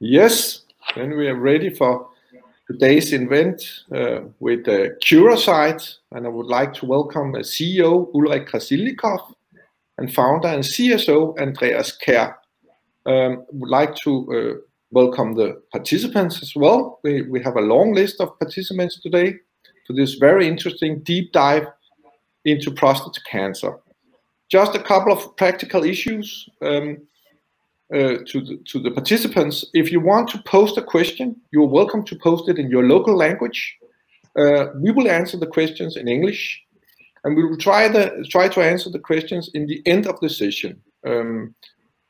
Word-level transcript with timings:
Yes, 0.00 0.60
then 0.94 1.16
we 1.16 1.26
are 1.26 1.34
ready 1.34 1.70
for 1.70 2.08
today's 2.68 3.12
event 3.12 3.82
uh, 3.92 4.20
with 4.38 4.68
uh, 4.68 4.94
Curasight, 5.02 5.96
and 6.12 6.24
I 6.24 6.28
would 6.28 6.46
like 6.46 6.72
to 6.74 6.86
welcome 6.86 7.34
uh, 7.34 7.38
CEO 7.38 8.08
Ulrich 8.14 8.46
Krasilnikoff 8.46 9.34
and 9.98 10.14
founder 10.14 10.46
and 10.46 10.62
CSO 10.62 11.36
Andreas 11.40 11.98
Kjær. 12.00 12.32
Um, 13.06 13.44
would 13.50 13.70
like 13.70 13.96
to 14.04 14.12
uh, 14.32 14.60
welcome 14.92 15.34
the 15.34 15.60
participants 15.72 16.42
as 16.42 16.54
well. 16.54 17.00
We, 17.02 17.22
we 17.22 17.42
have 17.42 17.56
a 17.56 17.60
long 17.60 17.92
list 17.92 18.20
of 18.20 18.38
participants 18.38 19.00
today 19.00 19.34
for 19.84 19.94
this 19.94 20.14
very 20.14 20.46
interesting 20.46 21.00
deep 21.00 21.32
dive 21.32 21.66
into 22.44 22.70
prostate 22.70 23.20
cancer. 23.28 23.80
Just 24.48 24.76
a 24.76 24.82
couple 24.82 25.12
of 25.12 25.36
practical 25.36 25.82
issues. 25.82 26.48
Um, 26.62 26.98
uh, 27.94 28.18
to, 28.26 28.40
the, 28.40 28.58
to 28.66 28.78
the 28.78 28.90
participants. 28.90 29.64
If 29.74 29.90
you 29.90 30.00
want 30.00 30.28
to 30.30 30.42
post 30.42 30.76
a 30.76 30.82
question, 30.82 31.36
you're 31.52 31.66
welcome 31.66 32.04
to 32.04 32.16
post 32.16 32.48
it 32.48 32.58
in 32.58 32.70
your 32.70 32.84
local 32.86 33.16
language. 33.16 33.76
Uh, 34.38 34.66
we 34.76 34.90
will 34.90 35.10
answer 35.10 35.36
the 35.38 35.46
questions 35.46 35.96
in 35.96 36.06
English, 36.06 36.62
and 37.24 37.36
we 37.36 37.44
will 37.44 37.56
try 37.56 37.88
the 37.88 38.24
try 38.28 38.48
to 38.48 38.60
answer 38.60 38.90
the 38.90 38.98
questions 38.98 39.50
in 39.54 39.66
the 39.66 39.82
end 39.86 40.06
of 40.06 40.20
the 40.20 40.28
session. 40.28 40.80
Um, 41.06 41.54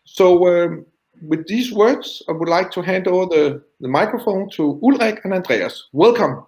so, 0.04 0.46
um, 0.48 0.84
with 1.22 1.46
these 1.46 1.72
words, 1.72 2.22
I 2.28 2.32
would 2.32 2.48
like 2.48 2.70
to 2.72 2.82
hand 2.82 3.08
over 3.08 3.26
the, 3.26 3.62
the 3.80 3.88
microphone 3.88 4.50
to 4.50 4.78
Ulrik 4.82 5.24
and 5.24 5.32
Andreas. 5.32 5.88
Welcome. 5.92 6.44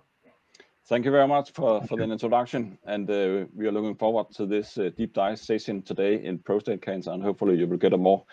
Thank 0.86 1.04
you 1.04 1.12
very 1.12 1.28
much 1.28 1.52
for, 1.52 1.86
for 1.86 1.96
the 1.96 2.02
introduction, 2.02 2.76
and 2.84 3.08
uh, 3.08 3.46
we 3.54 3.68
are 3.68 3.72
looking 3.72 3.94
forward 3.94 4.26
to 4.32 4.44
this 4.44 4.76
uh, 4.76 4.90
deep 4.96 5.12
dive 5.12 5.38
session 5.38 5.82
today 5.82 6.16
in 6.24 6.38
prostate 6.38 6.82
cancer, 6.82 7.12
and 7.12 7.22
hopefully 7.22 7.56
you 7.56 7.68
will 7.68 7.76
get 7.76 7.92
a 7.92 7.96
more 7.96 8.24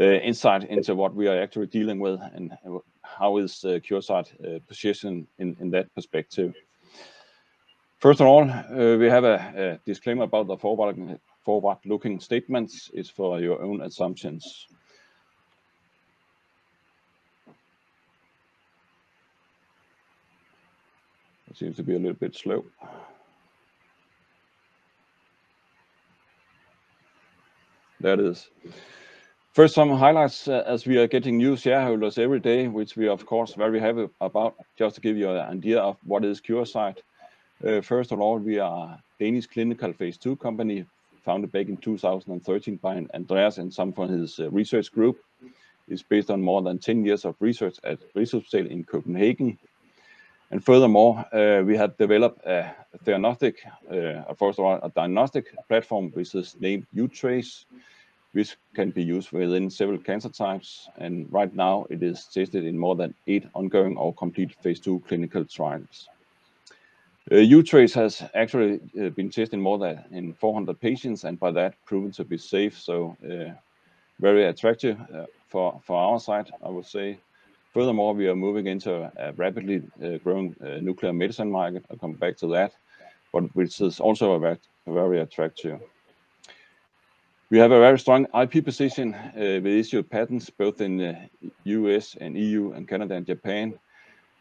insight 0.00 0.64
into 0.64 0.94
what 0.94 1.14
we 1.14 1.28
are 1.28 1.40
actually 1.40 1.66
dealing 1.66 2.00
with 2.00 2.20
and 2.34 2.56
how 3.02 3.36
is 3.36 3.64
uh, 3.64 3.78
Curasight 3.78 4.32
uh, 4.42 4.58
positioned 4.66 5.26
in 5.38 5.70
that 5.70 5.94
perspective. 5.94 6.54
First 7.98 8.20
of 8.20 8.26
all, 8.26 8.44
we 8.44 9.06
have 9.08 9.24
a 9.24 9.78
disclaimer 9.86 10.24
about 10.24 10.48
the 10.48 10.56
forward-looking 10.56 12.18
statements. 12.20 12.90
It's 12.94 13.10
for 13.10 13.38
your 13.40 13.62
own 13.62 13.82
assumptions. 13.82 14.66
It 21.48 21.56
seems 21.58 21.76
to 21.76 21.82
be 21.82 21.94
a 21.94 21.98
little 21.98 22.14
bit 22.14 22.34
slow. 22.34 22.64
It 28.02 28.18
is. 28.18 28.48
First, 29.52 29.74
some 29.74 29.90
highlights 29.90 30.48
uh, 30.48 30.62
as 30.66 30.86
we 30.86 30.96
are 30.96 31.06
getting 31.06 31.36
new 31.36 31.58
shareholders 31.58 32.16
every 32.16 32.40
day, 32.40 32.68
which 32.68 32.96
we 32.96 33.06
are 33.08 33.10
of 33.10 33.26
course 33.26 33.52
very 33.52 33.78
happy 33.78 34.08
about. 34.22 34.54
Just 34.78 34.94
to 34.94 35.02
give 35.02 35.18
you 35.18 35.28
an 35.28 35.40
idea 35.40 35.78
of 35.78 35.98
what 36.06 36.24
is 36.24 36.40
Curasight. 36.40 36.96
Uh, 37.62 37.82
first 37.82 38.12
of 38.12 38.20
all, 38.22 38.38
we 38.38 38.58
are 38.58 38.84
a 38.88 39.02
Danish 39.20 39.46
clinical 39.46 39.92
phase 39.92 40.16
two 40.16 40.36
company 40.36 40.86
founded 41.22 41.52
back 41.52 41.68
in 41.68 41.76
2013 41.76 42.76
by 42.76 43.04
Andreas 43.12 43.58
and 43.58 43.70
some 43.74 43.92
from 43.92 44.08
his 44.08 44.40
uh, 44.40 44.50
research 44.50 44.90
group. 44.90 45.18
It's 45.86 46.02
based 46.02 46.30
on 46.30 46.40
more 46.40 46.62
than 46.62 46.78
10 46.78 47.04
years 47.04 47.26
of 47.26 47.36
research 47.38 47.76
at 47.84 47.98
Rigshospitalet 48.14 48.70
in 48.70 48.84
Copenhagen. 48.84 49.58
And 50.50 50.64
furthermore, 50.64 51.26
we 51.32 51.76
have 51.76 51.98
developed 51.98 52.46
a 52.46 52.74
uh, 53.90 54.34
first 54.34 54.58
of 54.58 54.64
all, 54.64 54.78
a 54.82 54.90
diagnostic 54.94 55.46
platform 55.68 56.10
which 56.12 56.34
is 56.34 56.56
named 56.60 56.86
uTrace, 56.94 57.64
which 58.32 58.56
can 58.74 58.90
be 58.90 59.02
used 59.02 59.30
within 59.32 59.70
several 59.70 59.98
cancer 59.98 60.28
types. 60.28 60.88
And 60.98 61.30
right 61.30 61.54
now 61.54 61.86
it 61.90 62.02
is 62.02 62.26
tested 62.26 62.64
in 62.64 62.78
more 62.78 62.96
than 62.96 63.14
eight 63.26 63.46
ongoing 63.54 63.96
or 63.96 64.14
complete 64.14 64.54
phase 64.62 64.80
two 64.80 65.02
clinical 65.06 65.44
trials. 65.44 66.08
Uh, 67.30 67.36
uTrace 67.36 67.94
has 67.94 68.22
actually 68.34 68.80
uh, 69.00 69.10
been 69.10 69.30
tested 69.30 69.54
in 69.54 69.60
more 69.60 69.78
than 69.78 70.02
in 70.10 70.32
400 70.34 70.80
patients 70.80 71.24
and 71.24 71.38
by 71.38 71.52
that 71.52 71.74
proven 71.84 72.10
to 72.12 72.24
be 72.24 72.36
safe. 72.36 72.78
So 72.78 73.16
uh, 73.24 73.54
very 74.18 74.46
attractive 74.46 74.98
uh, 75.14 75.26
for, 75.48 75.80
for 75.84 75.96
our 75.96 76.18
side, 76.18 76.50
I 76.64 76.68
would 76.68 76.86
say. 76.86 77.18
Furthermore, 77.72 78.14
we 78.14 78.28
are 78.28 78.36
moving 78.36 78.66
into 78.66 79.10
a 79.16 79.32
rapidly 79.32 79.82
uh, 80.04 80.18
growing 80.18 80.54
uh, 80.62 80.78
nuclear 80.80 81.12
medicine 81.12 81.50
market. 81.50 81.84
I'll 81.90 81.96
come 81.96 82.12
back 82.12 82.36
to 82.38 82.46
that, 82.48 82.72
but 83.32 83.44
which 83.56 83.80
is 83.80 83.98
also 83.98 84.32
a 84.32 84.38
very, 84.38 84.58
very 84.86 85.20
attractive. 85.20 85.80
We 87.52 87.58
have 87.58 87.70
a 87.70 87.78
very 87.78 87.98
strong 87.98 88.26
IP 88.32 88.64
position 88.64 89.12
uh, 89.12 89.60
with 89.62 89.66
issued 89.66 90.08
patents 90.08 90.48
both 90.48 90.80
in 90.80 90.96
the 90.96 91.28
US 91.64 92.16
and 92.18 92.34
EU 92.34 92.72
and 92.72 92.88
Canada 92.88 93.14
and 93.14 93.26
Japan. 93.26 93.78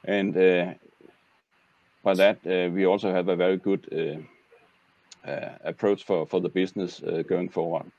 And 0.06 0.38
uh, 0.38 0.76
by 2.04 2.14
that, 2.14 2.38
uh, 2.46 2.72
we 2.72 2.86
also 2.86 3.12
have 3.12 3.28
a 3.28 3.36
very 3.36 3.58
good 3.58 4.26
approach 5.66 6.06
for, 6.06 6.26
for 6.26 6.40
the 6.40 6.48
business 6.48 7.02
going 7.28 7.50
forward. 7.50 7.92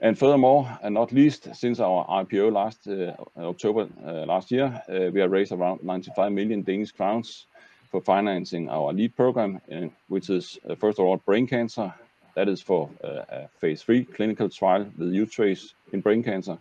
And 0.00 0.16
furthermore, 0.16 0.78
and 0.84 0.94
not 0.94 1.10
least, 1.10 1.52
since 1.56 1.80
our 1.80 2.06
IPO 2.06 2.52
last 2.52 2.86
uh, 2.86 3.16
October 3.36 3.88
uh, 4.06 4.26
last 4.26 4.52
year, 4.52 4.80
uh, 4.88 5.10
we 5.12 5.18
have 5.18 5.32
raised 5.32 5.50
around 5.50 5.82
95 5.82 6.30
million 6.30 6.62
Danish 6.62 6.92
crowns 6.92 7.46
for 7.90 8.00
financing 8.00 8.68
our 8.68 8.92
lead 8.92 9.16
program, 9.16 9.60
which 10.06 10.30
is 10.30 10.56
first 10.78 11.00
of 11.00 11.04
all 11.04 11.16
brain 11.16 11.48
cancer, 11.48 11.92
that 12.36 12.48
is 12.48 12.62
for 12.62 12.88
uh, 13.02 13.22
a 13.28 13.48
phase 13.58 13.82
three 13.82 14.04
clinical 14.04 14.48
trial 14.48 14.86
with 14.96 15.12
uTrace 15.12 15.72
in 15.92 16.00
brain 16.00 16.22
cancer, 16.22 16.56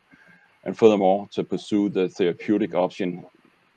and 0.64 0.76
furthermore, 0.76 1.28
to 1.32 1.44
pursue 1.44 1.90
the 1.90 2.10
therapeutic 2.10 2.74
option, 2.74 3.24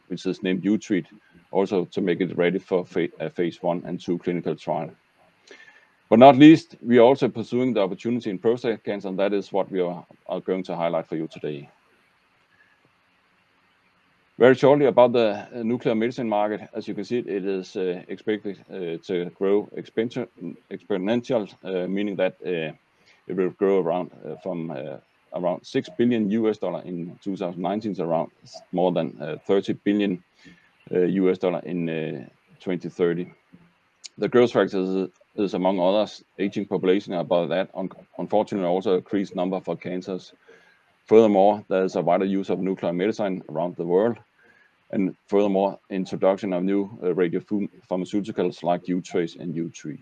which 0.06 0.24
is 0.24 0.42
named 0.42 0.62
uTreat, 0.62 1.06
also 1.50 1.84
to 1.86 2.00
make 2.00 2.20
it 2.20 2.36
ready 2.38 2.58
for 2.58 2.86
phase 2.86 3.62
one 3.62 3.82
and 3.84 4.00
two 4.00 4.16
clinical 4.18 4.54
trial. 4.54 4.90
But 6.08 6.20
not 6.20 6.36
least, 6.36 6.76
we 6.80 6.96
are 6.98 7.02
also 7.02 7.28
pursuing 7.28 7.74
the 7.74 7.82
opportunity 7.82 8.30
in 8.30 8.38
prostate 8.38 8.82
cancer, 8.84 9.08
and 9.08 9.18
that 9.18 9.34
is 9.34 9.52
what 9.52 9.70
we 9.70 9.80
are 9.80 10.06
going 10.44 10.62
to 10.64 10.76
highlight 10.76 11.06
for 11.06 11.16
you 11.16 11.28
today. 11.28 11.68
Very 14.38 14.54
shortly 14.54 14.86
about 14.86 15.12
the 15.14 15.48
uh, 15.52 15.64
nuclear 15.64 15.96
medicine 15.96 16.28
market. 16.28 16.68
As 16.72 16.86
you 16.86 16.94
can 16.94 17.02
see, 17.02 17.18
it 17.18 17.44
is 17.44 17.74
uh, 17.74 18.04
expected 18.06 18.64
uh, 18.70 18.98
to 19.02 19.30
grow 19.34 19.68
exponential, 19.76 21.52
uh, 21.64 21.88
meaning 21.88 22.14
that 22.14 22.36
uh, 22.46 22.72
it 23.26 23.36
will 23.36 23.50
grow 23.50 23.80
around 23.80 24.12
uh, 24.24 24.36
from 24.36 24.70
around 25.34 25.62
$6 25.62 25.96
billion 25.96 26.30
US 26.30 26.58
dollar 26.58 26.82
in 26.82 27.18
2019 27.20 27.96
to 27.96 28.04
around 28.04 28.30
more 28.70 28.92
than 28.92 29.10
$30 29.48 29.76
billion 29.82 30.22
US 30.92 31.38
dollar 31.38 31.58
in 31.64 31.86
2030. 32.60 33.32
The 34.18 34.28
growth 34.28 34.52
factors 34.52 35.10
is, 35.34 35.54
among 35.54 35.80
others, 35.80 36.22
aging 36.38 36.66
population, 36.66 37.12
about 37.14 37.48
that, 37.48 37.70
unfortunately, 38.18 38.68
also 38.68 38.98
increased 38.98 39.34
number 39.34 39.60
for 39.60 39.76
cancers. 39.76 40.32
Furthermore, 41.06 41.64
there's 41.68 41.96
a 41.96 42.02
wider 42.02 42.26
use 42.26 42.50
of 42.50 42.60
nuclear 42.60 42.92
medicine 42.92 43.42
around 43.48 43.76
the 43.76 43.84
world, 43.84 44.18
and 44.90 45.14
furthermore, 45.26 45.78
introduction 45.90 46.52
of 46.52 46.62
new 46.62 46.84
uh, 47.02 47.06
radiopharmaceuticals 47.06 48.62
like 48.62 48.84
uTrace 48.84 49.38
and 49.38 49.54
uTreat. 49.54 50.00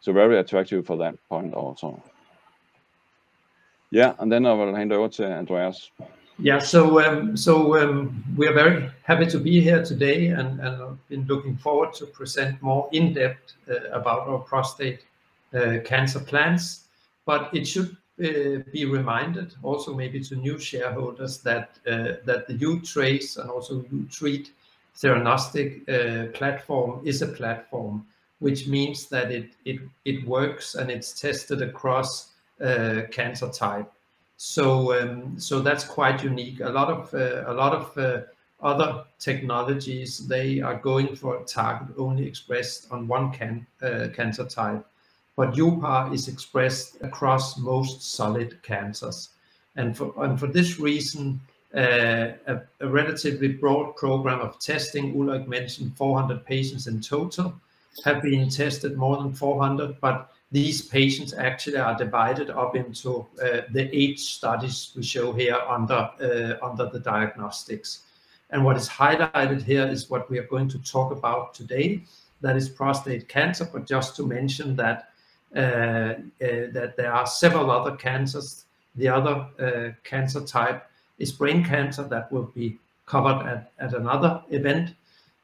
So 0.00 0.12
very 0.12 0.38
attractive 0.38 0.86
for 0.86 0.96
that 0.98 1.16
point 1.28 1.54
also. 1.54 2.02
Yeah, 3.90 4.14
and 4.18 4.30
then 4.30 4.46
I 4.46 4.52
will 4.52 4.74
hand 4.74 4.92
over 4.92 5.08
to 5.08 5.32
Andreas. 5.32 5.90
Yeah, 6.38 6.58
so 6.58 7.00
um, 7.00 7.36
so 7.36 7.78
um, 7.78 8.22
we 8.36 8.46
are 8.46 8.52
very 8.52 8.90
happy 9.04 9.26
to 9.26 9.38
be 9.38 9.60
here 9.60 9.82
today 9.82 10.28
and, 10.28 10.60
and 10.60 10.82
I've 10.82 11.08
been 11.08 11.24
looking 11.26 11.56
forward 11.56 11.94
to 11.94 12.06
present 12.06 12.60
more 12.60 12.90
in 12.92 13.14
depth 13.14 13.54
uh, 13.70 13.88
about 13.90 14.28
our 14.28 14.38
prostate 14.40 15.00
uh, 15.54 15.78
cancer 15.84 16.20
plans. 16.20 16.84
But 17.24 17.48
it 17.54 17.66
should 17.66 17.96
uh, 18.22 18.62
be 18.72 18.84
reminded 18.86 19.54
also 19.62 19.94
maybe 19.94 20.20
to 20.20 20.36
new 20.36 20.58
shareholders 20.58 21.38
that 21.38 21.78
uh, 21.86 22.14
that 22.24 22.46
the 22.48 22.80
trace 22.82 23.36
and 23.36 23.50
also 23.50 23.82
uTreat 23.82 24.50
theranostic 24.96 25.86
uh, 25.88 26.32
platform 26.32 27.00
is 27.04 27.20
a 27.20 27.26
platform, 27.26 28.06
which 28.38 28.66
means 28.66 29.06
that 29.08 29.30
it 29.30 29.50
it 29.64 29.80
it 30.04 30.26
works 30.26 30.74
and 30.74 30.90
it's 30.90 31.20
tested 31.20 31.62
across 31.62 32.32
cancer 33.10 33.50
type. 33.50 33.92
So 34.38 34.98
um, 34.98 35.38
so 35.38 35.60
that's 35.60 35.84
quite 35.84 36.24
unique. 36.24 36.60
A 36.60 36.70
lot 36.70 36.88
of 36.90 37.12
a 37.12 37.52
lot 37.52 37.74
of 37.74 38.26
other 38.62 39.04
technologies 39.18 40.26
they 40.26 40.60
are 40.60 40.78
going 40.78 41.14
for 41.14 41.36
a 41.36 41.44
target 41.44 41.94
only 41.98 42.26
expressed 42.26 42.90
on 42.90 43.06
one 43.06 43.30
can, 43.30 43.66
uh, 43.82 44.08
cancer 44.14 44.46
type 44.46 44.84
but 45.36 45.54
UPAR 45.54 46.12
is 46.12 46.28
expressed 46.28 46.96
across 47.02 47.58
most 47.58 48.14
solid 48.14 48.62
cancers. 48.62 49.30
And 49.76 49.96
for, 49.96 50.12
and 50.24 50.40
for 50.40 50.46
this 50.46 50.80
reason, 50.80 51.40
uh, 51.74 52.32
a, 52.46 52.60
a, 52.80 52.88
relatively 52.88 53.48
broad 53.48 53.94
program 53.96 54.40
of 54.40 54.58
testing, 54.58 55.14
Ulrik 55.14 55.46
mentioned 55.46 55.94
400 55.96 56.46
patients 56.46 56.86
in 56.86 57.02
total, 57.02 57.54
have 58.04 58.22
been 58.22 58.48
tested 58.48 58.96
more 58.96 59.18
than 59.18 59.34
400, 59.34 60.00
but 60.00 60.32
these 60.52 60.80
patients 60.80 61.34
actually 61.34 61.76
are 61.76 61.96
divided 61.98 62.48
up 62.48 62.76
into 62.76 63.26
uh, 63.42 63.62
the 63.72 63.90
eight 63.92 64.18
studies 64.18 64.92
we 64.96 65.02
show 65.02 65.32
here 65.32 65.58
under, 65.68 66.08
uh, 66.20 66.64
under 66.66 66.88
the 66.88 67.00
diagnostics. 67.00 68.04
And 68.50 68.64
what 68.64 68.76
is 68.76 68.88
highlighted 68.88 69.62
here 69.62 69.86
is 69.86 70.08
what 70.08 70.30
we 70.30 70.38
are 70.38 70.46
going 70.46 70.68
to 70.68 70.78
talk 70.78 71.12
about 71.12 71.52
today, 71.52 72.04
that 72.40 72.56
is 72.56 72.68
prostate 72.68 73.28
cancer, 73.28 73.68
but 73.70 73.86
just 73.86 74.16
to 74.16 74.26
mention 74.26 74.76
that, 74.76 75.10
that 75.52 76.94
there 76.96 77.12
are 77.12 77.26
several 77.26 77.70
other 77.70 77.96
cancers. 77.96 78.64
The 78.96 79.08
other 79.08 79.46
uh, 79.58 79.92
cancer 80.04 80.40
type 80.40 80.88
is 81.18 81.32
brain 81.32 81.64
cancer 81.64 82.04
that 82.04 82.30
will 82.32 82.50
be 82.54 82.78
covered 83.06 83.46
at, 83.46 83.72
at 83.78 83.94
another 83.94 84.42
event. 84.50 84.94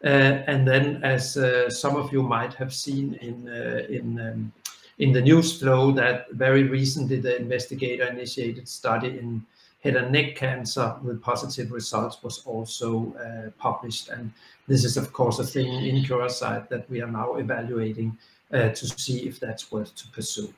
Uh, 0.04 0.42
and 0.48 0.66
then 0.66 1.02
as 1.04 1.34
some 1.68 1.96
of 1.96 2.12
you 2.12 2.22
might 2.22 2.54
have 2.54 2.74
seen 2.74 3.14
in, 3.20 3.48
in 3.88 4.18
um, 4.20 4.52
in 4.98 5.12
the 5.12 5.20
news 5.20 5.58
flow 5.58 5.90
that 5.90 6.30
very 6.32 6.64
recently 6.64 7.18
the 7.18 7.36
investigator-initiated 7.36 8.68
study 8.68 9.08
in 9.18 9.44
head 9.82 9.96
and 9.96 10.12
neck 10.12 10.36
cancer 10.36 10.94
with 11.02 11.20
positive 11.20 11.72
results 11.72 12.22
was 12.22 12.42
also 12.44 13.12
uh, 13.14 13.50
published. 13.58 14.10
And 14.10 14.32
this 14.68 14.84
is, 14.84 14.96
of 14.96 15.12
course, 15.12 15.40
a 15.40 15.44
thing 15.44 15.66
in 15.84 16.04
Curasight 16.04 16.68
that 16.68 16.88
we 16.88 17.02
are 17.02 17.10
now 17.10 17.34
evaluating 17.34 18.16
uh, 18.52 18.68
to 18.70 18.86
see 18.86 19.26
if 19.26 19.40
that's 19.40 19.72
worth 19.72 19.94
to 19.96 20.08
pursue. 20.08 20.52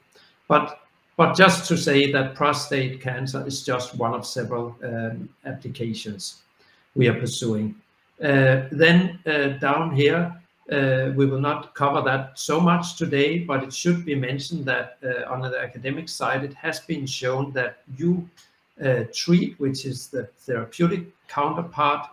But 0.49 0.81
but 1.17 1.37
just 1.37 1.69
to 1.69 1.77
say 1.77 2.11
that 2.11 2.35
prostate 2.35 3.01
cancer 3.01 3.47
is 3.47 3.65
just 3.65 3.97
one 3.97 4.15
of 4.15 4.27
several 4.27 4.77
um, 4.83 5.29
applications 5.45 6.43
we 6.97 7.09
are 7.09 7.19
pursuing. 7.19 7.77
Uh, 8.23 8.63
then 8.73 9.19
uh, 9.27 9.49
down 9.59 9.95
here, 9.95 10.35
uh, 10.73 11.13
we 11.15 11.27
will 11.27 11.41
not 11.41 11.75
cover 11.75 12.01
that 12.01 12.39
so 12.39 12.61
much 12.61 12.97
today, 12.97 13.39
but 13.39 13.63
it 13.63 13.73
should 13.73 14.05
be 14.05 14.15
mentioned 14.15 14.65
that 14.65 14.99
uh, 15.05 15.33
on 15.33 15.41
the 15.41 15.59
academic 15.59 16.09
side, 16.09 16.43
it 16.43 16.55
has 16.55 16.81
been 16.81 17.07
shown 17.07 17.53
that 17.53 17.83
you 17.97 18.29
uh, 18.85 19.05
treat, 19.13 19.59
which 19.61 19.85
is 19.85 20.09
the 20.09 20.25
therapeutic 20.39 21.07
counterpart, 21.29 22.09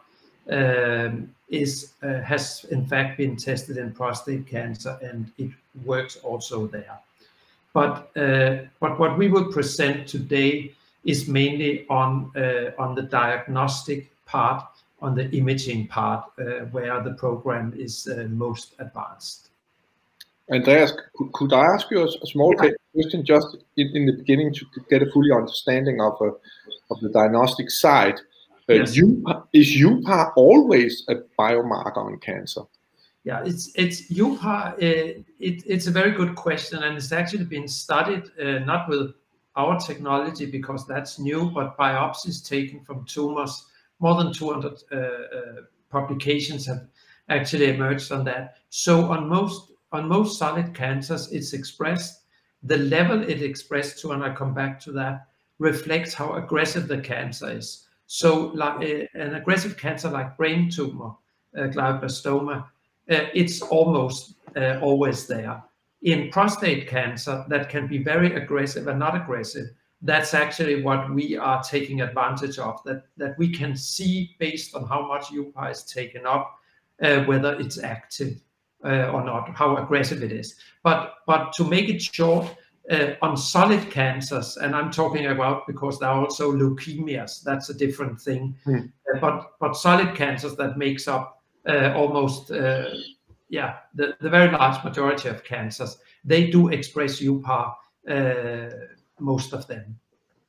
um, 0.50 1.34
is 1.50 1.94
uh, 2.02 2.22
has 2.22 2.66
in 2.72 2.86
fact 2.86 3.18
been 3.18 3.36
tested 3.36 3.78
in 3.78 3.92
prostate 3.92 4.48
cancer, 4.48 4.98
and 5.02 5.32
it 5.38 5.52
works 5.86 6.18
also 6.18 6.68
there. 6.68 7.00
But 7.74 8.12
uh, 8.18 8.66
but 8.80 9.00
what 9.00 9.18
we 9.18 9.28
will 9.28 9.52
present 9.52 10.08
today 10.08 10.74
is 11.04 11.28
mainly 11.28 11.86
on 11.90 12.32
uh, 12.36 12.72
on 12.78 12.96
the 12.96 13.04
diagnostic 13.04 14.10
part 14.26 14.66
on 15.02 15.16
the 15.16 15.30
imaging 15.32 15.88
part 15.88 16.26
uh, 16.40 16.66
where 16.72 17.02
the 17.02 17.14
program 17.14 17.74
is 17.76 18.08
uh, 18.08 18.28
most 18.30 18.76
advanced. 18.80 19.50
Andreas, 20.52 20.94
could 21.34 21.54
I 21.54 21.64
ask 21.74 21.90
you 21.90 22.04
a 22.04 22.28
small 22.28 22.54
yeah. 22.62 22.72
question 22.94 23.26
just 23.26 23.58
in, 23.78 23.88
in, 23.96 24.06
the 24.06 24.14
beginning 24.14 24.54
to 24.54 24.66
get 24.90 25.02
a 25.02 25.10
fully 25.12 25.32
understanding 25.32 26.02
of, 26.02 26.14
uh, 26.22 26.32
of 26.92 27.00
the 27.00 27.10
diagnostic 27.10 27.72
side? 27.72 28.20
Uh, 28.72 28.76
yes. 28.76 28.98
Is 29.54 29.76
UPA 29.76 30.34
always 30.36 31.04
a 31.10 31.16
biomarker 31.38 31.98
on 31.98 32.18
cancer? 32.20 32.62
Yeah, 33.24 33.44
it's 33.46 33.72
it's 33.76 34.10
UPAR. 34.12 34.74
Uh, 34.74 35.22
it, 35.40 35.64
it's 35.68 35.88
a 35.88 35.92
very 35.92 36.12
good 36.12 36.36
question, 36.36 36.82
and 36.84 36.98
it's 36.98 37.12
actually 37.12 37.46
been 37.46 37.68
studied 37.68 38.24
uh, 38.42 38.60
not 38.60 38.90
with 38.90 39.14
our 39.56 39.80
technology 39.80 40.46
because 40.46 40.88
that's 40.88 41.20
new, 41.20 41.52
but 41.52 41.78
biopsies 41.78 42.48
taken 42.48 42.84
from 42.84 43.06
tumors 43.06 43.66
more 44.00 44.16
than 44.16 44.34
200 44.34 44.74
uh, 44.92 44.96
uh, 44.96 45.62
publications 45.90 46.66
have 46.66 46.88
actually 47.30 47.70
emerged 47.70 48.12
on 48.12 48.24
that. 48.26 48.56
So 48.70 49.12
on 49.12 49.30
most 49.30 49.72
on 49.92 50.08
most 50.08 50.40
solid 50.40 50.74
cancers, 50.74 51.32
it's 51.32 51.54
expressed. 51.54 52.22
The 52.64 52.78
level 52.78 53.22
it 53.22 53.42
expressed 53.42 54.00
to, 54.02 54.12
and 54.12 54.24
I 54.24 54.34
come 54.34 54.54
back 54.54 54.80
to 54.82 54.92
that, 54.94 55.28
reflects 55.60 56.14
how 56.14 56.34
aggressive 56.34 56.88
the 56.88 57.02
cancer 57.02 57.52
is. 57.52 57.88
So 58.14 58.48
like 58.54 59.10
an 59.14 59.36
aggressive 59.36 59.78
cancer 59.78 60.10
like 60.10 60.36
brain 60.36 60.70
tumor, 60.70 61.12
uh, 61.58 61.68
glioblastoma, 61.68 62.64
uh, 63.10 63.26
it's 63.34 63.62
almost 63.62 64.36
uh, 64.58 64.80
always 64.82 65.28
there. 65.28 65.64
In 66.02 66.30
prostate 66.30 66.88
cancer, 66.88 67.46
that 67.48 67.70
can 67.70 67.88
be 67.88 68.00
very 68.00 68.36
aggressive 68.36 68.88
and 68.88 69.00
not 69.00 69.16
aggressive 69.16 69.68
that's 70.02 70.34
actually 70.34 70.82
what 70.82 71.14
we 71.14 71.38
are 71.38 71.62
taking 71.64 72.02
advantage 72.02 72.58
of, 72.58 72.82
that, 72.86 73.04
that 73.18 73.38
we 73.38 73.50
can 73.50 73.76
see 73.76 74.36
based 74.40 74.74
on 74.76 74.88
how 74.88 75.08
much 75.08 75.32
UPA 75.32 75.70
is 75.70 75.84
taken 75.84 76.26
up, 76.26 76.58
uh, 77.04 77.24
whether 77.26 77.54
it's 77.60 77.78
active 77.78 78.42
uh, 78.84 79.12
or 79.12 79.24
not, 79.24 79.56
how 79.56 79.78
aggressive 79.78 80.24
it 80.24 80.32
is. 80.32 80.56
But, 80.84 81.18
but 81.28 81.54
to 81.54 81.64
make 81.64 81.88
it 81.88 82.02
short, 82.02 82.48
uh, 82.92 83.16
on 83.22 83.38
solid 83.38 83.90
cancers, 83.90 84.58
and 84.58 84.76
I'm 84.76 84.92
talking 84.92 85.28
about 85.28 85.66
because 85.66 86.00
there 86.00 86.10
are 86.10 86.24
also 86.24 86.52
leukemias, 86.52 87.42
that's 87.42 87.70
a 87.70 87.74
different 87.74 88.20
thing. 88.20 88.56
Mm. 88.66 88.92
but, 89.20 89.54
but 89.60 89.76
solid 89.76 90.16
cancers 90.16 90.56
that 90.58 90.78
makes 90.78 91.08
up 91.08 91.42
uh, 91.68 91.94
almost, 91.96 92.52
uh, 92.52 92.90
yeah, 93.50 93.78
the, 93.96 94.16
the 94.20 94.30
very 94.30 94.52
large 94.52 94.84
majority 94.84 95.30
of 95.30 95.44
cancers, 95.44 95.98
they 96.26 96.50
do 96.50 96.70
express 96.70 97.22
UPAR 97.22 97.74
most 99.20 99.54
of 99.54 99.68
them. 99.68 99.98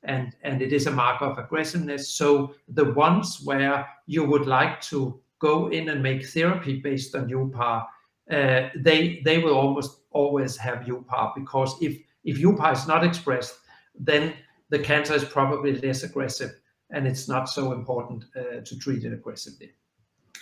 And, 0.03 0.35
and 0.41 0.61
it 0.61 0.73
is 0.73 0.87
a 0.87 0.91
marker 0.91 1.25
of 1.25 1.37
aggressiveness. 1.37 2.09
So 2.09 2.55
the 2.67 2.91
ones 2.93 3.41
where 3.43 3.87
you 4.05 4.25
would 4.25 4.47
like 4.47 4.81
to 4.81 5.21
go 5.39 5.67
in 5.67 5.89
and 5.89 6.03
make 6.03 6.25
therapy 6.25 6.81
based 6.81 7.15
on 7.15 7.29
UPAR, 7.29 7.85
uh, 8.31 8.69
they 8.75 9.21
they 9.25 9.37
will 9.39 9.53
almost 9.53 10.01
always 10.11 10.55
have 10.57 10.85
UPAR 10.85 11.33
because 11.35 11.75
if 11.81 11.99
if 12.23 12.37
UPAR 12.37 12.73
is 12.73 12.87
not 12.87 13.03
expressed, 13.03 13.55
then 13.97 14.33
the 14.69 14.79
cancer 14.79 15.13
is 15.13 15.23
probably 15.23 15.79
less 15.79 16.03
aggressive 16.03 16.51
and 16.89 17.07
it's 17.07 17.27
not 17.27 17.49
so 17.49 17.71
important 17.71 18.25
uh, 18.35 18.61
to 18.63 18.77
treat 18.79 19.03
it 19.03 19.13
aggressively. 19.13 19.71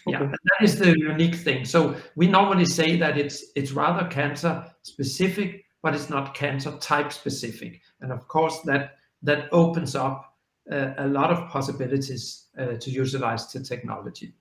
Okay. 0.08 0.18
Yeah, 0.18 0.32
that 0.32 0.64
is 0.64 0.80
the 0.80 0.98
unique 0.98 1.36
thing. 1.36 1.66
So 1.66 1.96
we 2.16 2.28
normally 2.28 2.66
say 2.66 2.98
that 2.98 3.18
it's 3.18 3.46
it's 3.56 3.72
rather 3.72 4.08
cancer 4.08 4.66
specific, 4.82 5.66
but 5.84 5.94
it's 5.94 6.10
not 6.10 6.34
cancer 6.34 6.72
type 6.78 7.14
specific. 7.14 7.82
And 8.02 8.12
of 8.12 8.28
course, 8.28 8.60
that 8.62 8.96
that 9.22 9.48
opens 9.52 9.96
up 9.96 10.36
uh, 10.72 10.94
a 10.98 11.08
lot 11.08 11.32
of 11.32 11.48
possibilities 11.50 12.48
uh, 12.58 12.78
to 12.80 12.90
utilize 12.90 13.52
the 13.52 13.60
technology. 13.60 14.34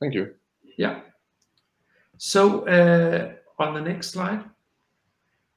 Thank 0.00 0.14
you. 0.14 0.34
Yeah. 0.78 1.00
So 2.18 2.66
uh, 2.66 3.32
on 3.58 3.74
the 3.74 3.80
next 3.80 4.10
slide, 4.10 4.44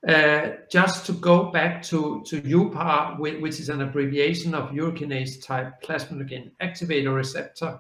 uh, 0.07 0.51
just 0.71 1.05
to 1.05 1.13
go 1.13 1.51
back 1.51 1.83
to, 1.83 2.23
to 2.25 2.41
UPAR, 2.41 3.19
which 3.19 3.59
is 3.59 3.69
an 3.69 3.81
abbreviation 3.81 4.55
of 4.55 4.69
urokinase 4.71 5.43
type 5.45 5.81
plasminogen 5.83 6.51
activator 6.61 7.13
receptor, 7.13 7.79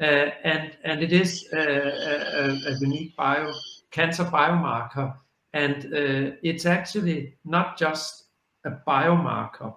uh, 0.00 0.04
and, 0.04 0.76
and 0.84 1.02
it 1.02 1.12
is 1.12 1.48
uh, 1.52 1.58
a, 1.58 2.70
a, 2.70 2.78
unique 2.80 3.14
bio, 3.14 3.52
cancer 3.90 4.24
biomarker 4.24 5.14
and 5.52 5.84
uh, 5.86 6.36
it's 6.42 6.66
actually 6.66 7.36
not 7.44 7.78
just 7.78 8.24
a 8.64 8.70
biomarker, 8.70 9.74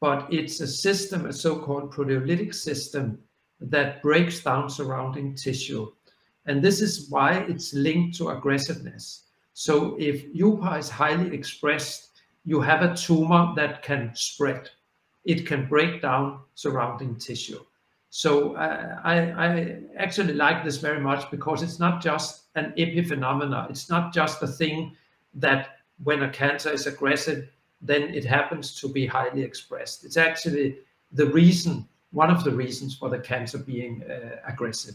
but 0.00 0.26
it's 0.32 0.60
a 0.60 0.66
system, 0.66 1.26
a 1.26 1.32
so-called 1.32 1.92
proteolytic 1.92 2.54
system 2.54 3.18
that 3.60 4.00
breaks 4.02 4.42
down 4.42 4.70
surrounding 4.70 5.34
tissue. 5.34 5.90
And 6.46 6.62
this 6.62 6.80
is 6.80 7.10
why 7.10 7.40
it's 7.48 7.74
linked 7.74 8.16
to 8.18 8.30
aggressiveness. 8.30 9.24
So 9.58 9.96
if 9.98 10.24
UPA 10.32 10.76
is 10.76 10.88
highly 10.88 11.34
expressed, 11.34 12.10
you 12.44 12.60
have 12.60 12.82
a 12.82 12.94
tumor 12.94 13.54
that 13.56 13.82
can 13.82 14.12
spread. 14.14 14.70
It 15.24 15.48
can 15.48 15.66
break 15.66 16.00
down 16.00 16.42
surrounding 16.54 17.16
tissue. 17.16 17.64
So 18.08 18.54
uh, 18.54 19.00
I, 19.02 19.14
I, 19.18 19.80
actually 19.96 20.34
like 20.34 20.62
this 20.62 20.76
very 20.76 21.00
much 21.00 21.28
because 21.32 21.64
it's 21.64 21.80
not 21.80 22.00
just 22.00 22.44
an 22.54 22.72
epiphenomena. 22.78 23.68
It's 23.68 23.90
not 23.90 24.14
just 24.14 24.40
a 24.44 24.46
thing 24.46 24.96
that 25.34 25.78
when 26.04 26.22
a 26.22 26.30
cancer 26.30 26.70
is 26.70 26.86
aggressive, 26.86 27.48
then 27.82 28.14
it 28.14 28.24
happens 28.24 28.80
to 28.80 28.88
be 28.88 29.06
highly 29.06 29.42
expressed. 29.42 30.04
It's 30.04 30.16
actually 30.16 30.78
the 31.10 31.26
reason, 31.26 31.88
one 32.12 32.30
of 32.30 32.44
the 32.44 32.52
reasons 32.52 32.96
for 32.96 33.10
the 33.10 33.18
cancer 33.18 33.58
being 33.58 34.04
uh, 34.04 34.36
aggressive. 34.46 34.94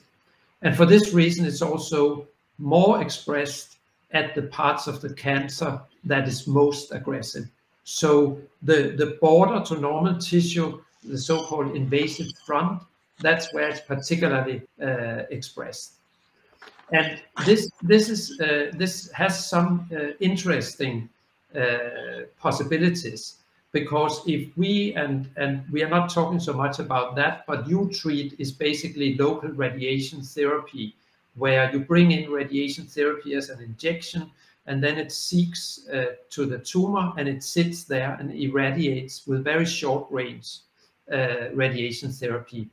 And 0.61 0.73
for 0.73 0.85
this 0.85 1.13
reason, 1.13 1.45
it's 1.45 1.61
also 1.61 2.29
more 2.57 3.01
expressed 3.01 3.72
at 4.13 4.35
the 4.35 4.43
parts 4.43 4.87
of 4.87 5.01
the 5.01 5.13
cancer 5.13 5.81
that 6.03 6.27
is 6.27 6.47
most 6.47 6.91
aggressive. 6.91 7.49
So 7.83 8.39
the, 8.61 8.93
the 8.97 9.17
border 9.21 9.63
to 9.65 9.79
normal 9.79 10.17
tissue, 10.17 10.81
the 11.03 11.17
so-called 11.17 11.75
invasive 11.75 12.31
front, 12.45 12.81
that's 13.19 13.53
where 13.53 13.69
it's 13.69 13.81
particularly 13.81 14.61
uh, 14.81 15.23
expressed. 15.29 15.93
And 16.91 17.21
this 17.45 17.71
this 17.81 18.09
is 18.09 18.39
uh, 18.39 18.71
this 18.77 19.11
has 19.13 19.49
some 19.49 19.89
uh, 19.91 20.13
interesting 20.19 21.09
uh, 21.55 22.25
possibilities 22.39 23.37
because 23.71 24.21
if 24.27 24.55
we 24.57 24.93
and 24.95 25.29
and 25.37 25.63
we 25.71 25.81
are 25.83 25.89
not 25.89 26.09
talking 26.09 26.39
so 26.39 26.53
much 26.53 26.79
about 26.79 27.15
that, 27.15 27.45
but 27.47 27.67
uTreat 27.67 28.35
is 28.37 28.51
basically 28.51 29.15
local 29.15 29.49
radiation 29.49 30.21
therapy, 30.21 30.95
where 31.35 31.71
you 31.71 31.79
bring 31.79 32.11
in 32.11 32.31
radiation 32.31 32.85
therapy 32.85 33.33
as 33.35 33.49
an 33.49 33.61
injection 33.61 34.29
and 34.65 34.83
then 34.83 34.97
it 34.97 35.11
seeks 35.11 35.87
uh, 35.91 36.05
to 36.29 36.45
the 36.45 36.59
tumor 36.59 37.11
and 37.17 37.27
it 37.27 37.43
sits 37.43 37.83
there 37.83 38.15
and 38.19 38.31
irradiates 38.31 39.27
with 39.27 39.43
very 39.43 39.65
short 39.65 40.07
range 40.09 40.59
uh, 41.11 41.49
radiation 41.53 42.11
therapy, 42.11 42.69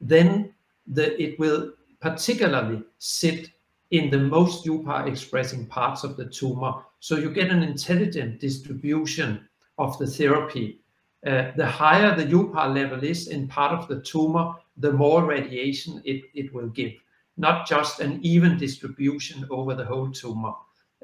then 0.00 0.52
the, 0.86 1.20
it 1.22 1.38
will 1.38 1.72
particularly 2.00 2.82
sit 2.98 3.50
in 3.90 4.10
the 4.10 4.18
most 4.18 4.66
UPAR 4.66 5.06
expressing 5.06 5.66
parts 5.66 6.04
of 6.04 6.16
the 6.16 6.26
tumor. 6.26 6.74
So 7.00 7.16
you 7.16 7.30
get 7.30 7.50
an 7.50 7.62
intelligent 7.62 8.40
distribution 8.40 9.48
of 9.78 9.98
the 9.98 10.06
therapy. 10.06 10.80
Uh, 11.26 11.52
the 11.56 11.66
higher 11.66 12.14
the 12.14 12.26
UPAR 12.26 12.74
level 12.74 13.02
is 13.02 13.28
in 13.28 13.48
part 13.48 13.72
of 13.72 13.88
the 13.88 14.00
tumor, 14.02 14.54
the 14.76 14.92
more 14.92 15.24
radiation 15.24 16.02
it, 16.04 16.24
it 16.34 16.52
will 16.52 16.68
give, 16.68 16.92
not 17.38 17.66
just 17.66 18.00
an 18.00 18.18
even 18.22 18.58
distribution 18.58 19.46
over 19.50 19.74
the 19.74 19.84
whole 19.84 20.10
tumor. 20.10 20.52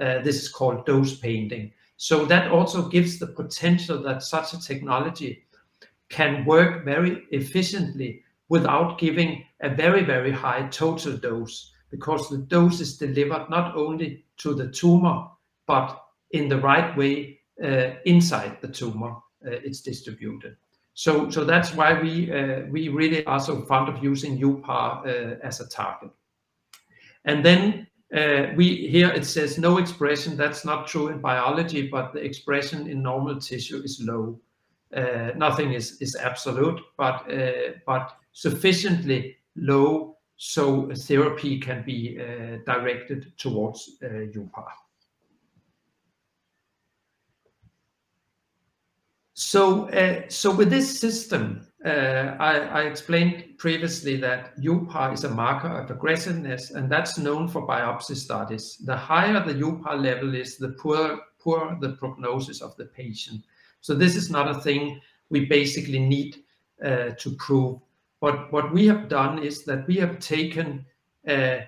Uh, 0.01 0.19
this 0.23 0.43
is 0.43 0.49
called 0.49 0.85
dose 0.85 1.17
painting. 1.17 1.73
So 1.97 2.25
that 2.27 2.51
also 2.51 2.89
gives 2.89 3.19
the 3.19 3.29
potential 3.29 4.03
that 4.03 4.23
such 4.23 4.53
a 4.53 4.61
technology 4.61 5.45
can 6.09 6.45
work 6.45 6.85
very 6.85 7.23
efficiently 7.31 8.23
without 8.49 8.99
giving 8.99 9.45
a 9.61 9.71
very, 9.71 10.03
very 10.03 10.33
high 10.33 10.69
total 10.69 11.17
dose 11.17 11.73
because 11.91 12.29
the 12.29 12.39
dose 12.39 12.81
is 12.81 12.99
delivered 12.99 13.49
not 13.49 13.77
only 13.77 14.25
to 14.39 14.55
the 14.55 14.69
tumor, 14.71 15.29
but 15.67 16.05
in 16.33 16.49
the 16.49 16.59
right 16.59 16.97
way 16.97 17.39
uh, 17.63 17.91
inside 18.05 18.61
the 18.61 18.69
tumor, 18.69 19.13
uh, 19.47 19.51
it's 19.63 19.81
distributed. 19.81 20.57
So, 20.95 21.31
so 21.31 21.45
that's 21.45 21.75
why 21.75 22.01
we 22.01 22.33
uh, 22.33 22.63
we 22.71 22.89
really 22.89 23.25
are 23.27 23.41
so 23.41 23.63
fond 23.63 23.89
of 23.89 24.03
using 24.03 24.39
UPAR 24.39 25.07
uh, 25.07 25.37
as 25.43 25.61
a 25.61 25.69
target. 25.69 26.11
And 27.25 27.45
then 27.45 27.87
uh, 28.15 28.53
we 28.57 28.87
here 28.89 29.11
it 29.11 29.25
says 29.25 29.59
no 29.59 29.79
expression. 29.79 30.37
That's 30.37 30.65
not 30.65 30.87
true 30.87 31.09
in 31.09 31.21
biology, 31.21 31.89
but 31.89 32.13
the 32.13 32.21
expression 32.21 32.87
in 32.87 33.03
normal 33.03 33.41
tissue 33.41 33.83
is 33.83 34.01
low. 34.01 34.39
Uh, 34.95 35.31
nothing 35.37 35.73
is 35.73 36.01
is 36.01 36.15
absolute, 36.17 36.81
but 36.97 37.31
uh, 37.33 37.73
but 37.87 38.17
sufficiently 38.33 39.37
low 39.57 40.15
so 40.37 40.91
therapy 40.95 41.59
can 41.59 41.83
be 41.85 42.19
uh, 42.21 42.59
directed 42.67 43.33
towards 43.39 43.97
uh, 44.03 44.07
UPAR. 44.07 44.67
So, 49.35 49.89
uh, 49.89 50.23
so 50.29 50.55
with 50.55 50.71
this 50.71 51.01
system, 51.01 51.67
uh, 51.85 52.37
I, 52.41 52.61
I, 52.61 52.83
explained 52.85 53.59
previously 53.59 54.17
that 54.17 54.59
UPAR 54.59 55.13
is 55.13 55.25
a 55.25 55.29
marker 55.29 55.69
of 55.69 55.91
aggressiveness, 55.91 56.71
and 56.71 56.91
that's 56.91 57.19
known 57.19 57.47
for 57.47 57.67
biopsy 57.67 58.17
studies. 58.17 58.79
The 58.79 58.97
higher 58.97 59.45
the 59.45 59.53
UPAR 59.53 60.01
level 60.01 60.35
is, 60.35 60.57
the 60.57 60.71
poor, 60.71 61.21
poor 61.39 61.77
the 61.83 61.91
prognosis 61.91 62.63
of 62.63 62.75
the 62.77 62.87
patient. 62.87 63.43
So 63.83 63.95
this 63.95 64.17
is 64.17 64.31
not 64.31 64.49
a 64.49 64.61
thing 64.61 64.99
we 65.29 65.45
basically 65.45 65.99
need 65.99 66.43
uh, 66.83 67.11
to 67.19 67.31
prove. 67.39 67.81
But 68.19 68.51
what 68.51 68.73
we 68.73 68.87
have 68.87 69.11
done 69.11 69.43
is 69.43 69.65
that 69.65 69.87
we 69.87 69.97
have 69.97 70.19
taken 70.21 70.87
uh, 71.29 71.59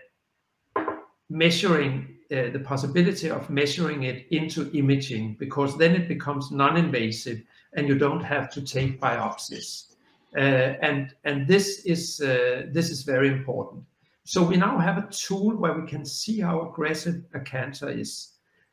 measuring 1.28 2.16
uh, 2.32 2.50
the 2.50 2.62
possibility 2.64 3.30
of 3.30 3.50
measuring 3.50 4.04
it 4.04 4.26
into 4.30 4.70
imaging 4.72 5.36
because 5.38 5.76
then 5.76 5.94
it 5.94 6.08
becomes 6.08 6.50
non-invasive 6.50 7.42
and 7.74 7.86
you 7.86 7.98
don't 7.98 8.24
have 8.24 8.50
to 8.52 8.62
take 8.62 8.98
biopsies. 8.98 9.95
Uh, 10.34 10.74
and 10.82 11.14
and 11.24 11.46
this 11.46 11.84
is 11.84 12.20
uh, 12.20 12.66
this 12.72 12.90
is 12.90 13.02
very 13.02 13.28
important. 13.28 13.84
So 14.24 14.42
we 14.42 14.56
now 14.56 14.78
have 14.78 14.98
a 14.98 15.08
tool 15.10 15.56
where 15.56 15.78
we 15.78 15.86
can 15.86 16.04
see 16.04 16.40
how 16.40 16.68
aggressive 16.68 17.22
a 17.32 17.40
cancer 17.40 17.88
is. 17.88 18.32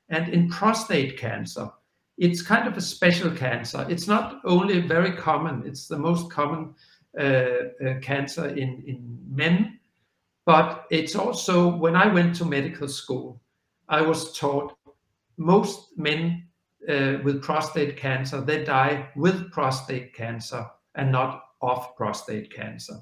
And 0.10 0.28
in 0.30 0.50
prostate 0.50 1.18
cancer, 1.18 1.70
it's 2.18 2.42
kind 2.42 2.68
of 2.68 2.76
a 2.76 2.82
special 2.82 3.32
cancer. 3.32 3.86
It's 3.88 4.08
not 4.08 4.42
only 4.46 4.80
very 4.82 5.12
common, 5.16 5.64
it's 5.66 5.88
the 5.88 5.98
most 5.98 6.32
common 6.32 6.74
uh, 7.20 7.24
uh, 7.24 8.00
cancer 8.02 8.48
in, 8.48 8.84
in 8.88 9.20
men, 9.30 9.80
but 10.46 10.86
it's 10.90 11.16
also, 11.16 11.76
when 11.76 11.96
I 11.96 12.08
went 12.08 12.36
to 12.38 12.46
medical 12.46 12.88
school, 12.88 13.40
I 13.88 14.02
was 14.02 14.38
taught 14.38 14.76
most 15.38 15.98
men 15.98 16.48
uh, 16.90 17.18
with 17.24 17.42
prostate 17.42 17.96
cancer, 17.98 18.42
they 18.42 18.64
die 18.64 19.10
with 19.16 19.52
prostate 19.52 20.14
cancer 20.14 20.66
and 20.96 21.12
not 21.12 21.44
of 21.62 21.96
prostate 21.96 22.54
cancer. 22.54 22.96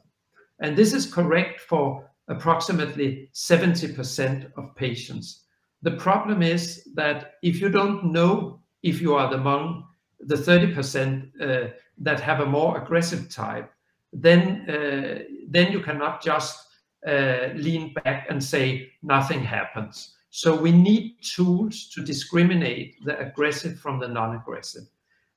And 0.59 0.77
this 0.77 0.93
is 0.93 1.11
correct 1.11 1.61
for 1.61 2.09
approximately 2.27 3.29
70% 3.33 4.51
of 4.57 4.75
patients. 4.75 5.45
The 5.81 5.91
problem 5.91 6.43
is 6.43 6.87
that 6.95 7.33
if 7.41 7.59
you 7.59 7.69
don't 7.69 8.11
know 8.11 8.61
if 8.83 9.01
you 9.01 9.15
are 9.15 9.33
among 9.33 9.85
the 10.19 10.35
30% 10.35 11.31
uh, 11.41 11.71
that 11.97 12.19
have 12.19 12.39
a 12.39 12.45
more 12.45 12.81
aggressive 12.81 13.29
type, 13.29 13.71
then 14.13 14.69
uh, 14.69 15.23
then 15.47 15.71
you 15.71 15.79
cannot 15.79 16.21
just 16.21 16.67
uh, 17.07 17.49
lean 17.55 17.93
back 18.03 18.27
and 18.29 18.43
say 18.43 18.91
nothing 19.01 19.43
happens. 19.43 20.15
So 20.29 20.55
we 20.55 20.71
need 20.71 21.15
tools 21.21 21.89
to 21.93 22.03
discriminate 22.03 23.03
the 23.03 23.19
aggressive 23.19 23.79
from 23.79 23.99
the 23.99 24.07
non-aggressive. 24.07 24.83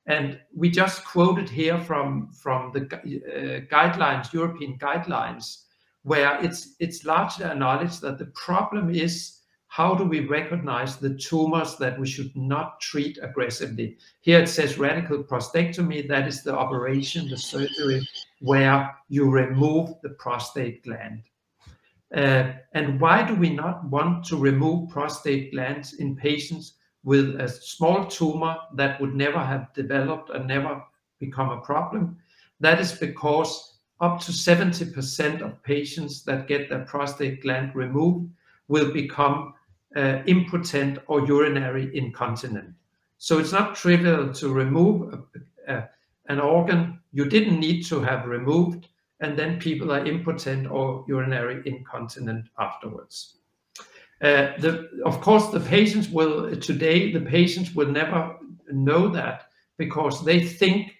And 0.07 0.39
we 0.55 0.69
just 0.69 1.03
quoted 1.03 1.49
here 1.49 1.79
from, 1.79 2.31
from 2.31 2.71
the 2.71 2.81
uh, 2.81 3.61
guidelines, 3.73 4.31
European 4.33 4.77
guidelines, 4.77 5.63
where 6.03 6.39
it's, 6.43 6.75
it's 6.79 7.05
largely 7.05 7.45
acknowledged 7.45 8.01
that 8.01 8.19
the 8.19 8.27
problem 8.27 8.93
is 8.93 9.39
how 9.67 9.93
do 9.93 10.05
we 10.05 10.21
recognize 10.21 10.95
the 10.95 11.15
tumors 11.15 11.75
that 11.77 11.99
we 11.99 12.07
should 12.07 12.33
not 12.35 12.79
treat 12.79 13.17
aggressively? 13.21 13.97
Here 14.21 14.39
it 14.39 14.47
says 14.47 14.77
radical 14.77 15.23
prostatectomy, 15.23 16.07
that 16.07 16.27
is 16.27 16.43
the 16.43 16.55
operation, 16.55 17.27
the 17.27 17.37
surgery 17.37 18.07
where 18.39 18.95
you 19.09 19.29
remove 19.29 19.95
the 20.01 20.11
prostate 20.11 20.83
gland. 20.83 21.23
Uh, 22.15 22.53
and 22.73 23.01
why 23.01 23.23
do 23.23 23.35
we 23.35 23.49
not 23.49 23.83
want 23.89 24.23
to 24.25 24.37
remove 24.37 24.89
prostate 24.89 25.51
glands 25.51 25.95
in 25.95 26.15
patients 26.15 26.75
with 27.05 27.39
a 27.39 27.47
small 27.47 28.05
tumor 28.07 28.57
that 28.73 28.99
would 28.99 29.15
never 29.15 29.39
have 29.39 29.73
developed 29.73 30.29
and 30.31 30.45
never 30.47 30.83
become 31.19 31.51
a 31.51 31.61
problem? 31.61 32.17
That 32.59 32.81
is 32.81 32.91
because 32.91 33.77
up 34.01 34.19
to 34.21 34.31
70% 34.31 35.41
of 35.41 35.63
patients 35.63 36.23
that 36.23 36.47
get 36.47 36.69
their 36.69 36.83
prostate 36.85 37.41
gland 37.41 37.73
removed 37.75 38.29
will 38.67 38.91
become 38.91 39.53
uh, 39.95 40.21
impotent 40.25 40.99
or 41.07 41.25
urinary 41.25 41.95
incontinent. 41.95 42.73
So 43.17 43.39
it's 43.39 43.53
not 43.53 43.75
trivial 43.75 44.33
to 44.33 44.49
remove 44.49 45.13
a, 45.13 45.73
a, 45.73 45.89
an 46.27 46.41
organ 46.41 46.99
you 47.13 47.25
didn't 47.25 47.59
need 47.59 47.83
to 47.85 48.01
have 48.01 48.25
removed, 48.25 48.89
and 49.21 49.39
then 49.39 49.57
people 49.59 49.91
are 49.91 50.05
impotent 50.05 50.67
or 50.69 51.05
urinary 51.07 51.61
incontinent 51.65 52.49
afterwards. 52.59 53.37
Uh, 54.25 54.57
the, 54.57 54.89
of 55.05 55.21
course, 55.21 55.49
the 55.49 55.59
patients 55.59 56.09
will, 56.09 56.55
today, 56.55 57.11
the 57.11 57.21
patients 57.21 57.75
will 57.75 57.91
never 57.91 58.35
know 58.71 59.07
that 59.07 59.43
because 59.77 60.25
they 60.25 60.43
think, 60.43 60.93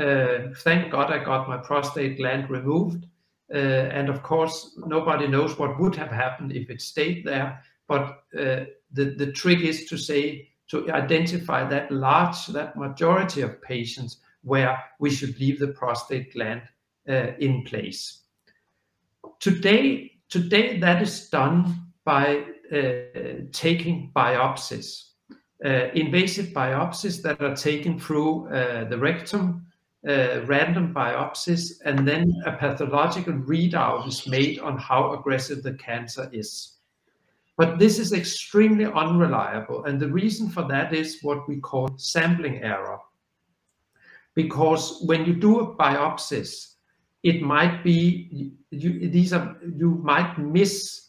uh, 0.00 0.38
thank 0.64 0.90
God 0.90 1.12
I 1.12 1.22
got 1.22 1.50
my 1.50 1.58
prostate 1.58 2.16
gland 2.16 2.48
removed. 2.48 3.04
Uh, 3.52 3.58
and 3.98 4.08
of 4.08 4.22
course, 4.22 4.78
nobody 4.86 5.26
knows 5.26 5.58
what 5.58 5.78
would 5.78 5.94
have 5.96 6.10
happened 6.10 6.52
if 6.52 6.70
it 6.70 6.80
stayed 6.80 7.26
there. 7.26 7.62
But 7.88 8.22
uh, 8.34 8.64
the, 8.90 9.16
the 9.18 9.32
trick 9.32 9.60
is 9.60 9.84
to 9.90 9.98
say, 9.98 10.48
to 10.68 10.90
identify 10.92 11.68
that 11.68 11.90
large, 11.90 12.46
that 12.46 12.78
majority 12.78 13.42
of 13.42 13.60
patients 13.60 14.16
where 14.44 14.82
we 14.98 15.10
should 15.10 15.38
leave 15.38 15.58
the 15.58 15.68
prostate 15.68 16.32
gland 16.32 16.62
uh, 17.06 17.32
in 17.38 17.64
place. 17.64 18.22
Today, 19.40 20.12
today 20.30 20.78
that 20.78 21.02
is 21.02 21.28
done 21.28 21.92
by 22.04 22.46
taking 23.52 24.10
biopsies, 24.16 25.10
uh, 25.64 25.90
invasive 25.94 26.46
biopsies 26.46 27.22
that 27.22 27.40
are 27.40 27.54
taken 27.54 27.98
through 27.98 28.48
uh, 28.48 28.84
the 28.88 28.98
rectum, 28.98 29.66
uh, 30.08 30.40
random 30.46 30.92
biopsies, 30.92 31.80
and 31.84 32.08
then 32.08 32.42
a 32.46 32.52
pathological 32.52 33.34
readout 33.34 34.08
is 34.08 34.26
made 34.26 34.58
on 34.58 34.76
how 34.78 35.12
aggressive 35.12 35.62
the 35.62 35.74
cancer 35.74 36.28
is. 36.32 36.78
But 37.56 37.78
this 37.78 37.98
is 37.98 38.12
extremely 38.12 38.86
unreliable. 38.86 39.84
And 39.84 40.00
the 40.00 40.08
reason 40.08 40.48
for 40.48 40.66
that 40.68 40.94
is 40.94 41.18
what 41.22 41.46
we 41.48 41.60
call 41.60 41.90
sampling 41.96 42.62
error. 42.62 42.98
Because 44.34 45.02
when 45.04 45.26
you 45.26 45.34
do 45.34 45.60
a 45.60 45.76
biopsies, 45.76 46.74
it 47.22 47.42
might 47.42 47.84
be, 47.84 48.54
you, 48.70 49.10
these 49.10 49.32
are, 49.32 49.56
you 49.76 50.00
might 50.02 50.38
miss 50.38 51.01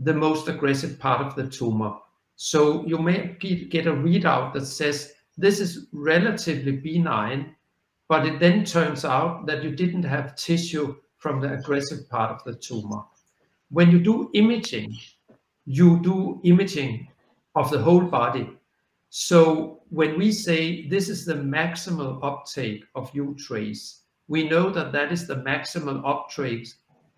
the 0.00 0.14
most 0.14 0.48
aggressive 0.48 0.98
part 0.98 1.20
of 1.20 1.34
the 1.36 1.46
tumor. 1.46 1.94
So 2.36 2.84
you 2.86 2.98
may 2.98 3.36
get 3.38 3.86
a 3.86 3.92
readout 3.92 4.54
that 4.54 4.66
says 4.66 5.12
this 5.36 5.60
is 5.60 5.86
relatively 5.92 6.72
benign, 6.72 7.54
but 8.08 8.26
it 8.26 8.40
then 8.40 8.64
turns 8.64 9.04
out 9.04 9.46
that 9.46 9.62
you 9.62 9.70
didn't 9.70 10.02
have 10.04 10.36
tissue 10.36 10.96
from 11.18 11.40
the 11.40 11.52
aggressive 11.52 12.08
part 12.08 12.30
of 12.30 12.42
the 12.44 12.58
tumor. 12.58 13.02
When 13.70 13.90
you 13.90 14.00
do 14.00 14.30
imaging, 14.32 14.96
you 15.66 16.00
do 16.02 16.40
imaging 16.44 17.08
of 17.54 17.70
the 17.70 17.78
whole 17.78 18.02
body. 18.02 18.48
So 19.10 19.82
when 19.90 20.18
we 20.18 20.32
say 20.32 20.88
this 20.88 21.08
is 21.08 21.24
the 21.24 21.34
maximal 21.34 22.18
uptake 22.22 22.84
of 22.94 23.12
uTRACE, 23.12 24.00
we 24.28 24.48
know 24.48 24.70
that 24.70 24.92
that 24.92 25.12
is 25.12 25.26
the 25.26 25.36
maximal 25.36 26.00
uptake, 26.04 26.68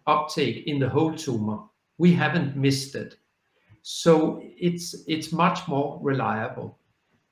uptake 0.06 0.66
in 0.66 0.78
the 0.78 0.88
whole 0.88 1.14
tumor. 1.14 1.60
We 1.98 2.12
haven't 2.12 2.56
missed 2.56 2.94
it. 2.94 3.16
So 3.82 4.40
it's, 4.42 4.94
it's 5.06 5.32
much 5.32 5.66
more 5.68 5.98
reliable. 6.02 6.78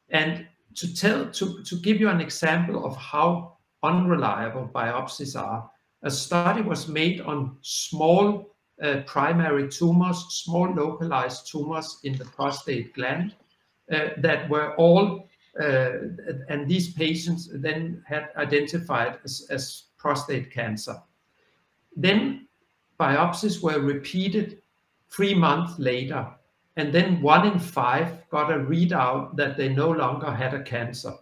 And 0.09 0.47
to 0.76 0.95
tell, 0.95 1.31
to, 1.31 1.62
to 1.62 1.76
give 1.76 2.00
you 2.00 2.09
an 2.09 2.21
example 2.21 2.85
of 2.85 2.97
how 2.97 3.57
unreliable 3.83 4.71
biopsies 4.73 5.40
are, 5.40 5.71
a 6.02 6.11
study 6.11 6.62
was 6.62 6.88
made 6.88 7.21
on 7.21 7.57
small 7.62 8.55
uh, 8.83 9.02
primary 9.07 9.69
tumors, 9.69 10.25
small 10.31 10.73
localized 10.73 11.50
tumors 11.50 12.00
in 12.05 12.17
the 12.17 12.25
prostate 12.25 12.95
gland 12.95 13.35
uh, 13.93 14.09
that 14.19 14.49
were 14.49 14.75
all, 14.76 15.29
uh, 15.61 15.90
and 16.49 16.69
these 16.69 16.95
patients 16.95 17.50
then 17.52 18.02
had 18.07 18.31
identified 18.37 19.19
as, 19.25 19.47
as 19.50 19.85
prostate 19.99 20.50
cancer. 20.50 20.97
Then 21.97 22.49
biopsies 23.00 23.62
were 23.62 23.80
repeated 23.80 24.61
three 25.09 25.35
months 25.35 25.78
later, 25.78 26.28
and 26.76 26.92
then 26.92 27.23
one 27.23 27.47
in 27.47 27.59
five 27.59 28.28
got 28.28 28.52
a 28.52 28.59
readout 28.59 29.37
that 29.37 29.57
they 29.57 29.69
no 29.69 29.90
longer 29.90 30.30
had 30.30 30.54
a 30.54 30.62
cancer. 30.62 31.14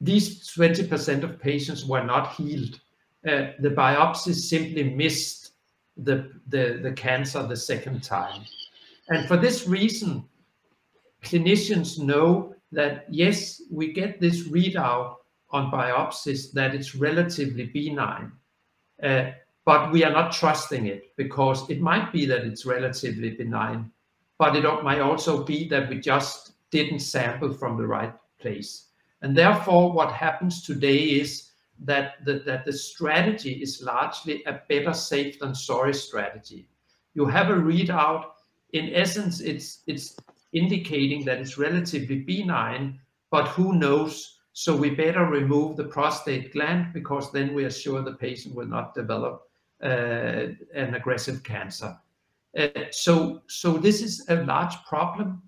These 0.00 0.48
20% 0.48 1.22
of 1.22 1.40
patients 1.40 1.86
were 1.86 2.04
not 2.04 2.34
healed. 2.34 2.80
Uh, 3.26 3.52
the 3.60 3.70
biopsies 3.70 4.48
simply 4.48 4.82
missed 4.82 5.52
the, 5.96 6.30
the, 6.48 6.80
the 6.82 6.92
cancer 6.92 7.46
the 7.46 7.56
second 7.56 8.02
time. 8.02 8.42
And 9.08 9.28
for 9.28 9.36
this 9.36 9.68
reason, 9.68 10.24
clinicians 11.22 11.98
know 11.98 12.54
that 12.72 13.06
yes, 13.10 13.62
we 13.70 13.92
get 13.92 14.20
this 14.20 14.48
readout 14.48 15.16
on 15.50 15.70
biopsies 15.70 16.52
that 16.52 16.74
it's 16.74 16.94
relatively 16.94 17.66
benign, 17.66 18.32
uh, 19.02 19.32
but 19.70 19.92
we 19.92 20.02
are 20.02 20.10
not 20.10 20.32
trusting 20.32 20.86
it 20.86 21.14
because 21.16 21.70
it 21.70 21.80
might 21.80 22.12
be 22.12 22.26
that 22.26 22.42
it's 22.42 22.66
relatively 22.66 23.30
benign, 23.30 23.88
but 24.36 24.56
it 24.56 24.64
might 24.82 24.98
also 24.98 25.44
be 25.44 25.68
that 25.68 25.88
we 25.88 26.00
just 26.00 26.54
didn't 26.72 26.98
sample 26.98 27.52
from 27.52 27.76
the 27.76 27.86
right 27.86 28.12
place. 28.40 28.88
And 29.22 29.36
therefore, 29.36 29.92
what 29.92 30.10
happens 30.10 30.64
today 30.64 30.96
is 30.96 31.52
that 31.84 32.14
the, 32.24 32.42
that 32.46 32.64
the 32.64 32.72
strategy 32.72 33.62
is 33.62 33.80
largely 33.80 34.42
a 34.42 34.60
better 34.68 34.92
safe 34.92 35.38
than 35.38 35.54
sorry 35.54 35.94
strategy. 35.94 36.68
You 37.14 37.26
have 37.26 37.50
a 37.50 37.62
readout. 37.70 38.24
In 38.72 38.92
essence, 38.92 39.38
it's 39.38 39.84
it's 39.86 40.16
indicating 40.52 41.24
that 41.26 41.38
it's 41.38 41.58
relatively 41.58 42.22
benign, 42.22 42.98
but 43.30 43.46
who 43.46 43.74
knows? 43.74 44.40
So 44.52 44.74
we 44.74 44.90
better 44.90 45.26
remove 45.26 45.76
the 45.76 45.84
prostate 45.84 46.52
gland 46.52 46.92
because 46.92 47.30
then 47.30 47.54
we 47.54 47.64
are 47.64 47.70
sure 47.70 48.02
the 48.02 48.14
patient 48.14 48.56
will 48.56 48.66
not 48.66 48.96
develop 48.96 49.46
an 49.82 50.94
aggressive 50.94 51.42
cancer. 51.42 51.96
Uh, 52.58 52.68
so 52.90 53.42
so 53.46 53.78
this 53.78 54.02
is 54.02 54.24
a 54.28 54.36
large 54.44 54.74
problem, 54.84 55.42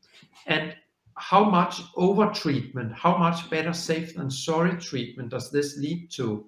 and 0.47 0.75
how 1.17 1.45
much 1.45 1.83
over-treatment, 1.97 2.93
how 2.95 3.17
much 3.17 3.51
better 3.51 3.73
safe 3.73 4.15
than 4.15 4.31
sorry 4.31 4.77
treatment 4.79 5.31
does 5.31 5.51
this 5.51 5.77
lead 5.77 6.11
to? 6.12 6.47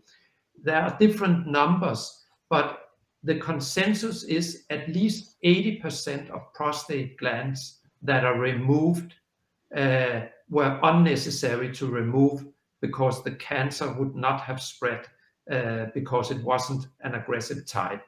There 0.63 0.81
are 0.81 0.97
different 0.99 1.47
numbers, 1.47 2.25
but 2.49 2.81
the 3.23 3.37
consensus 3.37 4.25
is 4.25 4.65
at 4.71 4.89
least 4.89 5.37
80% 5.45 6.31
of 6.31 6.53
prostate 6.55 7.19
glands 7.19 7.81
that 8.03 8.25
are 8.25 8.39
removed 8.39 9.15
uh, 9.77 10.23
were 10.49 10.79
unnecessary 10.83 11.73
to 11.73 11.87
remove 11.87 12.47
because 12.81 13.25
the 13.25 13.33
cancer 13.33 13.93
would 13.93 14.15
not 14.15 14.41
have 14.43 14.61
spread 14.61 15.01
uh, 15.01 15.09
because 15.47 16.31
it 16.31 16.43
wasn't 16.43 16.87
an 17.01 17.15
aggressive 17.15 17.67
type. 17.67 18.03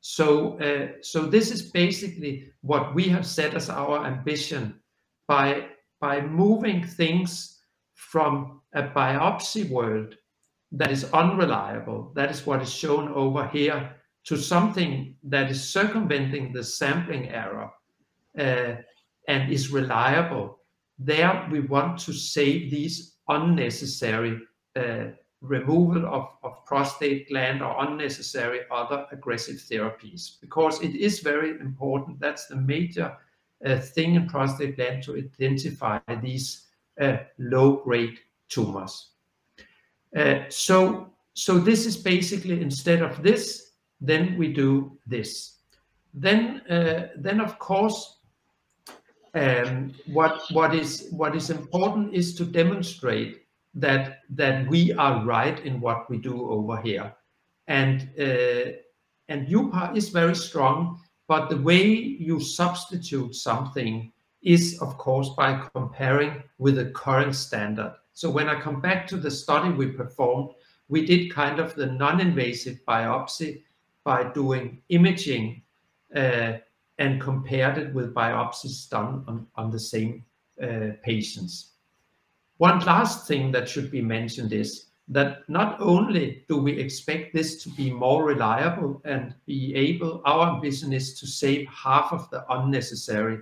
So, 0.00 0.58
uh, 0.60 1.02
so 1.02 1.26
this 1.26 1.50
is 1.50 1.70
basically 1.70 2.52
what 2.62 2.94
we 2.94 3.04
have 3.08 3.26
set 3.26 3.54
as 3.54 3.68
our 3.68 4.06
ambition 4.06 4.80
by 5.28 5.66
by 6.00 6.22
moving 6.22 6.82
things 6.82 7.60
from 7.94 8.62
a 8.72 8.82
biopsy 8.82 9.68
world 9.68 10.16
that 10.72 10.90
is 10.90 11.04
unreliable, 11.12 12.12
that 12.14 12.30
is 12.30 12.46
what 12.46 12.62
is 12.62 12.72
shown 12.72 13.08
over 13.12 13.46
here, 13.48 13.94
to 14.24 14.36
something 14.36 15.14
that 15.24 15.50
is 15.50 15.72
circumventing 15.72 16.52
the 16.52 16.64
sampling 16.64 17.28
error 17.28 17.70
uh, 18.38 18.76
and 19.28 19.52
is 19.52 19.70
reliable. 19.70 20.58
There 20.98 21.46
we 21.50 21.60
want 21.60 21.98
to 22.00 22.12
save 22.12 22.70
these 22.70 23.16
unnecessary 23.28 24.38
uh, 24.76 25.08
removal 25.40 26.06
of, 26.06 26.28
of 26.42 26.64
prostate 26.66 27.28
gland 27.28 27.62
or 27.62 27.74
unnecessary 27.84 28.60
other 28.70 29.06
aggressive 29.10 29.56
therapies 29.56 30.40
because 30.40 30.80
it 30.82 30.94
is 30.94 31.20
very 31.20 31.50
important. 31.60 32.20
That's 32.20 32.46
the 32.46 32.56
major 32.56 33.16
thing 33.78 34.14
in 34.14 34.26
prostate 34.26 34.76
gland 34.76 35.02
to 35.04 35.16
identify 35.16 35.98
these 36.22 36.66
uh, 37.00 37.18
low-grade 37.38 38.18
tumors. 38.48 39.10
Uh, 40.16 40.40
so, 40.48 41.10
so 41.34 41.58
this 41.58 41.86
is 41.86 41.96
basically 41.96 42.60
instead 42.60 43.02
of 43.02 43.22
this, 43.22 43.72
then 44.00 44.36
we 44.36 44.52
do 44.52 44.98
this. 45.06 45.58
Then, 46.12 46.62
uh, 46.68 47.08
then 47.16 47.40
of 47.40 47.58
course, 47.58 48.18
um, 49.34 49.94
what 50.06 50.42
what 50.50 50.74
is 50.74 51.06
what 51.12 51.36
is 51.36 51.50
important 51.50 52.12
is 52.12 52.34
to 52.34 52.44
demonstrate 52.44 53.46
that 53.74 54.20
that 54.30 54.68
we 54.68 54.92
are 54.92 55.24
right 55.24 55.58
in 55.60 55.80
what 55.80 56.10
we 56.10 56.18
do 56.18 56.48
over 56.50 56.80
here, 56.80 57.14
and 57.68 58.10
uh, 58.18 58.72
and 59.28 59.48
UPA 59.48 59.92
is 59.94 60.08
very 60.08 60.34
strong 60.34 61.00
but 61.30 61.48
the 61.48 61.58
way 61.58 61.86
you 61.86 62.40
substitute 62.40 63.36
something 63.36 64.10
is, 64.42 64.80
of 64.80 64.98
course, 64.98 65.28
by 65.36 65.64
comparing 65.72 66.42
with 66.58 66.74
the 66.74 66.86
current 66.86 67.36
standard. 67.36 67.94
So 68.14 68.28
when 68.28 68.48
I 68.48 68.60
come 68.60 68.80
back 68.80 69.06
to 69.06 69.16
the 69.16 69.30
study 69.30 69.70
we 69.70 69.92
performed, 69.92 70.50
we 70.88 71.06
did 71.06 71.32
kind 71.32 71.60
of 71.60 71.76
the 71.76 71.86
non-invasive 71.86 72.80
biopsy 72.84 73.62
by 74.02 74.24
doing 74.32 74.82
imaging 74.88 75.62
uh, 76.16 76.54
and 76.98 77.20
compared 77.20 77.78
it 77.78 77.94
with 77.94 78.12
biopsies 78.12 78.90
done 78.90 79.22
on, 79.28 79.46
on 79.54 79.70
the 79.70 79.78
same 79.78 80.24
uh, 80.60 80.94
patients. 81.04 81.69
One 82.60 82.80
last 82.80 83.26
thing 83.26 83.52
that 83.52 83.70
should 83.70 83.90
be 83.90 84.02
mentioned 84.02 84.52
is 84.52 84.88
that 85.08 85.48
not 85.48 85.80
only 85.80 86.44
do 86.46 86.58
we 86.58 86.78
expect 86.78 87.32
this 87.32 87.62
to 87.62 87.70
be 87.70 87.90
more 87.90 88.22
reliable 88.22 89.00
and 89.06 89.34
be 89.46 89.74
able, 89.74 90.20
our 90.26 90.54
ambition 90.54 90.92
is 90.92 91.18
to 91.20 91.26
save 91.26 91.66
half 91.68 92.12
of 92.12 92.28
the 92.28 92.44
unnecessary 92.52 93.38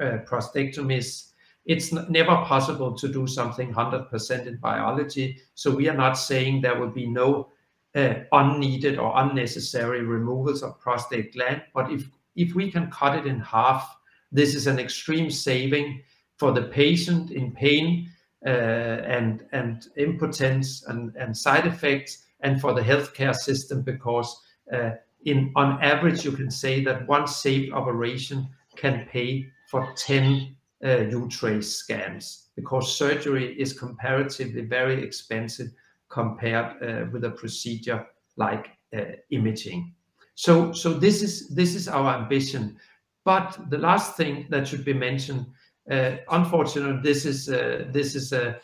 uh, 0.00 0.20
prostatectomies. 0.24 1.32
It's 1.66 1.92
never 1.92 2.34
possible 2.46 2.94
to 2.94 3.08
do 3.08 3.26
something 3.26 3.74
100% 3.74 4.46
in 4.46 4.56
biology. 4.56 5.36
So 5.54 5.70
we 5.70 5.90
are 5.90 5.96
not 6.04 6.14
saying 6.14 6.62
there 6.62 6.80
will 6.80 6.88
be 6.88 7.06
no 7.06 7.50
uh, 7.94 8.14
unneeded 8.32 8.98
or 8.98 9.12
unnecessary 9.16 10.00
removals 10.00 10.62
of 10.62 10.80
prostate 10.80 11.34
gland. 11.34 11.60
But 11.74 11.92
if, 11.92 12.08
if 12.36 12.54
we 12.54 12.70
can 12.70 12.90
cut 12.90 13.18
it 13.18 13.26
in 13.26 13.38
half, 13.38 13.98
this 14.32 14.54
is 14.54 14.66
an 14.66 14.78
extreme 14.78 15.30
saving 15.30 16.00
for 16.38 16.52
the 16.52 16.62
patient 16.62 17.32
in 17.32 17.52
pain 17.52 18.10
and 18.50 19.44
and 19.52 19.88
impotence 19.96 20.84
and, 20.86 21.14
and 21.16 21.36
side 21.36 21.66
effects, 21.66 22.26
and 22.40 22.60
for 22.60 22.72
the 22.74 22.80
healthcare 22.82 23.34
system 23.34 23.82
because 23.82 24.40
uh, 24.72 24.90
in 25.24 25.52
on 25.56 25.82
average 25.82 26.24
you 26.24 26.32
can 26.32 26.50
say 26.50 26.82
that 26.84 27.06
one 27.08 27.26
saved 27.26 27.72
operation 27.72 28.48
can 28.76 29.06
pay 29.10 29.46
for 29.70 29.92
10 29.96 30.54
uh, 30.84 30.86
uTRACE 30.86 31.64
scans 31.64 32.48
because 32.54 32.96
surgery 32.96 33.58
is 33.60 33.72
comparatively 33.72 34.62
very 34.62 35.02
expensive 35.02 35.68
compared 36.08 36.82
uh, 36.82 37.06
with 37.12 37.24
a 37.24 37.30
procedure 37.30 38.06
like 38.36 38.68
uh, 38.96 39.02
imaging. 39.30 39.92
So, 40.34 40.72
so 40.72 40.92
this 40.92 41.22
is 41.22 41.48
this 41.48 41.74
is 41.74 41.88
our 41.88 42.14
ambition. 42.14 42.76
But 43.24 43.58
the 43.70 43.78
last 43.78 44.16
thing 44.16 44.46
that 44.50 44.68
should 44.68 44.84
be 44.84 44.92
mentioned 44.92 45.40
uh, 45.40 45.52
unfortunately, 45.88 47.00
this 47.02 47.24
is 47.24 47.48
uh, 47.48 47.84
this 47.90 48.14
is 48.14 48.32
a 48.32 48.58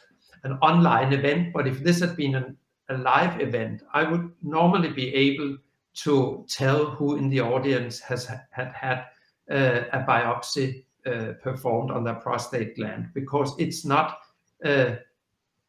an 0.45 0.59
online 0.61 1.13
event, 1.13 1.53
but 1.53 1.67
if 1.69 1.83
this 1.83 2.01
had 2.01 2.17
been 2.17 2.35
an, 2.35 2.57
a 2.89 2.99
live 2.99 3.41
event, 3.41 3.83
I 3.95 4.03
would 4.03 4.33
normally 4.43 4.91
be 4.91 5.15
able 5.15 5.57
to 5.95 6.45
tell 6.49 6.87
who 6.87 7.17
in 7.17 7.29
the 7.29 7.41
audience 7.41 8.01
has 8.01 8.27
had 8.27 8.73
had 8.75 9.05
uh, 9.51 9.83
a 9.93 10.05
biopsy 10.05 10.85
uh, 11.07 11.33
performed 11.43 11.91
on 11.91 12.05
their 12.05 12.15
prostate 12.15 12.77
gland 12.77 13.11
because 13.15 13.55
it's 13.59 13.85
not 13.85 14.19
uh, 14.65 14.97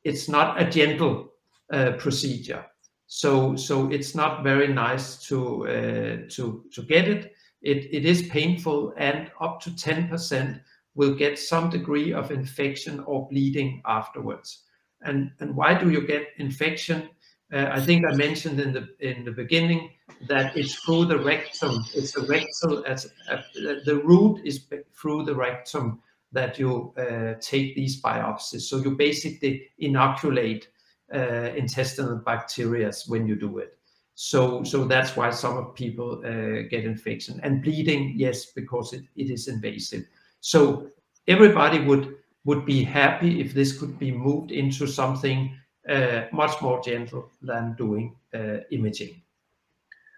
it's 0.03 0.29
not 0.29 0.61
a 0.61 0.69
gentle 0.69 1.33
uh, 1.71 1.91
procedure. 1.97 2.65
So 3.07 3.55
so 3.55 3.89
it's 3.91 4.15
not 4.15 4.43
very 4.43 4.67
nice 4.67 5.17
to 5.27 5.67
uh, 5.67 6.17
to 6.29 6.65
to 6.73 6.81
get 6.83 7.07
it. 7.07 7.33
It 7.61 7.89
it 7.91 8.05
is 8.05 8.27
painful 8.29 8.93
and 8.97 9.31
up 9.41 9.59
to 9.61 9.75
ten 9.75 10.07
percent 10.07 10.61
will 10.95 11.15
get 11.15 11.39
some 11.39 11.69
degree 11.69 12.13
of 12.13 12.31
infection 12.31 12.99
or 13.01 13.27
bleeding 13.29 13.81
afterwards. 13.85 14.63
And, 15.01 15.31
and 15.39 15.55
why 15.55 15.73
do 15.73 15.89
you 15.89 16.05
get 16.05 16.27
infection? 16.37 17.09
Uh, 17.51 17.69
I 17.71 17.81
think 17.81 18.05
I 18.05 18.15
mentioned 18.15 18.59
in 18.59 18.73
the 18.73 18.87
in 18.99 19.25
the 19.25 19.31
beginning 19.31 19.91
that 20.27 20.57
it's 20.57 20.75
through 20.75 21.05
the 21.05 21.19
rectum. 21.19 21.83
It's 21.93 22.15
a 22.17 22.25
rectal 22.25 22.83
as 22.87 23.11
uh, 23.29 23.41
the 23.85 24.01
route 24.03 24.41
is 24.43 24.65
through 24.99 25.25
the 25.25 25.35
rectum 25.35 26.01
that 26.31 26.57
you 26.57 26.93
uh, 26.97 27.35
take 27.39 27.75
these 27.75 28.01
biopsies. 28.01 28.61
So 28.61 28.77
you 28.77 28.91
basically 28.95 29.69
inoculate 29.77 30.69
uh, 31.13 31.51
intestinal 31.55 32.15
bacteria 32.15 32.91
when 33.07 33.27
you 33.27 33.35
do 33.35 33.59
it. 33.59 33.77
So 34.15 34.63
so 34.63 34.85
that's 34.85 35.15
why 35.15 35.29
some 35.29 35.57
of 35.57 35.75
people 35.75 36.23
uh, 36.25 36.67
get 36.69 36.85
infection 36.85 37.39
and 37.43 37.61
bleeding. 37.61 38.13
Yes, 38.15 38.47
because 38.47 38.93
it, 38.93 39.03
it 39.15 39.29
is 39.29 39.47
invasive. 39.47 40.05
So 40.43 40.89
everybody 41.27 41.79
would 41.79 42.15
would 42.45 42.65
be 42.65 42.83
happy 42.83 43.39
if 43.39 43.53
this 43.53 43.79
could 43.79 43.97
be 43.97 44.11
moved 44.11 44.51
into 44.51 44.85
something 44.85 45.57
uh, 45.89 46.23
much 46.33 46.61
more 46.61 46.81
gentle 46.83 47.31
than 47.41 47.73
doing 47.77 48.15
uh, 48.33 48.57
imaging. 48.69 49.21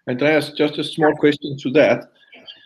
Andreas, 0.09 0.51
just 0.57 0.79
a 0.79 0.83
small 0.83 1.15
question 1.17 1.55
to 1.59 1.69
that, 1.73 2.09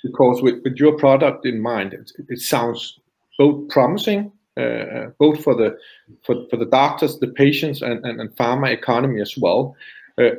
because 0.03 0.41
with, 0.41 0.63
with 0.63 0.77
your 0.77 0.97
product 0.97 1.45
in 1.45 1.59
mind, 1.59 1.93
it, 1.93 2.11
it 2.29 2.39
sounds 2.39 2.99
both 3.37 3.67
promising, 3.67 4.31
uh, 4.55 5.07
both 5.19 5.43
for 5.43 5.53
the 5.53 5.77
for, 6.23 6.47
for 6.49 6.55
the 6.55 6.65
doctors, 6.65 7.19
the 7.19 7.27
patients, 7.27 7.81
and, 7.81 8.05
and, 8.05 8.21
and 8.21 8.29
pharma 8.37 8.69
economy 8.71 9.19
as 9.19 9.37
well. 9.37 9.75
Uh, 10.17 10.31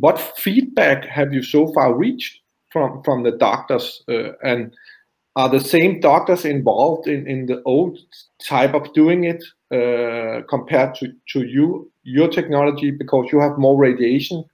what 0.00 0.18
feedback 0.36 1.04
have 1.04 1.32
you 1.32 1.42
so 1.42 1.72
far 1.72 1.94
reached 1.94 2.40
from 2.70 3.00
from 3.04 3.22
the 3.22 3.32
doctors 3.32 4.02
uh, 4.08 4.32
and 4.42 4.74
are 5.36 5.48
the 5.48 5.60
same 5.60 6.00
doctors 6.00 6.44
involved 6.44 7.08
in, 7.08 7.26
in 7.26 7.46
the 7.46 7.62
old 7.64 7.98
type 8.42 8.74
of 8.74 8.92
doing 8.94 9.24
it 9.24 9.42
uh, 9.72 10.42
compared 10.48 10.94
to, 10.96 11.12
to 11.32 11.44
you 11.44 11.90
your 12.04 12.28
technology 12.28 12.90
because 12.90 13.26
you 13.32 13.40
have 13.40 13.58
more 13.58 13.76
radiation. 13.76 14.44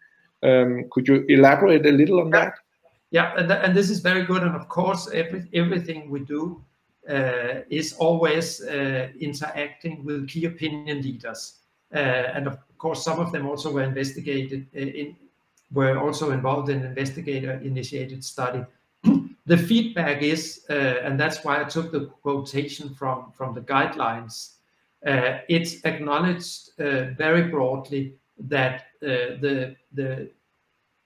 Um, 0.43 0.85
could 0.91 1.07
you 1.07 1.27
elaborate 1.29 1.85
a 1.85 1.91
little 1.91 2.21
on 2.21 2.31
that? 2.31 2.55
Yeah 3.11 3.35
and, 3.37 3.49
th 3.49 3.59
and 3.65 3.75
this 3.75 3.91
is 3.91 4.01
very 4.01 4.25
good 4.25 4.43
and 4.43 4.55
of 4.55 4.69
course 4.69 5.11
every, 5.13 5.43
everything 5.53 6.11
we 6.11 6.21
do 6.21 6.63
uh, 7.09 7.55
is 7.69 7.93
always 7.99 8.63
uh, 8.63 9.09
interacting 9.21 10.05
with 10.05 10.29
key 10.29 10.45
opinion 10.47 11.03
leaders. 11.03 11.59
Uh, 11.93 12.37
and 12.37 12.47
of 12.47 12.57
course 12.79 13.05
some 13.05 13.19
of 13.19 13.33
them 13.33 13.47
also 13.47 13.71
were 13.73 13.83
investigated 13.83 14.67
uh, 14.75 15.01
in 15.01 15.17
were 15.73 15.99
also 15.99 16.31
involved 16.31 16.69
in 16.71 16.85
investigator 16.85 17.53
initiated 17.63 18.25
study 18.25 18.65
the 19.51 19.59
feedback 19.59 20.23
is, 20.23 20.65
uh, 20.71 21.03
and 21.03 21.19
that's 21.19 21.43
why 21.43 21.61
I 21.61 21.65
took 21.65 21.91
the 21.91 22.07
quotation 22.23 22.95
from, 22.95 23.33
from 23.33 23.53
the 23.53 23.63
guidelines, 23.63 24.53
uh, 25.05 25.39
it's 25.49 25.85
acknowledged 25.85 26.71
uh, 26.79 27.11
very 27.19 27.49
broadly 27.49 28.15
that 28.39 28.83
uh, 29.03 29.35
the, 29.43 29.75
the, 29.93 30.31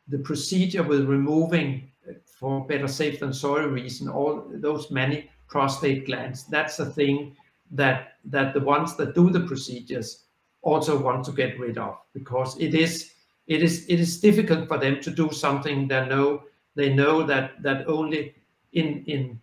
the 0.08 0.18
procedure 0.18 0.82
with 0.82 1.06
removing, 1.06 1.90
uh, 2.06 2.12
for 2.26 2.66
better 2.66 2.86
safe 2.86 3.20
than 3.20 3.32
sorry 3.32 3.66
reason, 3.66 4.10
all 4.10 4.44
those 4.56 4.90
many 4.90 5.30
prostate 5.48 6.04
glands, 6.04 6.44
that's 6.44 6.78
a 6.80 6.84
thing 6.84 7.34
that, 7.70 8.18
that 8.26 8.52
the 8.52 8.60
ones 8.60 8.94
that 8.96 9.14
do 9.14 9.30
the 9.30 9.40
procedures 9.40 10.24
also 10.60 11.00
want 11.00 11.24
to 11.24 11.32
get 11.32 11.58
rid 11.58 11.78
of 11.78 11.96
because 12.12 12.58
it 12.60 12.74
is 12.74 13.12
it 13.46 13.62
is 13.62 13.84
it 13.88 14.00
is 14.00 14.20
difficult 14.20 14.66
for 14.66 14.78
them 14.78 14.98
to 15.02 15.10
do 15.10 15.30
something 15.30 15.86
they 15.86 16.08
know 16.08 16.42
they 16.74 16.92
know 16.92 17.22
that 17.22 17.62
that 17.62 17.86
only 17.88 18.34
in 18.72 19.04
in 19.06 19.40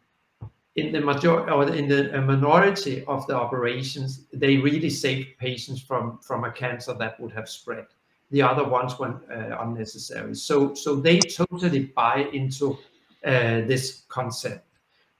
in 0.76 0.91
the 0.91 1.02
majority 1.02 1.52
or 1.52 1.67
in 1.76 1.88
the 1.88 2.22
minority 2.22 3.04
of 3.06 3.28
the 3.28 3.36
operations 3.36 4.28
they 4.32 4.58
really 4.58 4.89
save 4.89 5.28
patients 5.38 5.82
from 5.82 6.20
from 6.20 6.44
a 6.44 6.52
cancer 6.52 6.94
that 6.94 7.20
would 7.20 7.32
have 7.32 7.50
spread. 7.50 7.86
The 8.32 8.41
other 8.41 8.63
ones 8.63 8.98
went 8.98 9.17
uh, 9.30 9.58
unnecessary. 9.60 10.36
So 10.36 10.74
so 10.74 10.96
they 10.96 11.20
totally 11.20 11.86
buy 11.86 12.30
into 12.32 12.78
uh, 13.26 13.67
this 13.67 14.04
concept. 14.08 14.65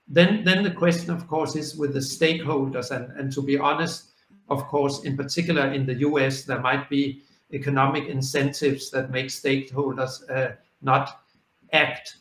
Then 0.08 0.44
then 0.44 0.62
the 0.62 0.70
question 0.70 1.10
of 1.10 1.26
course 1.28 1.54
is 1.54 1.76
with 1.76 1.92
the 1.92 2.00
stakeholders. 2.00 2.90
And 2.90 3.12
and 3.18 3.32
to 3.32 3.42
be 3.42 3.58
honest 3.58 4.12
of 4.48 4.64
course 4.64 5.04
in 5.04 5.16
particular 5.16 5.72
in 5.72 5.86
the 5.86 5.94
US 6.08 6.44
there 6.44 6.60
might 6.60 6.88
be 6.88 7.22
economic 7.52 8.08
incentives 8.08 8.90
that 8.90 9.10
make 9.10 9.26
stakeholders 9.26 10.28
uh, 10.30 10.52
not 10.80 11.21
act 11.72 12.16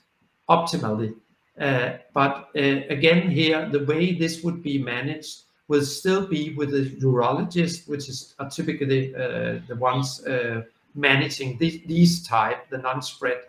optimally. 0.49 1.13
Uh, 1.59 1.97
but 2.13 2.49
uh, 2.55 2.81
again, 2.89 3.29
here, 3.29 3.69
the 3.69 3.85
way 3.85 4.13
this 4.13 4.43
would 4.43 4.63
be 4.63 4.77
managed 4.77 5.43
will 5.67 5.83
still 5.83 6.27
be 6.27 6.53
with 6.55 6.71
the 6.71 6.89
urologist, 7.05 7.87
which 7.87 8.09
is 8.09 8.35
typically 8.49 9.15
uh, 9.15 9.59
the 9.67 9.75
ones 9.77 10.25
uh, 10.25 10.63
managing 10.95 11.57
this, 11.57 11.77
these 11.85 12.27
type, 12.27 12.69
the 12.69 12.77
non-spread 12.77 13.41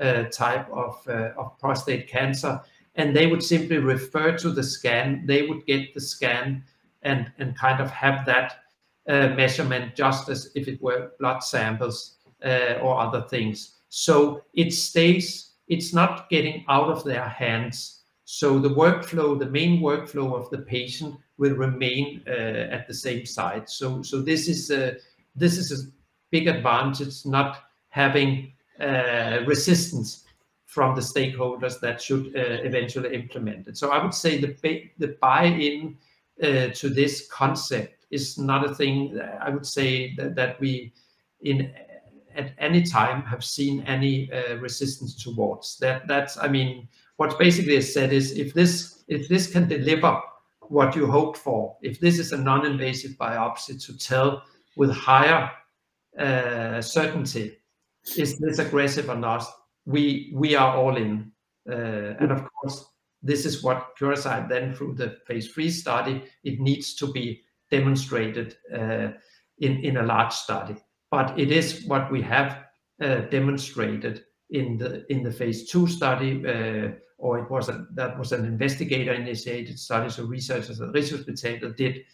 uh, 0.00 0.24
type 0.24 0.66
of, 0.70 1.02
uh, 1.08 1.30
of 1.36 1.58
prostate 1.58 2.08
cancer. 2.08 2.60
And 2.94 3.14
they 3.14 3.26
would 3.26 3.42
simply 3.42 3.76
refer 3.76 4.38
to 4.38 4.50
the 4.50 4.62
scan. 4.62 5.26
They 5.26 5.42
would 5.42 5.66
get 5.66 5.92
the 5.92 6.00
scan 6.00 6.64
and, 7.02 7.30
and 7.38 7.58
kind 7.58 7.82
of 7.82 7.90
have 7.90 8.24
that 8.26 8.60
measurement 9.06 9.94
just 9.94 10.28
as 10.28 10.50
if 10.54 10.66
it 10.66 10.82
were 10.82 11.12
blood 11.20 11.40
samples 11.40 12.16
or 12.42 12.98
other 12.98 13.22
things. 13.28 13.76
So 13.90 14.42
it 14.54 14.72
stays 14.72 15.45
it's 15.68 15.92
not 15.92 16.28
getting 16.30 16.64
out 16.68 16.88
of 16.88 17.04
their 17.04 17.28
hands. 17.28 18.02
So 18.24 18.58
the 18.58 18.70
workflow, 18.70 19.38
the 19.38 19.50
main 19.50 19.80
workflow 19.80 20.34
of 20.34 20.50
the 20.50 20.58
patient 20.58 21.16
will 21.38 21.54
remain 21.54 22.22
uh, 22.26 22.30
at 22.30 22.88
the 22.88 22.94
same 22.94 23.26
site. 23.26 23.68
So, 23.70 24.02
so 24.02 24.20
this 24.20 24.48
is 24.48 24.70
a, 24.70 24.96
this 25.34 25.58
is 25.58 25.72
a 25.72 25.90
big 26.30 26.48
advantage, 26.48 27.24
not 27.24 27.64
having 27.88 28.52
uh, 28.80 29.40
resistance 29.46 30.24
from 30.64 30.94
the 30.94 31.00
stakeholders 31.00 31.80
that 31.80 32.02
should 32.02 32.26
uh, 32.36 32.62
eventually 32.62 33.14
implement 33.14 33.68
it. 33.68 33.78
So 33.78 33.90
I 33.90 34.02
would 34.02 34.14
say 34.14 34.38
the, 34.40 34.90
the 34.98 35.16
buy-in 35.20 35.96
uh, 36.42 36.68
to 36.74 36.88
this 36.90 37.28
concept 37.28 38.06
is 38.10 38.38
not 38.38 38.68
a 38.68 38.74
thing, 38.74 39.18
I 39.40 39.50
would 39.50 39.66
say 39.66 40.14
that, 40.16 40.34
that 40.34 40.60
we 40.60 40.92
in 41.42 41.72
at 42.36 42.54
any 42.58 42.82
time 42.82 43.22
have 43.22 43.44
seen 43.44 43.82
any 43.82 44.30
uh, 44.32 44.56
resistance 44.56 45.22
towards 45.22 45.78
that. 45.78 46.06
That's, 46.06 46.36
I 46.38 46.48
mean, 46.48 46.88
what 47.16 47.38
basically 47.38 47.76
is 47.76 47.92
said 47.92 48.12
is 48.12 48.32
if 48.32 48.54
this 48.54 49.04
if 49.08 49.28
this 49.28 49.50
can 49.50 49.68
deliver 49.68 50.20
what 50.60 50.96
you 50.96 51.06
hoped 51.06 51.38
for, 51.38 51.76
if 51.82 52.00
this 52.00 52.18
is 52.18 52.32
a 52.32 52.36
non-invasive 52.36 53.12
biopsy 53.12 53.84
to 53.86 53.96
tell 53.98 54.42
with 54.76 54.90
higher 54.90 55.50
uh, 56.18 56.82
certainty, 56.82 57.56
is 58.16 58.38
this 58.38 58.58
aggressive 58.58 59.08
or 59.08 59.16
not? 59.16 59.44
We 59.86 60.32
we 60.34 60.56
are 60.56 60.76
all 60.76 60.96
in, 60.96 61.32
uh, 61.70 62.16
and 62.20 62.32
of 62.32 62.44
course, 62.52 62.84
this 63.22 63.46
is 63.46 63.62
what 63.62 63.96
Curasight 63.98 64.48
then 64.48 64.74
through 64.74 64.94
the 64.94 65.16
phase 65.26 65.48
three 65.52 65.70
study 65.70 66.24
it 66.44 66.60
needs 66.60 66.94
to 66.96 67.12
be 67.12 67.42
demonstrated 67.70 68.56
uh, 68.72 69.08
in 69.58 69.84
in 69.84 69.96
a 69.98 70.02
large 70.02 70.32
study 70.32 70.76
but 71.10 71.38
it 71.38 71.50
is 71.50 71.84
what 71.86 72.10
we 72.10 72.22
have 72.22 72.64
uh, 73.00 73.20
demonstrated 73.30 74.24
in 74.50 74.78
the 74.78 75.04
in 75.12 75.22
the 75.22 75.32
phase 75.32 75.70
two 75.70 75.86
study, 75.86 76.46
uh, 76.46 76.88
or 77.18 77.38
it 77.38 77.50
was 77.50 77.68
a, 77.68 77.86
that 77.94 78.18
was 78.18 78.32
an 78.32 78.44
investigator-initiated 78.44 79.78
study. 79.78 80.08
So 80.10 80.24
researchers 80.24 80.80
at 80.80 80.92
Rigshospitalet 80.92 81.76
did 81.76 82.04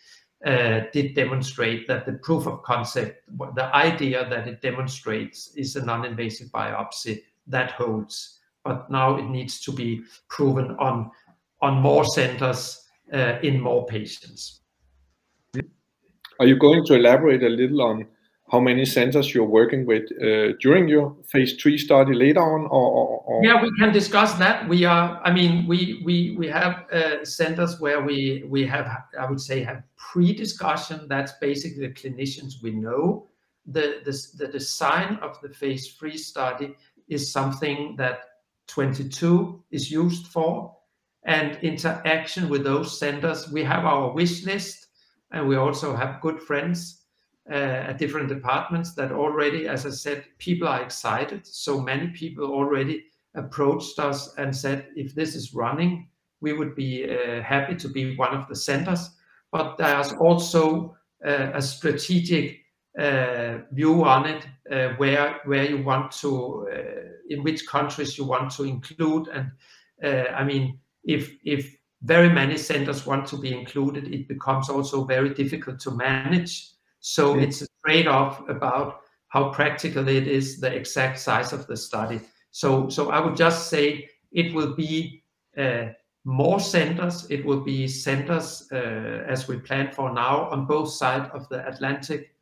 uh, 0.47 0.87
did 0.93 1.15
demonstrate 1.15 1.87
that 1.87 2.05
the 2.07 2.15
proof 2.15 2.47
of 2.47 2.63
concept, 2.63 3.23
the 3.55 3.71
idea 3.75 4.29
that 4.29 4.49
it 4.49 4.61
demonstrates 4.61 5.55
is 5.57 5.77
a 5.77 5.85
non-invasive 5.85 6.49
biopsy 6.49 7.23
that 7.47 7.73
holds. 7.73 8.41
But 8.65 8.91
now 8.91 9.17
it 9.17 9.29
needs 9.29 9.61
to 9.61 9.73
be 9.73 10.03
proven 10.29 10.77
on 10.79 11.11
on 11.61 11.81
more 11.81 12.05
centers 12.05 12.89
uh, 13.13 13.39
in 13.43 13.61
more 13.61 13.87
patients. 13.87 14.61
Are 16.41 16.47
you 16.47 16.57
going 16.57 16.85
to 16.87 16.95
elaborate 16.95 17.43
a 17.45 17.49
little 17.49 17.83
on 17.83 18.07
how 18.53 18.61
many 18.61 18.85
centers 18.85 19.33
you're 19.35 19.47
working 19.61 19.87
with 19.87 20.05
uh, 20.21 20.53
during 20.61 20.87
your 20.87 21.17
phase 21.27 21.55
three 21.55 21.79
study 21.79 22.13
later 22.13 22.43
on 22.43 22.67
or, 22.67 22.89
or, 22.99 23.23
or, 23.25 23.45
yeah 23.45 23.63
we 23.63 23.73
can 23.79 23.91
discuss 23.93 24.35
that. 24.35 24.69
We 24.69 24.85
are 24.85 25.21
i 25.25 25.33
mean 25.33 25.67
we 25.67 26.03
we 26.05 26.37
we 26.39 26.49
have 26.49 26.85
uh, 26.93 27.25
centers 27.25 27.81
where 27.81 28.03
we 28.03 28.45
we 28.47 28.67
have 28.67 28.87
i 29.19 29.25
would 29.29 29.41
say 29.41 29.63
have 29.63 29.83
pre-discussion. 29.97 31.07
That's 31.09 31.33
basically 31.41 31.87
the 31.87 31.95
clinicians 31.95 32.63
we 32.63 32.73
know. 32.73 33.27
The, 33.67 34.03
the 34.05 34.15
the 34.41 34.49
design 34.53 35.19
of 35.23 35.41
the 35.41 35.49
phase 35.49 35.95
three 35.95 36.19
study 36.19 36.77
is 37.09 37.33
something 37.33 37.97
that 37.97 38.19
22 38.67 39.63
is 39.71 39.91
used 39.91 40.27
for. 40.27 40.77
And 41.25 41.57
interaction 41.63 42.49
with 42.49 42.65
those 42.65 42.99
centers 42.99 43.49
we 43.51 43.63
have 43.65 43.85
our 43.85 44.13
wish 44.13 44.45
list 44.45 44.89
and 45.31 45.49
we 45.49 45.57
also 45.57 45.97
have 45.97 46.21
good 46.21 46.43
friends 46.43 47.02
Uh, 47.51 47.89
at 47.89 47.99
different 47.99 48.29
departments 48.29 48.95
that 48.95 49.11
already, 49.11 49.67
as 49.67 49.85
I 49.85 49.91
said, 49.91 50.25
people 50.39 50.69
are 50.69 50.81
excited. 50.81 51.45
So 51.45 51.81
many 51.81 52.07
people 52.07 52.45
already 52.45 53.07
approached 53.35 53.99
us 53.99 54.33
and 54.39 54.55
said, 54.55 54.87
if 54.95 55.13
this 55.13 55.35
is 55.35 55.53
running, 55.53 56.09
we 56.41 56.53
would 56.53 56.77
be 56.77 57.05
uh, 57.05 57.43
happy 57.43 57.75
to 57.75 57.89
be 57.89 58.17
one 58.17 58.33
of 58.33 58.47
the 58.47 58.55
centers. 58.55 59.11
But 59.51 59.77
there's 59.77 60.13
also 60.13 60.97
uh, 61.27 61.51
a 61.55 61.61
strategic 61.61 62.61
view 63.73 64.05
on 64.05 64.27
it, 64.27 64.47
where 64.99 65.41
where 65.45 65.69
you 65.69 65.83
want 65.83 66.13
to, 66.21 66.69
in 67.29 67.43
which 67.43 67.67
countries 67.67 68.17
you 68.19 68.25
want 68.25 68.53
to 68.53 68.65
include. 68.65 69.29
And 69.29 69.51
I 70.35 70.45
mean, 70.45 70.79
if 71.03 71.33
if 71.43 71.77
very 72.03 72.29
many 72.29 72.57
centers 72.57 73.07
want 73.07 73.27
to 73.29 73.37
be 73.37 73.53
included, 73.53 74.15
it 74.15 74.29
becomes 74.29 74.69
also 74.69 75.05
very 75.05 75.35
difficult 75.35 75.81
to 75.81 75.91
manage. 75.91 76.72
So 77.03 77.39
it's 77.39 77.63
a 77.63 77.67
trade-off 77.85 78.49
about 78.49 79.01
how 79.29 79.51
practical 79.51 80.09
it 80.09 80.27
is, 80.27 80.61
the 80.61 80.75
exact 80.75 81.19
size 81.19 81.53
of 81.53 81.67
the 81.67 81.77
study. 81.77 82.21
So 82.51 82.89
so 82.89 83.11
I 83.11 83.21
would 83.21 83.37
just 83.37 83.69
say 83.69 84.09
it 84.31 84.55
will 84.55 84.75
be 84.75 85.23
uh, 85.59 85.93
more 86.25 86.61
centers. 86.61 87.27
It 87.31 87.45
will 87.45 87.61
be 87.61 87.89
centers, 87.89 88.69
uh, 88.73 89.25
as 89.29 89.49
we 89.49 89.59
plan 89.59 89.93
for 89.93 90.13
now, 90.13 90.49
on 90.51 90.67
both 90.67 90.91
sides 90.91 91.29
of 91.35 91.49
the 91.49 91.67
Atlantic 91.69 92.35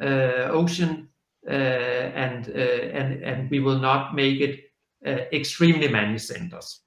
uh, 0.00 0.50
Ocean. 0.50 1.08
And 1.46 2.48
and 2.48 3.24
and 3.24 3.50
we 3.50 3.60
will 3.60 3.78
not 3.78 4.14
make 4.14 4.40
it 4.40 4.72
extremely 5.32 5.88
many 5.88 6.18
centers. 6.18 6.82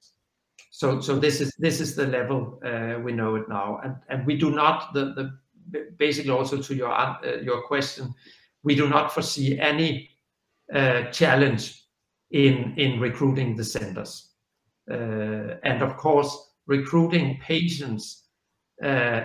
So 0.72 1.02
so 1.02 1.20
this 1.20 1.42
is 1.42 1.56
this 1.58 1.80
is 1.82 1.96
the 1.96 2.06
level 2.06 2.60
we 3.04 3.12
know 3.12 3.36
it 3.36 3.48
now. 3.50 3.80
And 3.84 3.96
and 4.10 4.28
we 4.28 4.38
do 4.38 4.52
not, 4.52 4.94
basically 5.98 6.32
also 6.32 6.62
to 6.62 6.76
your 6.76 6.92
uh, 6.92 7.18
your 7.42 7.62
question, 7.64 8.14
we 8.64 8.76
do 8.76 8.90
not 8.90 9.14
foresee 9.14 9.60
any 9.60 10.10
uh, 10.74 11.04
challenge 11.12 11.86
in 12.32 13.00
recruiting 13.00 13.56
the 13.58 13.64
centers. 13.64 14.30
Uh, 14.90 15.58
and 15.64 15.82
of 15.82 15.98
course, 15.98 16.54
recruiting 16.66 17.38
patients 17.42 18.28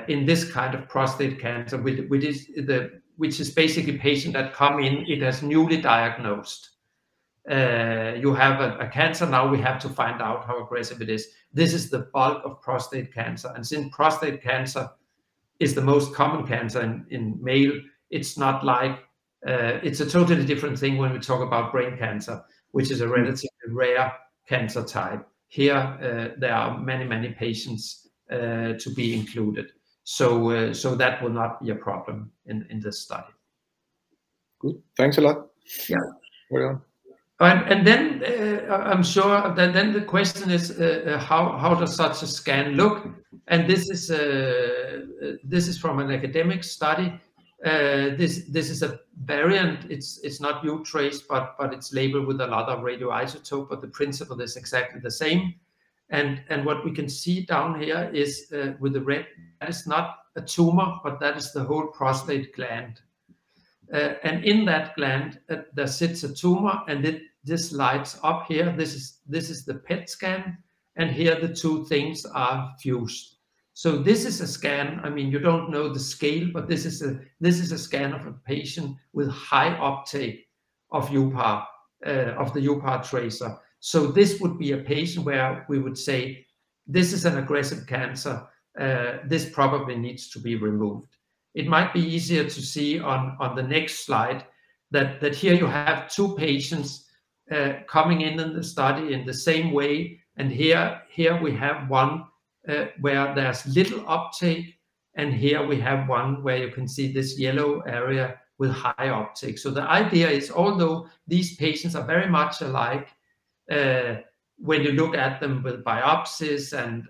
in 0.09 0.27
this 0.27 0.51
kind 0.53 0.75
of 0.75 0.88
prostate 0.88 1.40
cancer, 1.40 1.79
which 1.81 2.25
is 2.25 2.46
the 2.46 3.01
which 3.16 3.40
is 3.40 3.51
basically 3.51 3.96
patient 3.96 4.35
that 4.35 4.53
come 4.53 4.81
in, 4.81 5.07
it 5.07 5.22
has 5.22 5.42
newly 5.42 5.81
diagnosed. 5.81 6.70
You 7.49 8.35
have 8.35 8.61
a 8.61 8.90
cancer, 8.92 9.25
now 9.25 9.49
we 9.49 9.59
have 9.61 9.79
to 9.81 9.88
find 9.88 10.20
out 10.20 10.46
how 10.46 10.62
aggressive 10.62 11.01
it 11.01 11.09
is. 11.09 11.29
This 11.53 11.72
is 11.72 11.88
the 11.88 12.11
bulk 12.12 12.42
of 12.44 12.61
prostate 12.61 13.14
cancer, 13.14 13.51
and 13.55 13.66
since 13.66 13.94
prostate 13.94 14.42
cancer 14.42 14.90
is 15.61 15.75
the 15.75 15.83
most 15.83 16.14
common 16.14 16.47
cancer 16.47 16.81
in 16.83 17.07
in 17.11 17.38
male, 17.42 17.73
it's 18.11 18.37
not 18.38 18.64
like... 18.64 19.01
Uh, 19.47 19.79
it's 19.83 20.01
a 20.01 20.11
totally 20.11 20.45
different 20.45 20.79
thing 20.79 20.97
when 20.97 21.12
we 21.12 21.19
talk 21.21 21.40
about 21.40 21.71
brain 21.71 21.97
cancer, 21.97 22.42
which 22.73 22.90
is 22.90 23.01
a 23.01 23.07
relatively 23.07 23.49
rare 23.69 24.12
cancer 24.49 24.83
type. 24.83 25.25
Here, 25.47 25.77
uh, 25.77 26.35
there 26.40 26.55
are 26.55 26.79
many, 26.79 27.05
many 27.05 27.29
patients 27.29 28.09
uh, 28.31 28.73
to 28.79 28.95
be 28.97 29.14
included. 29.14 29.66
So 30.03 30.73
so 30.73 30.97
that 30.97 31.23
will 31.23 31.31
not 31.31 31.62
be 31.62 31.71
a 31.71 31.77
problem 31.77 32.33
in 32.47 32.81
this 32.81 33.03
study. 33.03 33.33
Good. 34.59 34.83
Thanks 34.97 35.19
a 35.19 35.21
lot. 35.21 35.47
Yeah. 35.88 35.97
Well 36.51 36.86
done. 37.38 37.64
And 37.68 37.87
then, 37.87 38.22
uh, 38.25 38.75
I'm 38.75 39.03
sure 39.03 39.55
that 39.55 39.72
then 39.72 39.92
the 39.92 40.03
question 40.03 40.51
is, 40.51 40.70
uh, 40.70 41.05
uh, 41.07 41.18
how 41.18 41.57
how 41.59 41.75
does 41.75 41.94
such 41.94 42.22
a 42.22 42.27
scan 42.27 42.75
look? 42.75 43.07
And 43.49 43.68
this 43.68 43.90
is 43.90 44.11
uh, 44.11 45.37
this 45.44 45.68
is 45.68 45.79
from 45.79 45.99
an 45.99 46.11
academic 46.11 46.64
study. 46.64 47.20
This 47.62 48.44
this 48.49 48.70
is 48.70 48.83
a 48.83 49.01
variant. 49.25 49.90
It's 49.90 50.20
it's 50.22 50.40
not 50.40 50.62
uTRACE, 50.62 51.22
but 51.29 51.57
but 51.59 51.72
it's 51.72 51.92
labeled 51.92 52.27
with 52.27 52.40
another 52.40 52.77
radioisotope, 52.77 53.68
but 53.68 53.81
the 53.81 53.88
principle 53.88 54.40
is 54.40 54.57
exactly 54.57 55.01
the 55.01 55.11
same. 55.11 55.55
And 56.11 56.64
what 56.64 56.85
we 56.85 56.92
can 56.92 57.09
see 57.09 57.44
down 57.44 57.81
here 57.81 58.09
is, 58.14 58.53
with 58.79 58.92
the 58.92 59.01
red, 59.01 59.27
that 59.61 59.68
is 59.68 59.87
not 59.87 60.18
a 60.37 60.40
tumor, 60.40 61.01
but 61.03 61.18
that 61.18 61.37
is 61.37 61.53
the 61.53 61.64
whole 61.64 61.88
prostate 61.88 62.55
gland. 62.55 63.01
Uh, 63.92 64.14
and 64.25 64.44
in 64.44 64.64
that 64.64 64.96
gland, 64.96 65.38
uh, 65.49 65.59
there 65.75 65.87
sits 65.87 66.25
a 66.25 66.35
tumor, 66.35 66.83
and 66.88 67.20
this 67.44 67.72
lights 67.72 68.18
up 68.25 68.46
here. 68.49 68.75
This 68.77 68.94
is 68.94 69.20
this 69.27 69.49
is 69.51 69.64
the 69.64 69.75
PET 69.75 70.11
scan, 70.11 70.59
and 70.96 71.11
here 71.11 71.40
the 71.40 71.55
two 71.55 71.85
things 71.87 72.25
are 72.27 72.75
fused. 72.81 73.37
So 73.75 73.99
this 73.99 74.25
is 74.25 74.40
a 74.40 74.46
scan. 74.46 75.01
I 75.05 75.11
mean, 75.11 75.31
you 75.31 75.38
don't 75.38 75.70
know 75.70 75.88
the 75.92 76.01
scale, 76.01 76.49
but 76.53 76.66
this 76.66 76.85
is 76.85 77.03
a 77.03 77.20
this 77.40 77.61
is 77.61 77.72
a 77.72 77.79
scan 77.79 78.12
of 78.12 78.27
a 78.27 78.33
patient 78.33 78.96
with 79.12 79.29
high 79.29 79.77
uptake 79.77 80.49
of 80.90 81.09
uPAR, 81.11 81.64
uh, 82.05 82.11
of 82.38 82.53
the 82.55 82.66
uPAR 82.66 83.09
tracer. 83.09 83.57
So 83.81 84.09
this 84.09 84.40
would 84.40 84.59
be 84.59 84.72
a 84.72 84.79
patient 84.79 85.25
where 85.27 85.64
we 85.68 85.79
would 85.79 85.96
say, 85.96 86.46
"This 86.88 87.12
is 87.12 87.25
an 87.25 87.38
aggressive 87.38 87.87
cancer. 87.87 88.49
This 89.29 89.49
probably 89.49 89.96
needs 89.96 90.29
to 90.31 90.40
be 90.40 90.57
removed." 90.57 91.15
It 91.57 91.66
might 91.66 91.92
be 91.92 92.01
easier 92.01 92.45
to 92.45 92.62
see 92.73 93.01
on 93.01 93.37
on 93.40 93.57
the 93.57 93.62
next 93.62 94.05
slide 94.07 94.45
that 94.90 95.21
that 95.21 95.35
here 95.35 95.55
you 95.55 95.66
have 95.66 96.09
two 96.16 96.37
patients 96.37 97.09
uh, 97.51 97.73
coming 97.88 98.21
in 98.21 98.38
in 98.40 98.55
the 98.55 98.62
study 98.62 99.14
in 99.14 99.25
the 99.25 99.35
same 99.35 99.73
way, 99.73 100.21
and 100.37 100.51
here 100.53 101.40
we 101.42 101.53
have 101.57 101.88
one 101.90 102.25
uh, 102.69 102.87
where 103.01 103.35
there's 103.35 103.66
little 103.66 104.05
uptake, 104.07 104.66
and 105.14 105.33
here 105.33 105.66
we 105.66 105.81
have 105.81 106.09
one 106.09 106.42
where 106.42 106.59
you 106.59 106.71
can 106.71 106.87
see 106.87 107.12
this 107.12 107.38
yellow 107.38 107.81
area 107.81 108.38
with 108.59 108.71
high 108.71 109.09
uptake. 109.09 109.59
So 109.59 109.71
the 109.71 109.88
idea 110.03 110.29
is, 110.29 110.51
although 110.51 111.09
these 111.27 111.57
patients 111.57 111.95
are 111.95 112.07
very 112.07 112.29
much 112.29 112.61
alike, 112.61 113.09
uh, 113.71 114.16
when 114.59 114.83
you 114.83 114.92
look 114.92 115.14
at 115.14 115.40
them 115.40 115.62
with 115.62 115.85
biopsies 115.85 116.73
and 116.73 117.09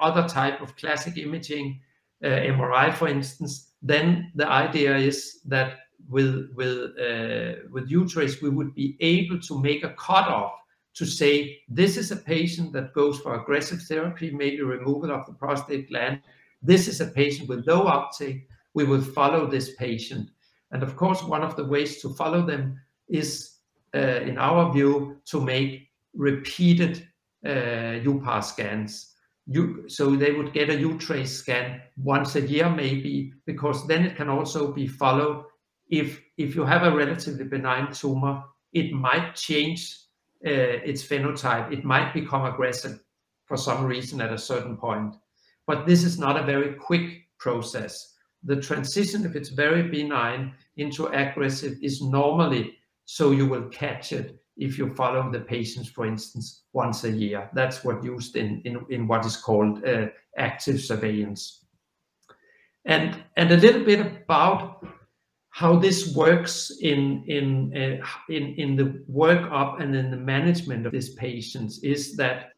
other 0.00 0.28
type 0.28 0.60
of 0.60 0.76
classic 0.76 1.16
imaging, 1.16 1.80
Uh, 2.24 2.28
MRI, 2.28 2.94
for 2.94 3.08
instance, 3.08 3.72
then 3.82 4.32
the 4.34 4.48
idea 4.48 4.96
is 4.96 5.40
that 5.44 5.78
with 6.08 6.50
with 6.54 6.96
uh, 6.98 7.60
with 7.70 7.90
uTRACE, 7.90 8.40
we 8.40 8.48
would 8.48 8.74
be 8.74 8.96
able 9.00 9.40
to 9.40 9.60
make 9.60 9.84
a 9.84 9.94
cutoff 9.94 10.52
to 10.94 11.04
say, 11.04 11.60
"This 11.68 11.96
is 11.96 12.10
a 12.10 12.16
patient 12.16 12.72
that 12.72 12.94
goes 12.94 13.20
for 13.20 13.34
aggressive 13.34 13.82
therapy, 13.82 14.30
maybe 14.30 14.62
removal 14.62 15.12
of 15.12 15.26
the 15.26 15.34
prostate 15.34 15.88
gland. 15.88 16.22
This 16.62 16.88
is 16.88 17.00
a 17.00 17.06
patient 17.06 17.48
with 17.48 17.66
low 17.66 17.82
uptake. 17.82 18.48
We 18.74 18.84
will 18.84 19.02
follow 19.02 19.46
this 19.46 19.74
patient." 19.76 20.30
And 20.70 20.82
of 20.82 20.96
course, 20.96 21.22
one 21.22 21.42
of 21.42 21.54
the 21.54 21.64
ways 21.64 22.00
to 22.02 22.14
follow 22.14 22.46
them 22.46 22.80
is, 23.08 23.58
uh, 23.94 24.20
in 24.28 24.38
our 24.38 24.72
view, 24.72 25.20
to 25.26 25.40
make 25.40 25.88
repeated 26.14 27.06
uPAR 27.44 28.42
scans. 28.42 29.15
So 29.86 30.16
they 30.16 30.32
would 30.32 30.52
get 30.52 30.70
a 30.70 30.72
uTRACE 30.72 31.28
scan 31.28 31.80
once 31.96 32.34
a 32.34 32.40
year, 32.40 32.68
maybe, 32.68 33.32
because 33.46 33.86
then 33.86 34.04
it 34.04 34.16
can 34.16 34.28
also 34.28 34.72
be 34.72 34.88
followed. 34.88 35.44
If 35.88 36.20
if 36.36 36.56
you 36.56 36.64
have 36.64 36.82
a 36.82 36.96
relatively 36.96 37.44
benign 37.44 37.92
tumor, 37.92 38.42
it 38.72 38.92
might 38.92 39.36
change 39.36 39.96
uh, 40.44 40.82
its 40.84 41.06
phenotype. 41.06 41.72
It 41.72 41.84
might 41.84 42.12
become 42.12 42.44
aggressive 42.44 42.98
for 43.44 43.56
some 43.56 43.84
reason 43.84 44.20
at 44.20 44.32
a 44.32 44.38
certain 44.38 44.76
point, 44.76 45.14
but 45.66 45.86
this 45.86 46.02
is 46.02 46.18
not 46.18 46.36
a 46.36 46.44
very 46.44 46.74
quick 46.74 47.28
process. 47.38 48.14
The 48.42 48.60
transition, 48.60 49.24
if 49.24 49.36
it's 49.36 49.50
very 49.50 49.84
benign 49.84 50.54
into 50.76 51.06
aggressive, 51.06 51.78
is 51.80 52.02
normally 52.02 52.76
so 53.04 53.30
you 53.30 53.46
will 53.46 53.68
catch 53.68 54.12
it 54.12 54.40
if 54.56 54.78
you 54.78 54.94
follow 54.94 55.30
the 55.30 55.40
patients, 55.40 55.88
for 55.88 56.06
instance, 56.06 56.62
once 56.72 57.04
a 57.04 57.10
year. 57.10 57.50
That's 57.52 57.84
what 57.84 58.04
used 58.04 58.36
in 58.36 58.62
in, 58.64 58.84
in 58.90 59.06
what 59.06 59.26
is 59.26 59.36
called 59.36 59.84
uh, 59.84 60.06
active 60.36 60.80
surveillance. 60.80 61.64
And 62.84 63.22
and 63.36 63.50
a 63.50 63.56
little 63.56 63.84
bit 63.84 64.00
about 64.00 64.86
how 65.50 65.76
this 65.76 66.14
works 66.14 66.70
in 66.80 67.24
in 67.26 67.72
uh, 67.76 68.06
in 68.28 68.54
in 68.54 68.76
the 68.76 69.04
workup 69.10 69.80
and 69.80 69.94
in 69.94 70.10
the 70.10 70.16
management 70.16 70.86
of 70.86 70.92
these 70.92 71.14
patients 71.14 71.78
is 71.82 72.16
that 72.16 72.52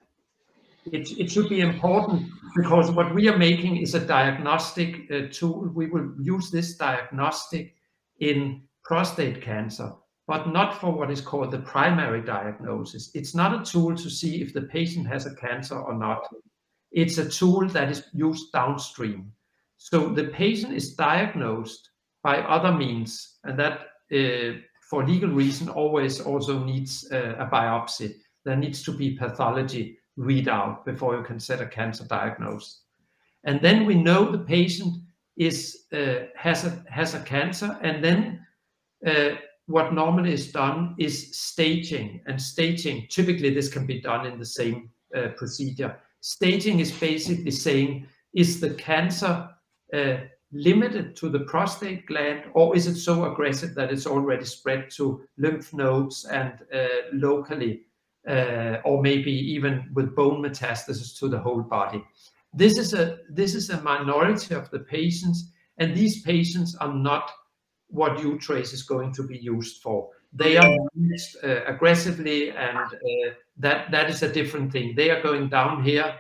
it 0.93 1.31
should 1.31 1.49
be 1.49 1.61
important 1.61 2.29
because 2.57 2.91
what 2.91 3.15
we 3.15 3.29
are 3.29 3.37
making 3.37 3.77
is 3.77 3.95
a 3.95 4.01
diagnostic 4.01 5.11
uh, 5.11 5.29
tool. 5.31 5.71
We 5.75 5.87
will 5.87 6.13
use 6.19 6.51
this 6.51 6.77
diagnostic 6.77 7.75
in 8.21 8.63
prostate 8.85 9.43
cancer, 9.43 9.93
but 10.29 10.47
not 10.47 10.79
for 10.79 10.93
what 10.93 11.11
is 11.11 11.23
called 11.23 11.51
the 11.51 11.59
primary 11.59 12.21
diagnosis. 12.21 13.11
It's 13.15 13.35
not 13.35 13.59
a 13.59 13.65
tool 13.65 13.97
to 13.97 14.11
see 14.11 14.43
if 14.43 14.53
the 14.53 14.61
patient 14.61 15.07
has 15.09 15.25
a 15.25 15.35
cancer 15.35 15.77
or 15.77 15.95
not. 15.95 16.29
It's 16.93 17.17
a 17.17 17.29
tool 17.29 17.67
that 17.71 17.91
is 17.91 18.05
used 18.13 18.53
downstream. 18.53 19.33
So 19.79 20.11
the 20.11 20.25
patient 20.25 20.75
is 20.75 20.95
diagnosed 20.95 21.91
by 22.23 22.39
other 22.41 22.73
means, 22.73 23.39
and 23.45 23.59
that, 23.59 23.81
uh, 24.13 24.61
for 24.91 25.07
legal 25.07 25.31
reason, 25.31 25.71
always 25.71 26.21
also 26.21 26.63
needs 26.63 27.11
uh, 27.11 27.37
a 27.39 27.47
biopsy. 27.47 28.17
There 28.45 28.57
needs 28.57 28.83
to 28.83 28.93
be 28.93 29.17
pathology 29.17 29.99
readout 30.19 30.85
before 30.85 31.17
you 31.17 31.23
can 31.23 31.41
set 31.41 31.63
a 31.63 31.67
cancer 31.67 32.05
diagnosis. 32.05 32.83
And 33.45 33.63
then 33.63 33.87
we 33.87 33.95
know 33.95 34.31
the 34.31 34.39
patient 34.39 34.95
uh, 35.41 36.27
has 36.37 37.15
a 37.15 37.23
cancer, 37.25 37.79
and 37.81 38.05
then 38.05 38.45
what 39.69 39.95
normally 39.95 40.33
is 40.33 40.51
done 40.51 40.95
is 40.99 41.37
staging. 41.37 42.21
And 42.27 42.41
staging, 42.41 43.07
typically, 43.09 43.55
this 43.55 43.69
can 43.69 43.87
be 43.87 44.01
done 44.01 44.27
in 44.27 44.39
the 44.39 44.47
same 44.47 44.91
procedure. 45.37 45.97
staging 46.21 46.81
is 46.81 46.93
basically 46.93 47.51
saying, 47.51 48.07
is 48.35 48.61
the 48.61 48.75
cancer 48.75 49.49
uh, 49.95 50.17
limited 50.53 51.17
to 51.17 51.29
the 51.29 51.41
prostate 51.41 52.07
gland, 52.07 52.45
or 52.55 52.77
is 52.77 52.87
it 52.87 52.97
so 52.97 53.31
aggressive 53.31 53.75
that 53.75 53.93
it's 53.93 54.07
already 54.07 54.45
spread 54.45 54.91
to 54.91 55.23
lymph 55.37 55.73
nodes 55.75 56.25
and 56.27 56.53
uh, 56.75 56.87
locally, 57.13 57.83
uh, 58.29 58.77
or 58.85 59.03
maybe 59.03 59.33
even 59.33 59.91
with 59.95 60.15
bone 60.15 60.43
metastasis 60.43 61.19
to 61.19 61.29
the 61.29 61.39
whole 61.39 61.63
body? 61.63 62.03
This 62.55 62.79
is 62.79 62.95
a 62.95 63.19
this 63.31 63.55
is 63.55 63.71
a 63.71 63.83
minority 63.83 64.55
of 64.55 64.71
the 64.71 64.81
patients, 64.81 65.53
and 65.79 65.95
these 65.95 66.23
patients 66.23 66.75
are 66.77 66.93
not 66.95 67.31
what 67.89 68.19
uTRACE 68.19 68.73
is 68.73 68.83
going 68.83 69.13
to 69.15 69.23
be 69.23 69.39
used 69.39 69.83
for. 69.83 70.11
They 70.33 70.57
are 70.59 70.77
used 70.95 71.37
uh, 71.43 71.65
aggressively, 71.67 72.51
and 72.51 72.79
uh, 72.79 73.35
that 73.57 73.91
that 73.91 74.11
is 74.11 74.23
a 74.23 74.33
different 74.33 74.71
thing. 74.73 74.95
They 74.95 75.11
are 75.11 75.23
going 75.23 75.49
down 75.49 75.83
here, 75.83 76.15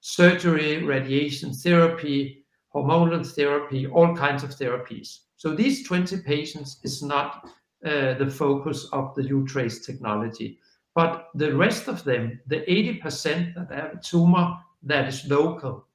surgery, 0.00 0.84
radiation 0.84 1.54
therapy, 1.54 2.44
hormonal 2.74 3.26
therapy, 3.26 3.86
all 3.86 4.14
kinds 4.14 4.42
of 4.42 4.50
therapies. 4.50 5.20
So 5.36 5.54
these 5.54 5.86
20 5.86 6.18
patients 6.18 6.80
is 6.82 7.02
not 7.02 7.48
uh, 7.84 8.14
the 8.14 8.30
focus 8.30 8.88
of 8.92 9.14
the 9.14 9.22
uTRACE 9.22 9.84
technology. 9.84 10.58
But 10.94 11.28
the 11.34 11.54
rest 11.54 11.88
of 11.88 12.04
them, 12.04 12.40
the 12.46 12.60
80% 12.62 13.54
that 13.54 13.70
have 13.70 13.92
a 13.92 14.00
tumor 14.02 14.56
that 14.82 15.08
is 15.08 15.26
local, 15.26 15.86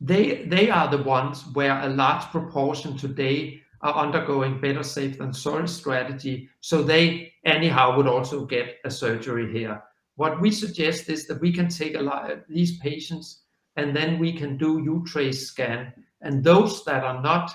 they, 0.00 0.44
they 0.44 0.68
are 0.68 0.90
the 0.90 1.02
ones 1.02 1.44
where 1.54 1.80
a 1.80 1.88
large 1.88 2.24
proportion 2.24 2.98
today 2.98 3.61
are 3.82 3.94
undergoing 3.94 4.60
better 4.60 4.82
safe 4.82 5.18
than 5.18 5.32
sorry 5.32 5.68
strategy. 5.68 6.48
So 6.60 6.82
they 6.82 7.32
anyhow 7.44 7.96
would 7.96 8.06
also 8.06 8.46
get 8.46 8.76
a 8.84 8.90
surgery 8.90 9.52
here. 9.52 9.82
What 10.16 10.40
we 10.40 10.50
suggest 10.50 11.08
is 11.08 11.26
that 11.26 11.40
we 11.40 11.52
can 11.52 11.68
take 11.68 11.96
a 11.96 12.02
lot 12.02 12.30
of 12.30 12.40
these 12.48 12.78
patients 12.78 13.42
and 13.76 13.96
then 13.96 14.18
we 14.18 14.32
can 14.32 14.56
do 14.56 14.80
uTRACE 14.80 15.46
scan. 15.46 15.92
And 16.20 16.44
those 16.44 16.84
that 16.84 17.02
are 17.02 17.20
not 17.22 17.50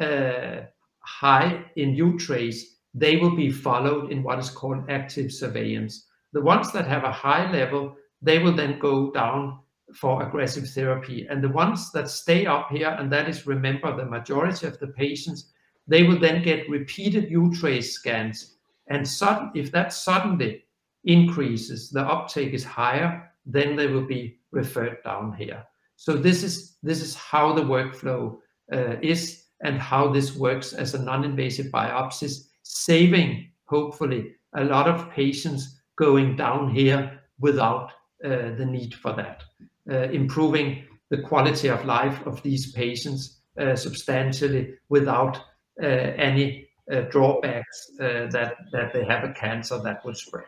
uh, 0.00 0.62
high 1.00 1.64
in 1.76 1.94
uTRACE, 1.94 2.62
they 2.94 3.16
will 3.16 3.36
be 3.36 3.50
followed 3.50 4.10
in 4.10 4.22
what 4.22 4.38
is 4.38 4.50
called 4.50 4.90
active 4.90 5.30
surveillance. 5.32 6.06
The 6.32 6.40
ones 6.40 6.72
that 6.72 6.86
have 6.86 7.04
a 7.04 7.12
high 7.12 7.50
level, 7.50 7.96
they 8.22 8.38
will 8.38 8.54
then 8.54 8.78
go 8.78 9.10
down 9.10 9.60
for 9.94 10.22
aggressive 10.22 10.68
therapy. 10.68 11.26
And 11.28 11.42
the 11.42 11.48
ones 11.48 11.92
that 11.92 12.08
stay 12.08 12.46
up 12.46 12.68
here, 12.70 12.96
and 12.98 13.12
that 13.12 13.28
is, 13.28 13.46
remember, 13.46 13.94
the 13.94 14.06
majority 14.06 14.66
of 14.66 14.78
the 14.78 14.88
patients, 14.88 15.52
they 15.86 16.02
will 16.02 16.18
then 16.18 16.42
get 16.42 16.68
repeated 16.68 17.30
uTRACE 17.30 17.90
scans. 17.92 18.56
And 18.88 19.06
sudden, 19.06 19.50
if 19.54 19.70
that 19.72 19.92
suddenly 19.92 20.64
increases, 21.04 21.90
the 21.90 22.02
uptake 22.02 22.52
is 22.52 22.64
higher, 22.64 23.30
then 23.46 23.76
they 23.76 23.86
will 23.86 24.06
be 24.06 24.38
referred 24.52 24.98
down 25.04 25.32
here. 25.32 25.64
So 25.96 26.14
this 26.14 26.42
is 26.42 26.78
this 26.82 27.02
is 27.02 27.14
how 27.14 27.52
the 27.52 27.62
workflow 27.62 28.38
uh, 28.72 28.96
is 29.02 29.44
and 29.62 29.78
how 29.78 30.08
this 30.08 30.36
works 30.36 30.72
as 30.72 30.94
a 30.94 31.02
non-invasive 31.02 31.66
biopsy, 31.66 32.30
saving 32.62 33.50
hopefully 33.66 34.34
a 34.54 34.64
lot 34.64 34.88
of 34.88 35.10
patients 35.10 35.80
going 35.96 36.36
down 36.36 36.70
here 36.74 37.20
without 37.38 37.92
uh, 38.24 38.54
the 38.56 38.66
need 38.66 38.94
for 38.94 39.12
that, 39.12 39.42
uh, 39.90 40.10
improving 40.10 40.84
the 41.10 41.20
quality 41.20 41.68
of 41.68 41.84
life 41.84 42.26
of 42.26 42.42
these 42.42 42.72
patients 42.72 43.40
uh, 43.60 43.76
substantially 43.76 44.74
without 44.88 45.40
any 45.80 46.68
uh, 46.92 47.02
drawbacks 47.10 47.90
that 47.98 48.56
that 48.72 48.92
they 48.92 49.04
have 49.04 49.24
a 49.24 49.32
cancer 49.32 49.78
that 49.82 50.04
would 50.04 50.16
spread. 50.16 50.44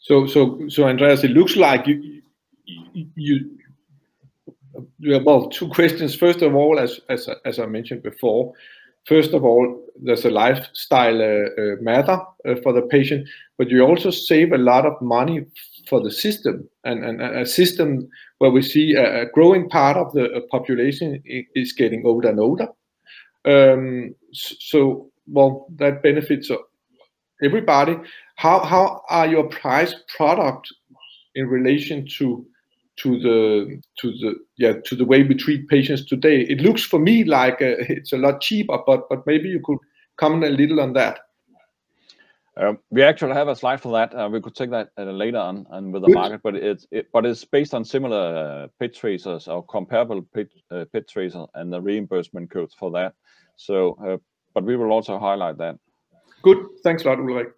So, 0.00 0.26
so, 0.26 0.66
so 0.68 0.88
Andreas, 0.88 1.24
it 1.24 1.32
looks 1.32 1.56
like 1.56 1.86
you, 1.86 2.22
you, 3.14 3.50
you 4.98 5.20
well, 5.24 5.48
two 5.48 5.68
questions. 5.68 6.14
First 6.14 6.42
of 6.42 6.54
all, 6.54 6.78
as 6.78 7.00
as 7.08 7.28
as 7.44 7.58
I 7.58 7.66
mentioned 7.66 8.02
before, 8.02 8.52
first 9.06 9.34
of 9.34 9.44
all, 9.44 9.84
there's 10.00 10.24
a 10.24 10.30
lifestyle 10.30 11.20
uh, 11.20 11.50
uh, 11.60 11.76
matter 11.80 12.18
uh, 12.48 12.54
for 12.62 12.72
the 12.72 12.82
patient, 12.82 13.28
but 13.58 13.68
you 13.68 13.82
also 13.82 14.10
save 14.10 14.52
a 14.52 14.58
lot 14.58 14.86
of 14.86 15.00
money 15.02 15.44
for 15.86 16.00
the 16.00 16.10
system, 16.10 16.68
and, 16.84 17.04
and 17.04 17.20
a 17.20 17.44
system 17.44 18.08
where 18.38 18.50
we 18.50 18.62
see 18.62 18.94
a, 18.94 19.22
a 19.22 19.26
growing 19.26 19.68
part 19.68 19.98
of 19.98 20.12
the 20.12 20.32
uh, 20.32 20.40
population 20.50 21.22
is 21.54 21.72
getting 21.74 22.06
older 22.06 22.28
and 22.28 22.40
older. 22.40 22.68
Um, 23.44 24.14
so, 24.32 25.10
well, 25.26 25.66
that 25.76 26.02
benefits 26.02 26.50
everybody. 27.42 27.96
How 28.36 28.60
how 28.60 29.02
are 29.08 29.26
your 29.26 29.48
price 29.48 29.94
product 30.16 30.72
in 31.34 31.48
relation 31.48 32.06
to 32.18 32.46
to 32.96 33.18
the 33.18 33.80
to 34.00 34.10
the 34.12 34.34
yeah 34.58 34.74
to 34.84 34.96
the 34.96 35.04
way 35.04 35.22
we 35.22 35.34
treat 35.34 35.68
patients 35.68 36.04
today? 36.04 36.42
It 36.42 36.60
looks 36.60 36.82
for 36.82 36.98
me 36.98 37.24
like 37.24 37.62
uh, 37.62 37.76
it's 37.88 38.12
a 38.12 38.18
lot 38.18 38.40
cheaper, 38.40 38.78
but 38.86 39.08
but 39.08 39.26
maybe 39.26 39.48
you 39.48 39.60
could 39.64 39.78
comment 40.16 40.44
a 40.44 40.56
little 40.56 40.80
on 40.80 40.92
that. 40.94 41.20
Um, 42.56 42.78
we 42.90 43.02
actually 43.02 43.32
have 43.34 43.48
a 43.48 43.56
slide 43.56 43.80
for 43.80 43.92
that. 43.92 44.14
Uh, 44.14 44.28
we 44.30 44.40
could 44.40 44.54
take 44.54 44.70
that 44.70 44.90
uh, 44.98 45.04
later 45.04 45.38
on 45.38 45.66
and 45.70 45.92
with 45.92 46.02
the 46.02 46.08
Good. 46.08 46.14
market, 46.14 46.40
but 46.42 46.56
it's 46.56 46.86
it, 46.90 47.06
but 47.12 47.24
it's 47.24 47.44
based 47.44 47.74
on 47.74 47.84
similar 47.84 48.36
uh, 48.36 48.68
PET 48.78 48.94
tracers 48.94 49.48
or 49.48 49.64
comparable 49.64 50.22
PET, 50.34 50.48
uh, 50.70 50.84
tracer 51.08 51.46
and 51.54 51.72
the 51.72 51.80
reimbursement 51.80 52.50
codes 52.50 52.74
for 52.74 52.90
that. 52.90 53.14
So, 53.60 53.96
uh, 54.04 54.16
but 54.54 54.64
we 54.64 54.76
will 54.76 54.90
also 54.90 55.18
highlight 55.18 55.58
that. 55.58 55.76
Good. 56.42 56.58
Thanks 56.82 57.04
a 57.04 57.08
lot, 57.08 57.18
Ulrich. 57.18 57.48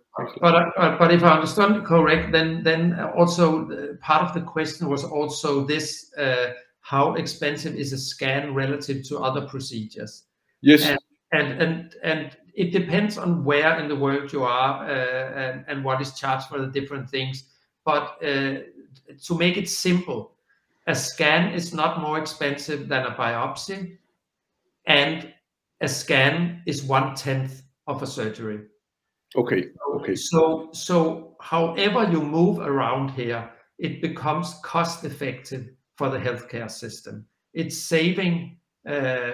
But 0.41 0.55
uh, 0.77 0.99
but 0.99 1.13
if 1.13 1.23
I 1.23 1.35
understand 1.37 1.87
correct, 1.87 2.33
then 2.33 2.63
then 2.63 2.99
also 3.17 3.71
uh, 3.71 3.97
part 4.01 4.23
of 4.23 4.35
the 4.35 4.43
question 4.43 4.89
was 4.89 5.05
also 5.05 5.65
this: 5.65 6.13
uh, 6.19 6.53
how 6.81 7.15
expensive 7.15 7.75
is 7.77 7.93
a 7.93 7.99
scan 7.99 8.53
relative 8.53 9.05
to 9.09 9.21
other 9.21 9.47
procedures? 9.47 10.25
Yes. 10.61 10.85
And 10.85 10.99
and 11.33 11.63
and, 11.63 11.95
and 12.03 12.37
it 12.55 12.73
depends 12.73 13.17
on 13.17 13.45
where 13.45 13.79
in 13.79 13.89
the 13.89 13.97
world 13.97 14.33
you 14.33 14.43
are 14.43 14.85
uh, 14.85 15.33
and, 15.35 15.65
and 15.69 15.85
what 15.85 16.03
is 16.03 16.13
charged 16.13 16.49
for 16.49 16.59
the 16.59 16.67
different 16.67 17.09
things. 17.09 17.45
But 17.85 18.19
uh, 18.23 18.59
to 19.23 19.39
make 19.39 19.57
it 19.57 19.69
simple, 19.69 20.35
a 20.87 20.95
scan 20.95 21.55
is 21.55 21.73
not 21.73 22.03
more 22.03 22.19
expensive 22.19 22.89
than 22.89 23.07
a 23.07 23.13
biopsy, 23.13 23.97
and 24.87 25.32
a 25.83 25.89
scan 25.89 26.63
is 26.67 26.83
one 26.83 27.15
tenth 27.15 27.63
of 27.87 28.03
a 28.03 28.07
surgery. 28.07 28.61
Okay. 29.37 29.67
Okay. 29.97 30.15
So 30.15 30.71
so 30.73 31.37
however 31.41 32.09
you 32.11 32.23
move 32.23 32.61
around 32.61 33.11
here, 33.11 33.51
it 33.79 34.01
becomes 34.01 34.55
cost 34.63 35.05
effective 35.05 35.69
for 35.97 36.09
the 36.09 36.19
healthcare 36.19 36.71
system. 36.71 37.27
It's 37.53 37.77
saving 37.77 38.59
uh, 38.89 39.33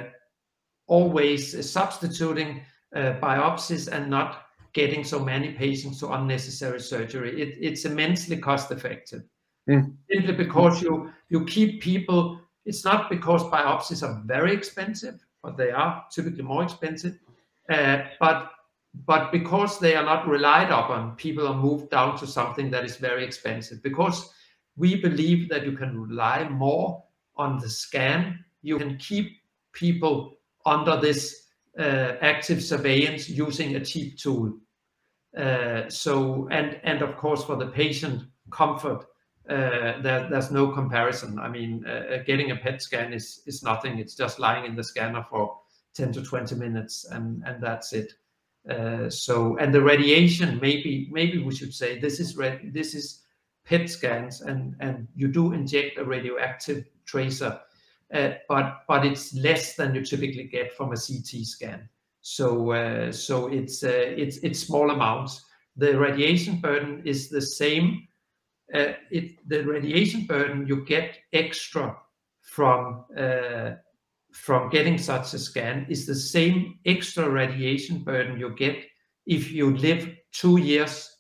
always 0.87 1.71
substituting 1.71 2.63
uh, 2.97 3.15
biopsies 3.21 3.89
and 3.89 4.11
not 4.11 4.47
getting 4.73 5.05
so 5.05 5.19
many 5.19 5.53
patients 5.53 6.01
to 6.01 6.13
unnecessary 6.13 6.81
surgery. 6.81 7.43
It, 7.43 7.59
it's 7.61 7.85
immensely 7.85 8.37
cost 8.39 8.71
effective. 8.71 9.23
Mm. 9.69 9.97
Simply 10.11 10.35
because 10.35 10.83
you 10.83 11.11
you 11.29 11.45
keep 11.45 11.83
people. 11.83 12.41
It's 12.65 12.85
not 12.85 13.11
because 13.11 13.43
biopsies 13.45 14.03
are 14.07 14.23
very 14.27 14.53
expensive, 14.53 15.25
but 15.43 15.57
they 15.57 15.71
are 15.71 16.05
typically 16.11 16.43
more 16.43 16.63
expensive. 16.63 17.19
Uh, 17.69 18.03
but 18.21 18.53
but 19.07 19.31
because 19.31 19.79
they 19.79 19.95
are 19.95 20.05
not 20.05 20.27
relied 20.27 20.71
upon, 20.71 21.15
people 21.17 21.47
are 21.47 21.55
moved 21.55 21.91
down 21.91 22.17
to 22.19 22.27
something 22.27 22.71
that 22.71 22.85
is 22.85 22.97
very 22.97 23.25
expensive. 23.25 23.83
Because 23.83 24.33
we 24.77 24.97
believe 24.97 25.49
that 25.51 25.65
you 25.65 25.73
can 25.73 26.01
rely 26.01 26.49
more 26.49 27.05
on 27.37 27.59
the 27.59 27.69
scan, 27.69 28.45
you 28.63 28.79
can 28.79 28.97
keep 28.97 29.37
people 29.73 30.39
under 30.65 30.99
this 31.01 31.49
uh, 31.79 32.17
active 32.21 32.63
surveillance 32.63 33.29
using 33.29 33.77
a 33.77 33.85
cheap 33.85 34.19
tool. 34.19 34.59
Uh, 35.37 35.89
so 35.89 36.49
and 36.51 36.81
and 36.83 37.03
of 37.03 37.17
course 37.17 37.45
for 37.45 37.57
the 37.57 37.67
patient 37.67 38.23
comfort, 38.51 39.05
uh, 39.49 40.01
there, 40.03 40.29
there's 40.29 40.51
no 40.51 40.69
comparison. 40.69 41.39
I 41.39 41.49
mean, 41.49 41.87
uh, 41.87 42.19
getting 42.27 42.51
a 42.51 42.57
PET 42.57 42.83
scan 42.83 43.13
is 43.13 43.43
is 43.47 43.63
nothing. 43.63 43.99
It's 43.99 44.15
just 44.15 44.39
lying 44.39 44.67
in 44.67 44.77
the 44.77 44.85
scanner 44.85 45.25
for 45.29 45.59
10 45.95 46.13
to 46.13 46.23
20 46.23 46.55
minutes, 46.55 47.07
and 47.11 47.43
and 47.47 47.63
that's 47.63 47.93
it. 47.93 48.13
Uh, 48.69 49.09
so 49.09 49.57
and 49.57 49.73
the 49.75 49.81
radiation 49.81 50.59
maybe 50.61 51.09
maybe 51.11 51.39
we 51.39 51.55
should 51.55 51.73
say 51.73 51.99
this 51.99 52.21
is 52.21 52.37
red 52.37 52.61
this 52.75 52.95
is 52.95 53.23
PET 53.65 53.89
scans 53.89 54.43
and 54.43 54.75
and 54.81 55.09
you 55.15 55.29
do 55.29 55.53
inject 55.53 55.99
a 55.99 56.05
radioactive 56.05 56.85
tracer, 57.07 57.59
uh, 58.13 58.31
but 58.49 58.83
but 58.87 59.07
it's 59.07 59.35
less 59.35 59.77
than 59.77 59.95
you 59.95 60.05
typically 60.05 60.45
get 60.45 60.77
from 60.77 60.93
a 60.93 60.97
CT 60.97 61.47
scan. 61.47 61.89
So 62.21 62.73
uh, 62.73 63.13
so 63.13 63.47
it's 63.47 63.83
uh, 63.83 64.13
it's 64.17 64.37
it's 64.39 64.61
small 64.61 64.91
amounts. 64.91 65.45
The 65.77 65.99
radiation 65.99 66.61
burden 66.61 67.03
is 67.07 67.31
the 67.31 67.41
same. 67.41 68.09
Uh, 68.75 68.93
it 69.11 69.49
the 69.49 69.65
radiation 69.65 70.27
burden 70.27 70.67
you 70.67 70.85
get 70.85 71.17
extra 71.33 71.97
from 72.43 73.05
from 74.33 74.69
getting 74.69 74.99
such 74.99 75.33
a 75.35 75.39
scan 75.39 75.87
is 75.89 76.07
the 76.07 76.15
same 76.15 76.79
extra 76.85 77.29
radiation 77.29 78.05
burden 78.05 78.39
you 78.39 78.51
get 78.51 78.77
if 79.27 79.51
you 79.51 79.77
live 79.77 80.15
two 80.33 80.59
years 80.59 81.11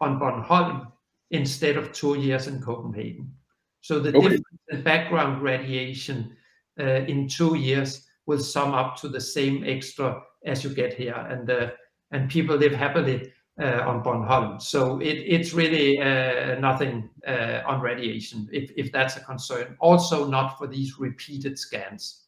on 0.00 0.20
Bornholm 0.20 0.92
instead 1.30 1.76
of 1.76 1.92
two 1.92 2.14
years 2.18 2.46
in 2.46 2.60
Copenhagen. 2.62 3.32
So 3.80 3.98
the 4.00 4.12
Okay. 4.12 4.28
difference 4.28 4.60
in 4.70 4.82
background 4.82 5.42
radiation 5.42 6.36
uh, 6.78 7.04
in 7.06 7.28
two 7.28 7.54
years 7.56 8.06
will 8.26 8.38
sum 8.38 8.74
up 8.74 8.96
to 9.00 9.08
the 9.08 9.20
same 9.20 9.64
extra 9.64 10.22
as 10.44 10.62
you 10.62 10.70
get 10.70 10.94
here, 10.94 11.14
and 11.14 11.50
uh, 11.50 11.70
and 12.12 12.30
people 12.30 12.56
live 12.56 12.72
happily 12.72 13.32
uh, 13.60 13.82
on 13.86 14.02
Bornholm. 14.02 14.62
So 14.62 15.00
it, 15.00 15.16
it's 15.26 15.52
really 15.52 16.00
uh, 16.00 16.58
nothing 16.60 17.10
uh, 17.26 17.62
on 17.66 17.80
radiation, 17.80 18.48
if, 18.52 18.70
if 18.76 18.92
that's 18.92 19.16
a 19.16 19.20
concern. 19.20 19.76
Also 19.80 20.26
not 20.28 20.56
for 20.58 20.66
these 20.66 20.98
repeated 20.98 21.58
scans. 21.58 22.22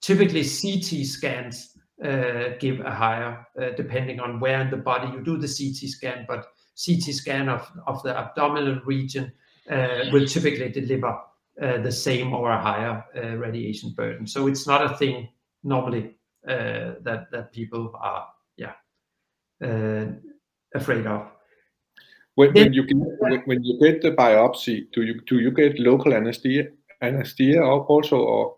Typically 0.00 0.42
CT 0.42 1.06
scans 1.06 1.78
uh, 2.02 2.56
give 2.58 2.80
a 2.80 2.90
higher, 2.90 3.46
uh, 3.60 3.70
depending 3.76 4.20
on 4.20 4.40
where 4.40 4.60
in 4.60 4.70
the 4.70 4.76
body 4.76 5.12
you 5.12 5.22
do 5.22 5.36
the 5.36 5.46
CT 5.46 5.88
scan, 5.88 6.24
but 6.26 6.48
CT 6.84 7.14
scan 7.14 7.48
of, 7.48 7.70
of 7.86 8.02
the 8.02 8.16
abdominal 8.16 8.80
region 8.84 9.30
uh, 9.70 10.06
will 10.10 10.26
typically 10.26 10.68
deliver 10.68 11.16
the 11.56 11.92
same 11.92 12.32
or 12.32 12.50
a 12.50 12.58
higher 12.58 13.04
radiation 13.36 13.90
burden. 13.90 14.26
So 14.26 14.46
it's 14.46 14.66
not 14.66 14.82
a 14.82 14.96
thing 14.96 15.28
normally 15.62 16.16
that, 16.42 17.26
that 17.30 17.52
people 17.52 17.92
are 18.00 18.28
yeah, 18.56 18.72
afraid 20.74 21.06
of. 21.06 21.26
When, 22.34 22.52
when 22.54 22.72
you 22.72 22.86
get 22.86 22.96
when, 22.96 23.40
when 23.44 23.64
you 23.64 23.78
get 23.80 24.02
the 24.02 24.12
biopsy, 24.12 24.86
do 24.92 25.02
you 25.02 25.20
do 25.26 25.38
you 25.40 25.50
get 25.50 25.78
local 25.78 26.14
anesthesia 26.14 26.68
anesthesia 27.02 27.62
also 27.62 28.16
or? 28.16 28.56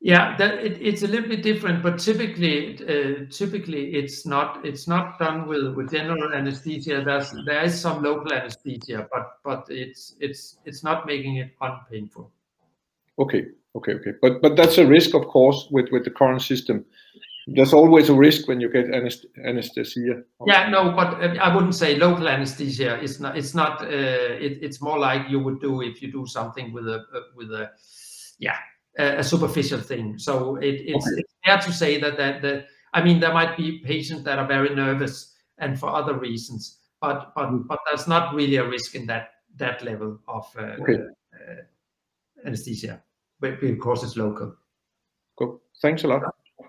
Yeah, 0.00 0.36
that 0.36 0.58
it, 0.62 0.78
it's 0.80 1.02
a 1.02 1.08
little 1.08 1.28
bit 1.28 1.42
different, 1.42 1.82
but 1.82 1.98
typically, 1.98 2.76
uh, 2.84 3.24
typically 3.30 3.94
it's 3.94 4.26
not 4.26 4.64
it's 4.64 4.86
not 4.86 5.18
done 5.18 5.48
with, 5.48 5.74
with 5.74 5.90
general 5.90 6.34
anesthesia. 6.34 7.02
There's 7.04 7.34
there 7.46 7.64
is 7.64 7.80
some 7.80 8.02
local 8.02 8.32
anesthesia, 8.32 9.08
but 9.10 9.38
but 9.42 9.66
it's 9.70 10.14
it's 10.20 10.58
it's 10.64 10.84
not 10.84 11.06
making 11.06 11.36
it 11.36 11.52
unpainful. 11.60 12.30
Okay, 13.18 13.46
okay, 13.74 13.94
okay. 13.94 14.12
But 14.20 14.42
but 14.42 14.54
that's 14.54 14.78
a 14.78 14.86
risk, 14.86 15.14
of 15.14 15.26
course, 15.26 15.66
with 15.70 15.90
with 15.90 16.04
the 16.04 16.10
current 16.10 16.42
system 16.42 16.84
there's 17.46 17.72
always 17.72 18.08
a 18.08 18.14
risk 18.14 18.48
when 18.48 18.60
you 18.60 18.68
get 18.68 18.92
anesthesia. 18.92 20.22
Yeah, 20.46 20.68
no, 20.68 20.90
but 20.90 21.22
uh, 21.22 21.36
I 21.40 21.54
wouldn't 21.54 21.76
say 21.76 21.96
local 21.96 22.28
anesthesia. 22.28 22.98
It's 23.00 23.20
not. 23.20 23.38
It's 23.38 23.54
not. 23.54 23.82
Uh, 23.82 24.34
it, 24.40 24.58
it's 24.62 24.82
more 24.82 24.98
like 24.98 25.30
you 25.30 25.38
would 25.38 25.60
do 25.60 25.80
if 25.80 26.02
you 26.02 26.10
do 26.10 26.26
something 26.26 26.72
with 26.72 26.88
a 26.88 27.04
uh, 27.14 27.20
with 27.36 27.52
a 27.52 27.70
yeah 28.40 28.58
a, 28.98 29.18
a 29.18 29.24
superficial 29.24 29.80
thing. 29.80 30.18
So 30.18 30.56
it, 30.56 30.82
it's, 30.86 31.06
okay. 31.06 31.20
it's 31.20 31.34
fair 31.44 31.58
to 31.58 31.72
say 31.72 32.00
that 32.00 32.16
that 32.16 32.42
the 32.42 32.64
I 32.92 33.02
mean 33.04 33.20
there 33.20 33.32
might 33.32 33.56
be 33.56 33.78
patients 33.78 34.24
that 34.24 34.40
are 34.40 34.46
very 34.46 34.74
nervous 34.74 35.36
and 35.58 35.78
for 35.78 35.90
other 35.90 36.18
reasons, 36.18 36.80
but 37.00 37.32
but 37.36 37.50
mm. 37.50 37.66
but 37.68 37.78
there's 37.88 38.08
not 38.08 38.34
really 38.34 38.56
a 38.56 38.68
risk 38.68 38.96
in 38.96 39.06
that 39.06 39.30
that 39.54 39.84
level 39.84 40.18
of 40.26 40.52
uh, 40.58 40.82
okay. 40.82 40.98
Uh, 41.32 41.62
anesthesia, 42.44 43.00
but 43.38 43.60
because 43.60 44.02
it's 44.02 44.16
local. 44.16 44.56
Cool. 45.38 45.60
Thanks 45.80 46.02
a 46.02 46.08
lot 46.08 46.22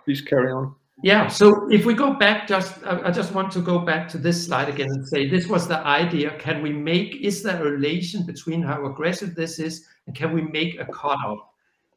please 0.07 0.21
carry 0.21 0.53
on. 0.53 0.73
Yeah, 1.03 1.27
so 1.27 1.69
if 1.69 1.85
we 1.85 1.93
go 1.93 2.13
back, 2.13 2.47
just 2.47 2.81
I 2.85 3.11
just 3.11 3.33
want 3.33 3.51
to 3.51 3.59
go 3.59 3.77
back 3.79 4.07
to 4.09 4.17
this 4.17 4.45
slide 4.45 4.69
again 4.69 4.87
and 4.89 5.05
say 5.05 5.29
this 5.29 5.47
was 5.47 5.67
the 5.67 5.79
idea. 5.79 6.31
Can 6.39 6.61
we 6.63 6.71
make, 6.71 7.17
is 7.17 7.43
there 7.43 7.61
a 7.61 7.71
relation 7.71 8.25
between 8.25 8.63
how 8.63 8.85
aggressive 8.85 9.35
this 9.35 9.59
is 9.59 9.85
and 10.07 10.15
can 10.15 10.31
we 10.33 10.41
make 10.41 10.79
a 10.79 10.85
cutoff? 10.85 11.39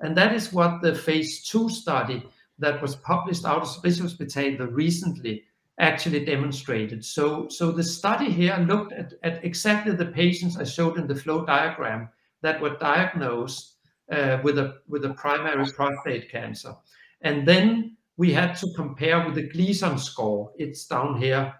And 0.00 0.16
that 0.16 0.34
is 0.34 0.52
what 0.52 0.82
the 0.82 0.94
phase 0.94 1.48
two 1.48 1.70
study 1.70 2.28
that 2.58 2.82
was 2.82 2.96
published 2.96 3.44
out 3.46 3.62
of 3.62 3.82
Rigshospitalet 3.82 4.74
recently 4.74 5.44
actually 5.78 6.24
demonstrated. 6.24 7.02
So, 7.04 7.48
so 7.48 7.70
the 7.70 7.84
study 7.84 8.30
here 8.30 8.58
looked 8.68 8.92
at, 8.92 9.14
at 9.22 9.42
exactly 9.44 9.92
the 9.92 10.06
patients 10.06 10.58
I 10.58 10.64
showed 10.64 10.98
in 10.98 11.06
the 11.06 11.14
flow 11.14 11.46
diagram 11.46 12.08
that 12.42 12.60
were 12.60 12.76
diagnosed 12.76 13.76
uh, 14.12 14.38
with, 14.42 14.58
a, 14.58 14.80
with 14.88 15.04
a 15.04 15.14
primary 15.14 15.64
prostate 15.72 16.30
cancer. 16.30 16.74
And 17.22 17.48
then 17.48 17.96
we 18.20 18.34
had 18.34 18.54
to 18.54 18.70
compare 18.76 19.24
with 19.24 19.34
the 19.34 19.48
Gleason 19.48 19.96
score. 19.96 20.52
It's 20.58 20.84
down 20.84 21.18
here 21.18 21.54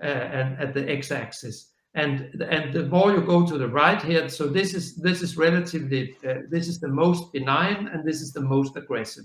uh, 0.00 0.06
and 0.06 0.60
at 0.60 0.72
the 0.72 0.88
x-axis. 0.88 1.72
And, 1.94 2.40
and 2.40 2.72
the 2.72 2.86
more 2.86 3.10
you 3.10 3.20
go 3.20 3.44
to 3.44 3.58
the 3.58 3.66
right 3.66 4.00
here, 4.00 4.28
so 4.28 4.46
this 4.46 4.74
is 4.74 4.94
this 4.94 5.22
is 5.22 5.36
relatively 5.36 6.16
uh, 6.28 6.42
this 6.48 6.68
is 6.68 6.78
the 6.78 6.94
most 7.02 7.32
benign 7.32 7.88
and 7.88 8.04
this 8.04 8.20
is 8.20 8.32
the 8.32 8.46
most 8.54 8.76
aggressive. 8.76 9.24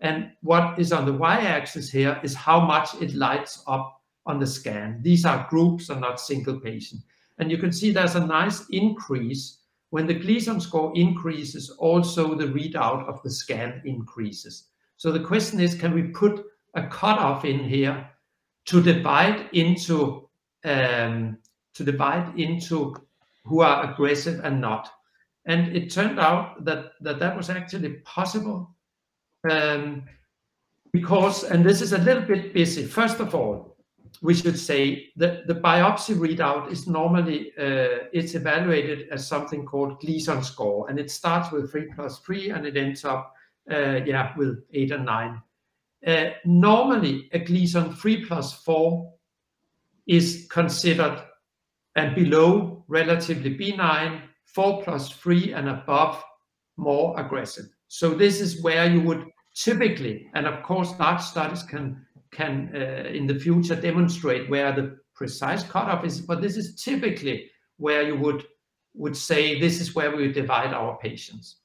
And 0.00 0.30
what 0.40 0.78
is 0.78 0.90
on 0.90 1.04
the 1.04 1.12
y-axis 1.12 1.90
here 1.90 2.18
is 2.22 2.34
how 2.34 2.60
much 2.60 2.88
it 3.02 3.14
lights 3.14 3.62
up 3.66 4.00
on 4.24 4.38
the 4.38 4.46
scan. 4.46 5.00
These 5.02 5.26
are 5.26 5.46
groups 5.50 5.90
and 5.90 6.00
not 6.00 6.18
single 6.18 6.58
patient. 6.60 7.02
And 7.38 7.50
you 7.50 7.58
can 7.58 7.72
see 7.72 7.90
there's 7.90 8.16
a 8.16 8.26
nice 8.26 8.64
increase. 8.70 9.58
When 9.90 10.06
the 10.06 10.20
Gleason 10.24 10.60
score 10.62 10.92
increases, 10.94 11.68
also 11.68 12.34
the 12.34 12.52
readout 12.58 13.06
of 13.06 13.22
the 13.22 13.30
scan 13.30 13.82
increases. 13.84 14.71
So 15.02 15.10
the 15.10 15.18
question 15.18 15.58
is, 15.58 15.74
can 15.74 15.94
we 15.94 16.04
put 16.04 16.46
a 16.74 16.86
cutoff 16.86 17.44
in 17.44 17.58
here 17.58 18.08
to 18.66 18.80
divide 18.80 19.48
into 19.52 20.28
um, 20.62 21.38
to 21.74 21.82
divide 21.82 22.38
into 22.38 22.94
who 23.44 23.62
are 23.62 23.90
aggressive 23.90 24.38
and 24.44 24.60
not? 24.60 24.88
And 25.44 25.76
it 25.76 25.90
turned 25.90 26.20
out 26.20 26.64
that 26.64 26.92
that, 27.00 27.18
that 27.18 27.36
was 27.36 27.50
actually 27.50 27.94
possible 28.04 28.76
um, 29.50 30.04
because, 30.92 31.42
and 31.42 31.66
this 31.66 31.82
is 31.82 31.92
a 31.94 31.98
little 31.98 32.22
bit 32.22 32.54
busy. 32.54 32.84
First 32.84 33.18
of 33.18 33.34
all, 33.34 33.76
we 34.20 34.34
should 34.34 34.56
say 34.56 35.08
that 35.16 35.48
the 35.48 35.56
biopsy 35.56 36.14
readout 36.14 36.70
is 36.70 36.86
normally 36.86 37.50
uh, 37.58 38.06
it's 38.12 38.36
evaluated 38.36 39.08
as 39.08 39.26
something 39.26 39.66
called 39.66 39.98
Gleason 39.98 40.44
score, 40.44 40.88
and 40.88 41.00
it 41.00 41.10
starts 41.10 41.50
with 41.50 41.72
three 41.72 41.88
plus 41.92 42.20
three, 42.20 42.50
and 42.50 42.64
it 42.64 42.76
ends 42.76 43.04
up 43.04 43.34
yeah, 43.68 44.32
with 44.36 44.64
eight 44.72 44.90
and 44.90 45.06
nine. 45.06 45.42
Uh, 46.06 46.30
normally, 46.44 47.28
a 47.32 47.38
Gleason 47.38 47.94
3 47.94 48.26
plus 48.26 48.52
4 48.52 49.12
is 50.06 50.48
considered 50.50 51.22
and 51.94 52.14
below 52.14 52.84
relatively 52.88 53.54
benign, 53.54 54.22
4 54.46 54.82
plus 54.82 55.10
3 55.10 55.52
and 55.52 55.68
above 55.68 56.22
more 56.76 57.18
aggressive. 57.20 57.66
So 57.88 58.14
this 58.14 58.40
is 58.40 58.62
where 58.62 58.90
you 58.90 59.00
would 59.02 59.26
typically, 59.54 60.28
and 60.34 60.46
of 60.46 60.62
course 60.62 60.92
large 60.98 61.20
studies 61.20 61.62
can, 61.62 62.04
can 62.32 62.72
uh, 62.74 63.08
in 63.08 63.26
the 63.26 63.38
future 63.38 63.76
demonstrate 63.76 64.50
where 64.50 64.72
the 64.72 64.98
precise 65.14 65.62
cutoff 65.62 66.04
is, 66.04 66.20
but 66.20 66.40
this 66.40 66.56
is 66.56 66.82
typically 66.82 67.50
where 67.76 68.02
you 68.02 68.16
would, 68.16 68.46
would 68.94 69.16
say 69.16 69.60
this 69.60 69.80
is 69.80 69.94
where 69.94 70.16
we 70.16 70.32
divide 70.32 70.72
our 70.72 70.98
patients. 70.98 71.61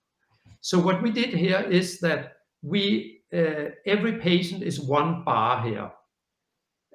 So 0.61 0.79
what 0.79 1.01
we 1.01 1.11
did 1.11 1.29
here 1.29 1.61
is 1.61 1.99
that 1.99 2.37
we 2.61 3.21
uh, 3.33 3.71
every 3.85 4.13
patient 4.13 4.63
is 4.63 4.79
one 4.79 5.23
bar 5.23 5.61
here. 5.61 5.91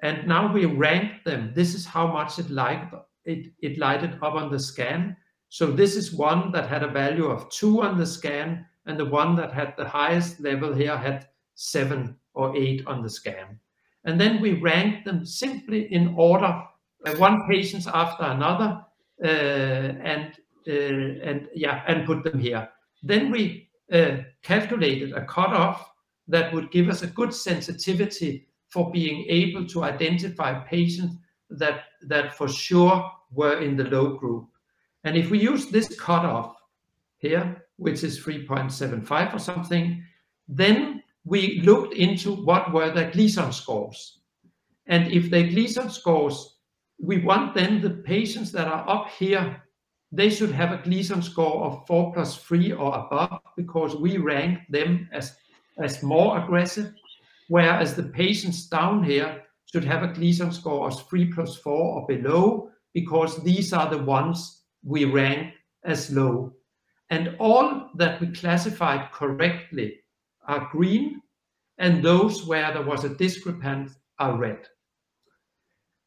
And 0.01 0.27
now 0.27 0.51
we 0.51 0.65
rank 0.65 1.23
them. 1.23 1.53
This 1.55 1.75
is 1.75 1.85
how 1.85 2.07
much 2.07 2.39
it 2.39 2.49
liked 2.49 2.93
it, 3.25 3.51
it 3.61 3.77
lighted 3.77 4.15
up 4.21 4.33
on 4.33 4.51
the 4.51 4.59
scan. 4.59 5.15
So 5.49 5.67
this 5.67 5.95
is 5.95 6.13
one 6.13 6.51
that 6.51 6.67
had 6.67 6.83
a 6.83 6.91
value 6.91 7.27
of 7.27 7.49
two 7.49 7.83
on 7.83 7.97
the 7.97 8.05
scan, 8.05 8.65
and 8.85 8.99
the 8.99 9.05
one 9.05 9.35
that 9.35 9.53
had 9.53 9.75
the 9.77 9.87
highest 9.87 10.39
level 10.39 10.73
here 10.73 10.97
had 10.97 11.27
seven 11.55 12.17
or 12.33 12.55
eight 12.57 12.85
on 12.87 13.03
the 13.03 13.09
scan. 13.09 13.59
And 14.05 14.19
then 14.19 14.41
we 14.41 14.53
ranked 14.53 15.05
them 15.05 15.25
simply 15.25 15.93
in 15.93 16.15
order, 16.17 16.63
uh, 17.05 17.15
one 17.17 17.47
patient 17.47 17.87
after 17.93 18.23
another, 18.23 18.83
uh, 19.23 19.27
and 19.27 20.33
uh, 20.67 20.71
and 20.71 21.47
yeah, 21.53 21.83
and 21.87 22.05
put 22.05 22.23
them 22.23 22.39
here. 22.39 22.67
Then 23.03 23.29
we 23.29 23.69
uh, 23.91 24.17
calculated 24.41 25.11
a 25.13 25.25
cutoff 25.25 25.91
that 26.27 26.53
would 26.53 26.71
give 26.71 26.89
us 26.89 27.03
a 27.03 27.07
good 27.07 27.33
sensitivity 27.33 28.47
for 28.69 28.89
being 28.91 29.25
able 29.27 29.67
to 29.67 29.83
identify 29.83 30.53
patients 30.63 31.17
that, 31.49 31.83
that 32.07 32.35
for 32.35 32.47
sure 32.47 33.11
were 33.31 33.59
in 33.59 33.75
the 33.75 33.83
low 33.83 34.15
group. 34.15 34.47
And 35.03 35.17
if 35.17 35.29
we 35.29 35.39
use 35.39 35.67
this 35.67 35.99
cutoff 35.99 36.55
here, 37.17 37.65
which 37.75 38.03
is 38.03 38.23
3.75 38.23 39.35
or 39.35 39.39
something, 39.39 40.03
then 40.47 41.03
we 41.25 41.61
looked 41.61 41.93
into 41.93 42.33
what 42.33 42.71
were 42.73 42.91
the 42.91 43.05
Gleason 43.05 43.51
scores. 43.51 44.19
And 44.87 45.11
if 45.11 45.29
the 45.29 45.43
Gleason 45.49 45.89
scores, 45.89 46.57
we 46.99 47.19
want 47.19 47.53
then 47.53 47.81
the 47.81 47.89
patients 47.89 48.51
that 48.53 48.67
are 48.67 48.87
up 48.89 49.09
here 49.09 49.62
they 50.13 50.29
should 50.29 50.51
have 50.51 50.71
a 50.71 50.83
Gleason 50.83 51.23
score 51.23 51.65
of 51.65 51.87
4 51.87 52.13
plus 52.13 52.37
3 52.37 52.71
or 52.73 52.95
above 52.95 53.39
because 53.57 53.95
we 53.95 54.17
rank 54.17 54.59
them 54.69 55.09
as, 55.11 55.35
as 55.79 56.03
more 56.03 56.37
aggressive, 56.37 56.93
whereas 57.47 57.95
the 57.95 58.03
patients 58.03 58.67
down 58.67 59.03
here 59.03 59.41
should 59.65 59.83
have 59.83 60.03
a 60.03 60.13
Gleason 60.13 60.51
score 60.51 60.87
of 60.87 61.09
3 61.09 61.33
plus 61.33 61.55
4 61.57 61.73
or 61.73 62.05
below 62.05 62.69
because 62.93 63.43
these 63.43 63.73
are 63.73 63.89
the 63.89 64.03
ones 64.03 64.61
we 64.83 65.05
rank 65.05 65.55
as 65.83 66.11
low. 66.11 66.53
And 67.09 67.35
all 67.39 67.89
that 67.95 68.21
we 68.21 68.27
classified 68.27 69.11
correctly 69.11 69.99
are 70.47 70.69
green, 70.71 71.21
and 71.79 72.03
those 72.03 72.45
where 72.45 72.71
there 72.71 72.83
was 72.83 73.03
a 73.03 73.09
discrepance 73.09 73.95
are 74.19 74.37
red. 74.37 74.67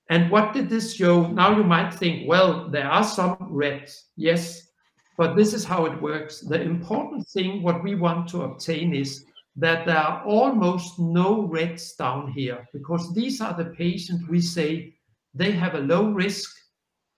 And 0.09 0.31
what 0.31 0.53
did 0.53 0.69
this 0.69 0.95
show? 0.95 1.27
Now 1.27 1.57
you 1.57 1.65
might 1.65 1.93
think, 1.93 2.29
well, 2.29 2.69
there 2.69 2.89
are 2.89 3.05
some 3.05 3.37
reds. 3.41 4.07
Yes, 4.17 4.69
but 5.17 5.35
this 5.35 5.53
is 5.53 5.65
how 5.65 5.87
it 5.87 6.01
works. 6.01 6.41
The 6.41 6.61
important 6.61 7.27
thing, 7.29 7.63
what 7.63 7.83
we 7.83 7.95
want 7.95 8.29
to 8.29 8.43
obtain 8.43 8.95
is 8.95 9.25
that 9.57 9.87
there 9.87 9.97
are 9.97 10.23
almost 10.25 10.99
no 10.99 11.43
reds 11.43 11.95
down 11.95 12.31
here 12.33 12.69
because 12.73 13.15
these 13.15 13.41
are 13.41 13.55
the 13.55 13.71
patients 13.77 14.29
we 14.29 14.41
say 14.41 14.95
they 15.35 15.53
have 15.53 15.75
a 15.75 15.81
low 15.81 16.11
risk. 16.11 16.55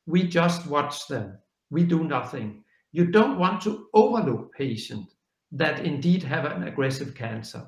We 0.06 0.22
just 0.22 0.66
watch 0.66 1.06
them. 1.08 1.38
We 1.70 1.84
do 1.84 2.04
nothing. 2.04 2.64
You 2.92 3.06
don't 3.06 3.38
want 3.38 3.60
to 3.62 3.88
overlook 3.92 4.54
patients 4.54 5.14
that 5.52 5.84
indeed 5.84 6.22
have 6.22 6.44
an 6.44 6.68
aggressive 6.68 7.14
cancer. 7.14 7.66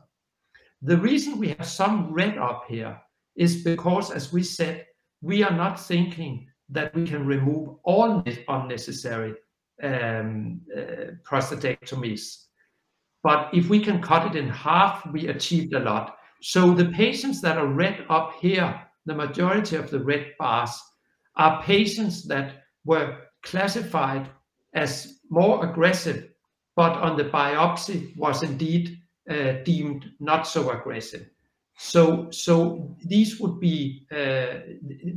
The 0.82 0.96
reason 0.96 1.38
we 1.38 1.48
have 1.48 1.66
some 1.66 2.12
red 2.12 2.38
up 2.38 2.64
here 2.68 2.98
is 3.36 3.62
because, 3.62 4.10
as 4.10 4.32
we 4.32 4.42
said, 4.42 4.86
we 5.22 5.42
are 5.42 5.56
not 5.56 5.78
thinking 5.78 6.46
that 6.70 6.94
we 6.94 7.06
can 7.06 7.26
remove 7.26 7.76
all 7.84 8.22
unnecessary 8.48 9.34
um, 9.82 10.60
uh, 10.76 11.12
prostatectomies. 11.28 12.44
But 13.22 13.50
if 13.52 13.68
we 13.68 13.80
can 13.80 14.00
cut 14.00 14.26
it 14.26 14.36
in 14.36 14.48
half, 14.48 15.06
we 15.12 15.28
achieved 15.28 15.74
a 15.74 15.80
lot. 15.80 16.16
So 16.42 16.72
the 16.72 16.86
patients 16.86 17.40
that 17.42 17.58
are 17.58 17.66
red 17.66 18.06
up 18.08 18.34
here, 18.40 18.80
the 19.04 19.14
majority 19.14 19.76
of 19.76 19.90
the 19.90 20.00
red 20.00 20.32
bars, 20.38 20.80
are 21.36 21.62
patients 21.62 22.26
that 22.28 22.64
were 22.84 23.18
classified 23.42 24.30
as 24.74 25.20
more 25.28 25.64
aggressive, 25.64 26.28
but 26.76 26.92
on 26.92 27.16
the 27.16 27.24
biopsy 27.24 28.16
was 28.16 28.42
indeed 28.42 28.98
uh, 29.28 29.52
deemed 29.64 30.10
not 30.18 30.46
so 30.46 30.70
aggressive. 30.70 31.28
So, 31.82 32.30
so 32.30 32.94
these 33.02 33.40
would 33.40 33.58
be, 33.58 34.06
uh, 34.12 34.60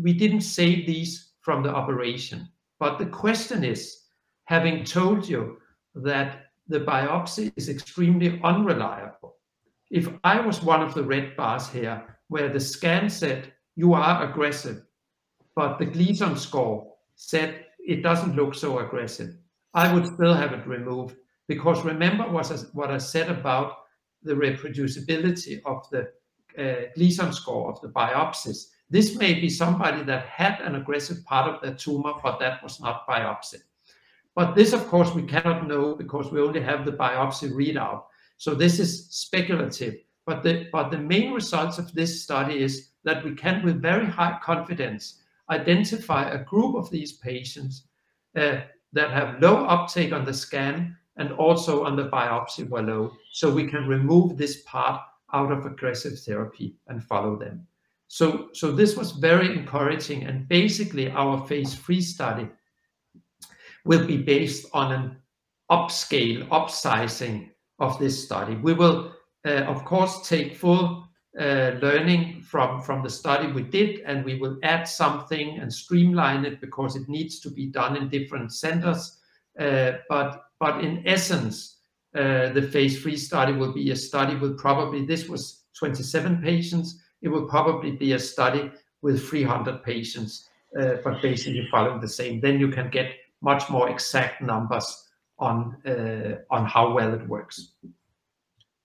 we 0.01 0.13
didn't 0.13 0.41
save 0.41 0.87
these 0.87 1.33
from 1.41 1.61
the 1.61 1.69
operation. 1.69 2.47
But 2.79 2.97
the 2.97 3.05
question 3.05 3.65
is, 3.65 4.05
having 4.45 4.85
told 4.85 5.27
you 5.27 5.57
that 5.93 6.45
the 6.69 6.79
biopsy 6.79 7.51
is 7.57 7.67
extremely 7.67 8.39
unreliable, 8.45 9.35
if 9.91 10.07
I 10.23 10.39
was 10.39 10.63
one 10.63 10.81
of 10.81 10.93
the 10.93 11.03
red 11.03 11.35
bars 11.35 11.67
here, 11.67 12.01
where 12.29 12.47
the 12.47 12.61
scan 12.61 13.09
said 13.09 13.51
you 13.75 13.93
are 13.93 14.23
aggressive, 14.23 14.83
but 15.57 15.77
the 15.77 15.85
Gleason 15.85 16.37
score 16.37 16.93
said 17.15 17.65
it 17.77 18.01
doesn't 18.01 18.37
look 18.37 18.55
so 18.55 18.79
aggressive, 18.79 19.35
I 19.73 19.93
would 19.93 20.07
still 20.07 20.33
have 20.33 20.53
it 20.53 20.65
removed. 20.65 21.17
Because 21.49 21.83
remember 21.83 22.23
what 22.29 22.49
I, 22.49 22.55
what 22.71 22.89
I 22.89 22.99
said 22.99 23.29
about 23.29 23.79
the 24.23 24.33
reproducibility 24.33 25.61
of 25.65 25.87
the 25.91 26.09
uh, 26.57 26.73
Gleason 26.95 27.33
score 27.33 27.71
of 27.71 27.81
the 27.81 27.89
biopsies. 27.89 28.69
This 28.89 29.15
may 29.15 29.33
be 29.33 29.49
somebody 29.49 30.03
that 30.03 30.25
had 30.27 30.59
an 30.61 30.75
aggressive 30.75 31.23
part 31.25 31.53
of 31.53 31.61
their 31.61 31.73
tumor, 31.73 32.13
but 32.21 32.39
that 32.39 32.61
was 32.61 32.79
not 32.79 33.07
biopsy. 33.07 33.57
But 34.35 34.55
this, 34.55 34.73
of 34.73 34.87
course, 34.87 35.13
we 35.13 35.23
cannot 35.23 35.67
know 35.67 35.95
because 35.95 36.31
we 36.31 36.41
only 36.41 36.61
have 36.61 36.85
the 36.85 36.91
biopsy 36.91 37.51
readout. 37.51 38.03
So 38.37 38.55
this 38.55 38.79
is 38.79 39.07
speculative. 39.09 39.95
But 40.25 40.43
the, 40.43 40.67
but 40.71 40.89
the 40.89 40.97
main 40.97 41.33
results 41.33 41.77
of 41.77 41.93
this 41.93 42.23
study 42.23 42.61
is 42.61 42.89
that 43.03 43.23
we 43.23 43.35
can, 43.35 43.63
with 43.63 43.81
very 43.81 44.05
high 44.05 44.39
confidence, 44.43 45.19
identify 45.49 46.29
a 46.29 46.43
group 46.43 46.75
of 46.75 46.89
these 46.89 47.13
patients 47.13 47.87
uh, 48.35 48.61
that 48.93 49.11
have 49.11 49.41
low 49.41 49.65
uptake 49.65 50.13
on 50.13 50.25
the 50.25 50.33
scan 50.33 50.95
and 51.17 51.31
also 51.33 51.83
on 51.83 51.95
the 51.95 52.09
biopsy 52.09 52.67
were 52.67 52.81
low. 52.81 53.11
So 53.31 53.53
we 53.53 53.67
can 53.67 53.87
remove 53.87 54.37
this 54.37 54.61
part 54.63 55.01
out 55.33 55.51
of 55.51 55.65
aggressive 55.65 56.19
therapy 56.19 56.75
and 56.87 57.03
follow 57.03 57.35
them. 57.35 57.67
So, 58.07 58.49
so 58.53 58.71
this 58.71 58.95
was 58.95 59.13
very 59.13 59.57
encouraging. 59.57 60.23
And 60.23 60.47
basically, 60.47 61.09
our 61.11 61.45
phase 61.47 61.73
three 61.73 62.01
study 62.01 62.47
will 63.85 64.05
be 64.05 64.17
based 64.17 64.67
on 64.73 64.91
an 64.91 65.17
upscale, 65.71 66.47
upsizing 66.49 67.49
of 67.79 67.97
this 67.99 68.23
study. 68.23 68.55
We 68.55 68.73
will, 68.73 69.13
uh, 69.45 69.63
of 69.63 69.83
course, 69.83 70.27
take 70.27 70.55
full 70.55 71.07
uh, 71.39 71.71
learning 71.81 72.43
from, 72.43 72.81
from 72.81 73.01
the 73.01 73.09
study 73.09 73.51
we 73.51 73.63
did, 73.63 74.01
and 74.01 74.23
we 74.23 74.39
will 74.39 74.59
add 74.61 74.83
something 74.83 75.57
and 75.59 75.73
streamline 75.73 76.45
it 76.45 76.61
because 76.61 76.95
it 76.95 77.09
needs 77.09 77.39
to 77.39 77.49
be 77.49 77.65
done 77.65 77.95
in 77.97 78.09
different 78.09 78.53
centers. 78.53 79.17
Uh, 79.59 79.93
but, 80.07 80.43
but 80.59 80.83
in 80.83 81.01
essence, 81.07 81.79
the 82.13 82.69
phase 82.71 83.01
three 83.01 83.17
study 83.17 83.53
will 83.53 83.73
be 83.73 83.91
a 83.91 83.95
study 83.95 84.35
with 84.35 84.57
probably, 84.57 85.05
this 85.05 85.27
was 85.27 85.63
27 85.77 86.41
patients, 86.41 86.99
it 87.21 87.29
will 87.29 87.47
probably 87.47 87.91
be 87.91 88.13
a 88.13 88.19
study 88.19 88.71
with 89.01 89.27
300 89.27 89.83
patients, 89.83 90.49
uh, 90.79 90.95
but 91.03 91.21
basically 91.21 91.67
following 91.71 91.99
the 91.99 92.07
same. 92.07 92.39
Then 92.39 92.59
you 92.59 92.69
can 92.69 92.89
get 92.89 93.15
much 93.41 93.69
more 93.69 93.89
exact 93.89 94.41
numbers 94.41 95.09
on 95.39 95.75
uh, 95.85 96.37
on 96.49 96.65
how 96.65 96.93
well 96.93 97.13
it 97.13 97.27
works. 97.27 97.73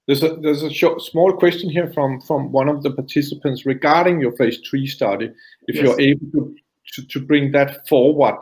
There's 0.07 0.23
a 0.23 0.37
there's 0.37 0.63
a 0.63 0.71
short, 0.71 1.03
small 1.03 1.33
question 1.33 1.71
here 1.71 1.91
from 1.93 2.21
from 2.21 2.53
one 2.53 2.69
of 2.69 2.83
the 2.83 2.91
participants 2.91 3.67
regarding 3.67 4.21
your 4.21 4.33
phase 4.33 4.59
three 4.69 4.87
study. 4.87 5.31
If 5.67 5.77
yes. 5.77 5.85
you're 5.85 6.01
able 6.01 6.27
to, 6.33 6.57
to, 6.95 7.07
to 7.07 7.21
bring 7.21 7.53
that 7.53 7.87
forward, 7.87 8.39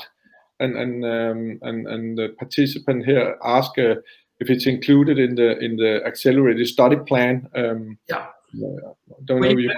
and 0.61 0.76
and 0.76 1.05
um, 1.05 1.59
and 1.62 1.87
and 1.87 2.18
the 2.18 2.34
participant 2.39 3.05
here 3.05 3.37
ask 3.45 3.76
uh, 3.78 3.97
if 4.41 4.51
it's 4.51 4.66
included 4.66 5.18
in 5.18 5.34
the 5.34 5.59
in 5.59 5.76
the 5.76 6.03
accelerated 6.05 6.66
study 6.68 6.97
plan. 6.97 7.49
Um, 7.55 7.99
yeah. 8.09 8.26
Don't 9.24 9.41
know 9.41 9.49
you... 9.49 9.70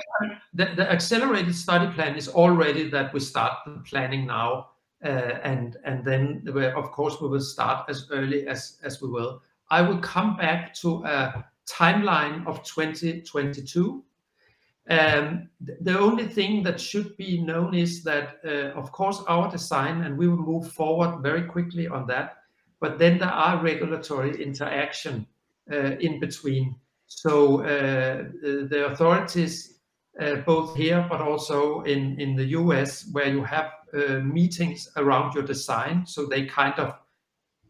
the, 0.55 0.67
the 0.77 0.93
accelerated 0.93 1.55
study 1.55 1.93
plan 1.95 2.17
is 2.17 2.29
already 2.29 2.89
that 2.91 3.13
we 3.13 3.19
start 3.19 3.59
the 3.67 3.83
planning 3.85 4.27
now 4.27 4.69
uh, 5.05 5.39
and 5.43 5.77
and 5.85 6.05
then 6.05 6.45
of 6.77 6.91
course 6.91 7.21
we 7.21 7.29
will 7.29 7.41
start 7.41 7.89
as 7.89 8.09
early 8.11 8.47
as 8.47 8.79
as 8.83 9.01
we 9.01 9.09
will. 9.09 9.43
I 9.71 9.83
will 9.83 9.99
come 9.99 10.37
back 10.37 10.75
to 10.77 11.05
a 11.05 11.45
timeline 11.69 12.47
of 12.47 12.63
2022. 12.65 14.05
Um, 14.91 15.51
the 15.61 15.99
only 15.99 16.27
thing 16.27 16.63
that 16.63 16.81
should 16.81 17.15
be 17.19 17.43
known 17.43 17.75
is 17.75 18.03
that, 18.05 18.39
uh, 18.43 18.71
of 18.79 18.91
course, 18.91 19.23
our 19.29 19.51
design, 19.51 20.01
and 20.05 20.17
we 20.17 20.29
will 20.29 20.39
move 20.39 20.73
forward 20.73 21.23
very 21.23 21.43
quickly 21.43 21.87
on 21.87 22.07
that, 22.07 22.38
but 22.81 22.99
then 22.99 23.19
there 23.19 23.29
are 23.29 23.63
regulatory 23.63 24.43
interaction 24.43 25.27
uh, 25.73 25.97
in 26.01 26.21
between. 26.21 26.77
So 27.07 27.63
uh, 27.63 28.25
the 28.43 28.89
authorities, 28.91 29.81
uh, 30.21 30.37
both 30.37 30.77
here 30.77 31.07
but 31.09 31.21
also 31.21 31.83
in, 31.83 32.21
in 32.21 32.37
the 32.37 32.47
US, 32.47 33.09
where 33.13 33.29
you 33.29 33.43
have 33.45 33.73
meetings 34.23 34.87
around 34.99 35.35
your 35.35 35.45
design 35.45 36.05
so 36.05 36.27
they 36.27 36.45
kind 36.45 36.75
of 36.75 36.95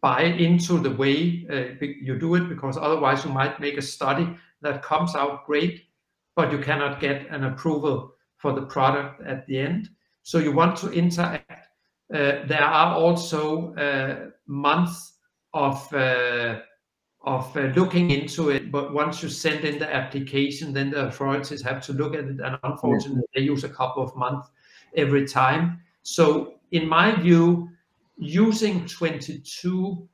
buy 0.00 0.22
into 0.22 0.78
the 0.78 0.90
way 0.90 1.46
uh, 1.50 1.74
you 1.80 2.18
do 2.18 2.34
it 2.34 2.48
because 2.48 2.76
otherwise 2.76 3.24
you 3.24 3.30
might 3.30 3.58
make 3.60 3.76
a 3.76 3.82
study 3.82 4.28
that 4.60 4.82
comes 4.82 5.14
out 5.14 5.46
great 5.46 5.84
but 6.36 6.52
you 6.52 6.58
cannot 6.58 7.00
get 7.00 7.26
an 7.30 7.44
approval 7.44 8.14
for 8.36 8.52
the 8.52 8.62
product 8.62 9.20
at 9.26 9.46
the 9.46 9.58
end 9.58 9.88
so 10.22 10.38
you 10.38 10.52
want 10.52 10.76
to 10.76 10.90
interact 10.90 11.50
uh, 12.14 12.46
there 12.46 12.64
are 12.64 12.94
also 12.94 13.74
uh, 13.74 14.30
months 14.48 15.14
of 15.54 15.92
uh, 15.94 16.58
of 17.22 17.56
uh, 17.56 17.60
looking 17.76 18.10
into 18.10 18.50
it. 18.50 18.72
But 18.72 18.92
once 18.92 19.22
you 19.22 19.28
send 19.28 19.64
in 19.64 19.78
the 19.78 19.94
application 19.94 20.72
then 20.72 20.90
the 20.90 21.06
authorities 21.06 21.62
have 21.62 21.82
to 21.86 21.92
look 21.92 22.14
at 22.14 22.24
it. 22.24 22.40
And 22.40 22.58
unfortunately 22.64 23.24
they 23.34 23.42
use 23.42 23.64
a 23.64 23.68
couple 23.68 24.02
of 24.02 24.16
months 24.16 24.48
every 24.96 25.26
time. 25.26 25.80
So 26.02 26.54
in 26.72 26.88
my 26.88 27.14
view, 27.14 27.68
using 28.16 28.86
22 28.86 30.08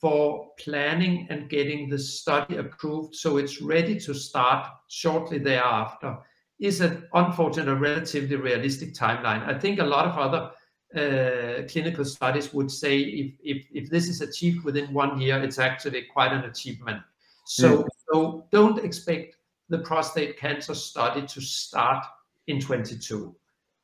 for 0.00 0.48
planning 0.58 1.26
and 1.30 1.50
getting 1.50 1.88
the 1.88 1.98
study 1.98 2.56
approved 2.56 3.14
so 3.14 3.36
it's 3.36 3.60
ready 3.60 4.00
to 4.00 4.14
start 4.14 4.66
shortly 4.88 5.38
thereafter 5.38 6.16
is 6.58 6.80
an 6.80 7.06
unfortunate, 7.12 7.74
relatively 7.74 8.36
realistic 8.36 8.94
timeline. 8.94 9.46
I 9.46 9.58
think 9.58 9.80
a 9.80 9.84
lot 9.84 10.06
of 10.06 10.16
other 10.16 10.50
uh, 10.96 11.66
clinical 11.68 12.04
studies 12.04 12.52
would 12.52 12.70
say 12.70 12.98
if, 12.98 13.32
if, 13.42 13.66
if 13.72 13.90
this 13.90 14.08
is 14.08 14.20
achieved 14.20 14.64
within 14.64 14.92
one 14.92 15.20
year, 15.20 15.42
it's 15.42 15.58
actually 15.58 16.02
quite 16.12 16.32
an 16.32 16.44
achievement. 16.44 17.02
So, 17.46 17.82
mm. 17.82 17.88
so 18.08 18.46
don't 18.50 18.84
expect 18.84 19.36
the 19.68 19.78
prostate 19.78 20.38
cancer 20.38 20.74
study 20.74 21.26
to 21.26 21.40
start 21.40 22.04
in 22.46 22.60
22. 22.60 23.34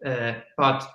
Uh, 0.05 0.35
but 0.57 0.89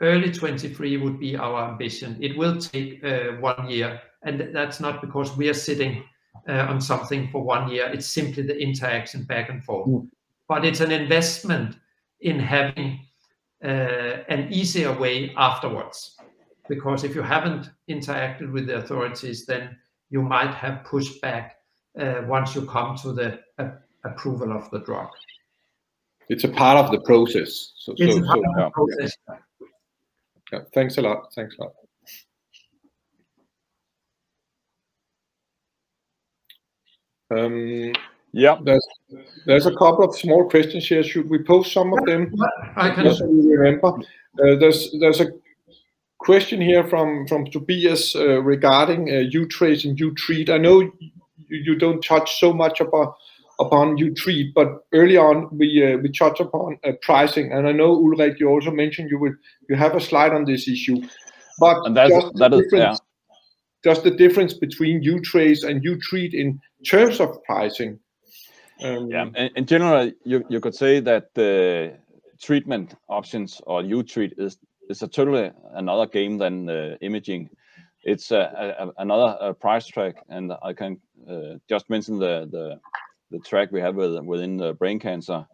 early 0.00 0.30
23 0.32 0.96
would 0.98 1.18
be 1.18 1.36
our 1.36 1.70
ambition. 1.70 2.16
It 2.20 2.36
will 2.36 2.58
take 2.58 3.02
uh, 3.04 3.32
one 3.40 3.68
year, 3.68 4.00
and 4.22 4.54
that's 4.54 4.80
not 4.80 5.00
because 5.00 5.36
we 5.36 5.48
are 5.48 5.54
sitting 5.54 6.04
uh, 6.48 6.66
on 6.68 6.80
something 6.80 7.28
for 7.30 7.42
one 7.42 7.70
year. 7.70 7.86
It's 7.92 8.06
simply 8.06 8.42
the 8.42 8.58
interaction 8.58 9.24
back 9.24 9.50
and 9.50 9.64
forth. 9.64 9.88
Mm. 9.88 10.08
But 10.48 10.64
it's 10.64 10.80
an 10.80 10.90
investment 10.90 11.76
in 12.20 12.38
having 12.38 13.00
uh, 13.62 14.24
an 14.28 14.50
easier 14.50 14.92
way 14.98 15.34
afterwards. 15.36 16.16
Because 16.68 17.04
if 17.04 17.14
you 17.14 17.22
haven't 17.22 17.70
interacted 17.90 18.52
with 18.52 18.66
the 18.66 18.76
authorities, 18.76 19.44
then 19.44 19.76
you 20.08 20.22
might 20.22 20.54
have 20.54 20.84
pushed 20.84 21.20
back 21.20 21.56
uh, 21.98 22.22
once 22.26 22.54
you 22.54 22.64
come 22.64 22.96
to 22.98 23.12
the 23.12 23.40
approval 24.04 24.52
of 24.52 24.70
the 24.70 24.78
drug. 24.78 25.08
It's 26.28 26.44
a 26.44 26.48
part 26.48 26.78
of 26.78 26.90
the 26.90 27.00
process. 27.00 27.72
So, 27.76 27.92
it's 27.96 28.14
so, 28.14 28.22
a 28.22 28.26
part 28.26 28.38
so, 28.38 28.48
of 28.48 28.54
the 28.56 28.70
process. 28.70 29.16
Yeah. 29.28 29.36
Yeah. 30.52 30.58
Thanks 30.72 30.96
a 30.98 31.02
lot. 31.02 31.32
Thanks 31.34 31.56
a 31.58 31.62
lot. 31.62 31.72
Um, 37.32 37.92
yeah. 38.32 38.58
there's 38.62 38.86
there's 39.46 39.66
a 39.66 39.72
couple 39.72 40.04
of 40.04 40.16
small 40.16 40.48
questions 40.48 40.86
here. 40.86 41.02
Should 41.02 41.28
we 41.28 41.42
post 41.42 41.72
some 41.72 41.92
of 41.92 42.04
them? 42.06 42.32
I 42.76 42.90
can. 42.90 43.12
So 43.14 43.26
remember. 43.26 43.88
Uh, 43.88 44.56
there's 44.56 44.94
there's 45.00 45.20
a 45.20 45.28
question 46.18 46.60
here 46.60 46.86
from 46.86 47.26
from 47.26 47.46
Tobias 47.46 48.14
uh, 48.14 48.40
regarding 48.42 49.08
uh, 49.10 49.28
uTRACE 49.32 49.84
and 49.84 49.98
uTREAT. 49.98 50.50
I 50.50 50.58
know 50.58 50.80
you, 50.80 50.92
you 51.48 51.76
don't 51.76 52.02
touch 52.04 52.38
so 52.38 52.52
much 52.52 52.80
upon 52.80 53.12
upon 53.58 53.96
uTREAT, 53.96 54.52
but 54.54 54.84
early 54.92 55.16
on 55.16 55.48
we 55.56 55.82
uh, 55.84 55.96
we 55.98 56.10
touch 56.12 56.40
upon 56.40 56.78
uh, 56.84 56.92
pricing, 57.02 57.52
and 57.52 57.66
I 57.66 57.72
know 57.72 57.90
Ulrich, 57.92 58.38
you 58.38 58.48
also 58.48 58.70
mentioned 58.70 59.10
you 59.10 59.18
will 59.18 59.34
you 59.68 59.76
have 59.76 59.94
a 59.96 60.00
slide 60.00 60.32
on 60.32 60.44
this 60.44 60.68
issue, 60.68 61.02
but 61.58 61.84
And 61.86 61.96
that's 61.96 62.10
just 62.10 62.32
the 62.34 62.38
that 62.38 62.52
is 62.54 62.60
yeah. 62.72 62.78
difference- 62.78 63.00
just 63.82 64.04
the 64.04 64.10
difference 64.10 64.52
between 64.52 65.02
uTRACE 65.02 65.64
and 65.64 65.82
uTREAT 65.82 66.34
in 66.34 66.60
terms 66.84 67.18
of 67.18 67.42
pricing. 67.44 67.98
Um, 68.82 69.10
Yeah, 69.10 69.26
in, 69.36 69.50
in 69.56 69.66
general, 69.66 70.10
you, 70.24 70.44
you 70.48 70.60
could 70.60 70.74
say 70.74 71.00
that 71.00 71.34
the 71.34 71.98
treatment 72.40 72.94
options 73.08 73.60
or 73.66 73.82
uTREAT 73.82 74.32
is 74.38 74.58
is 74.88 75.02
a 75.02 75.08
totally 75.08 75.52
another 75.74 76.06
game 76.06 76.38
than 76.38 76.68
uh, 76.68 76.96
imaging. 77.00 77.48
It's 78.02 78.30
a, 78.32 78.38
a, 78.38 78.86
a- 78.86 78.92
another 78.98 79.36
uh, 79.40 79.52
price 79.52 79.86
track, 79.86 80.16
and 80.28 80.52
I 80.62 80.72
can 80.72 80.98
uh, 81.28 81.58
just 81.68 81.88
mention 81.90 82.18
the, 82.18 82.48
the 82.50 82.80
the 83.30 83.38
track 83.48 83.70
we 83.70 83.80
have 83.80 83.94
with, 83.94 84.18
within 84.24 84.56
the 84.56 84.72
brain 84.72 84.98
cancer. 84.98 85.46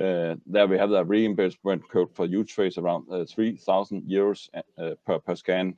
Uh, 0.00 0.34
there 0.46 0.66
we 0.66 0.78
have 0.78 0.90
the 0.90 1.04
reimbursement 1.04 1.88
code 1.90 2.10
for 2.14 2.26
uTRACE 2.26 2.78
around 2.78 3.04
uh, 3.12 3.24
3,000 3.26 4.02
euros 4.10 4.48
uh, 4.78 4.94
per 5.06 5.18
per 5.18 5.36
scan. 5.36 5.76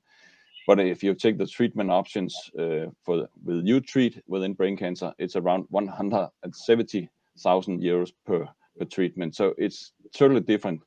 But 0.67 0.81
if 0.81 1.03
you 1.03 1.15
take 1.15 1.39
the 1.39 1.47
treatment 1.47 1.91
options 1.91 2.35
uh, 2.59 2.87
for 3.03 3.29
with 3.45 3.67
uTREAT 3.67 4.23
within 4.27 4.55
brain 4.55 4.77
cancer, 4.77 5.13
it's 5.19 5.37
around 5.37 5.67
170,000 5.71 7.83
euros 7.83 8.13
per 8.25 8.49
treatment. 8.91 9.37
So 9.37 9.55
it's 9.59 9.93
totally 10.15 10.41
different. 10.41 10.81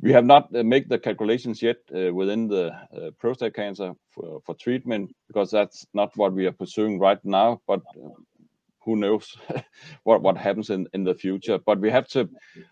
We 0.00 0.12
have 0.12 0.24
not 0.24 0.54
uh, 0.54 0.62
make 0.62 0.88
the 0.88 0.98
calculations 0.98 1.62
yet 1.62 1.76
uh, 1.94 2.12
within 2.12 2.48
the 2.48 2.72
prostate 3.18 3.54
cancer 3.54 3.94
for, 4.10 4.54
treatment 4.54 5.14
because 5.26 5.50
that's 5.50 5.86
not 5.94 6.16
what 6.16 6.32
we 6.32 6.46
are 6.46 6.52
pursuing 6.52 6.98
right 6.98 7.24
now. 7.24 7.60
But 7.66 7.82
who 8.84 8.96
knows 8.96 9.36
what 10.04 10.22
what 10.22 10.36
happens 10.36 10.70
in, 10.70 10.86
the 10.92 11.14
future? 11.14 11.58
But 11.58 11.80
we 11.80 11.90
have 11.90 12.08
to 12.08 12.28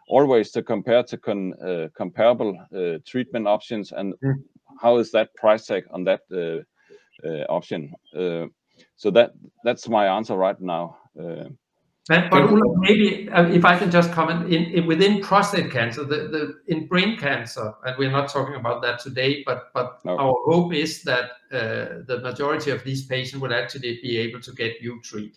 always 0.09 0.51
to 0.53 0.63
compare 0.63 1.03
to 1.05 1.91
comparable 1.97 2.57
treatment 3.05 3.49
options 3.49 3.93
and 3.93 4.15
Mm. 4.23 4.43
How 4.81 4.99
is 4.99 5.11
that 5.13 5.35
price 5.35 5.67
tag 5.67 5.85
on 5.91 6.05
that 6.05 6.21
uh, 6.33 6.63
uh, 7.25 7.45
option. 7.49 7.93
Uh, 8.15 8.47
so 8.97 9.11
that 9.11 9.33
that's 9.65 9.89
my 9.89 10.07
answer 10.07 10.37
right 10.37 10.61
now. 10.61 10.99
Uh, 11.19 11.49
But, 12.09 12.31
but 12.31 12.43
Ulrich, 12.43 12.79
maybe 12.79 13.29
uh, 13.31 13.49
if 13.51 13.65
I 13.65 13.77
can 13.77 13.91
just 13.91 14.13
comment 14.13 14.53
in, 14.55 14.63
in 14.77 14.87
within 14.87 15.21
prostate 15.21 15.73
cancer, 15.73 16.05
the, 16.05 16.29
the 16.35 16.43
in 16.69 16.87
brain 16.87 17.17
cancer, 17.17 17.75
and 17.85 17.99
we're 17.99 18.13
not 18.13 18.29
talking 18.29 18.55
about 18.55 18.81
that 18.83 19.01
today, 19.01 19.43
but 19.45 19.73
but 19.75 20.05
No. 20.05 20.17
our 20.17 20.37
hope 20.45 20.73
is 20.73 21.03
that 21.03 21.25
uh, 21.53 22.05
the 22.07 22.21
majority 22.23 22.71
of 22.71 22.85
these 22.85 23.07
patients 23.07 23.41
will 23.41 23.53
actually 23.53 23.99
be 24.03 24.19
able 24.19 24.41
to 24.41 24.53
get 24.53 24.81
uTREAT. 24.81 25.35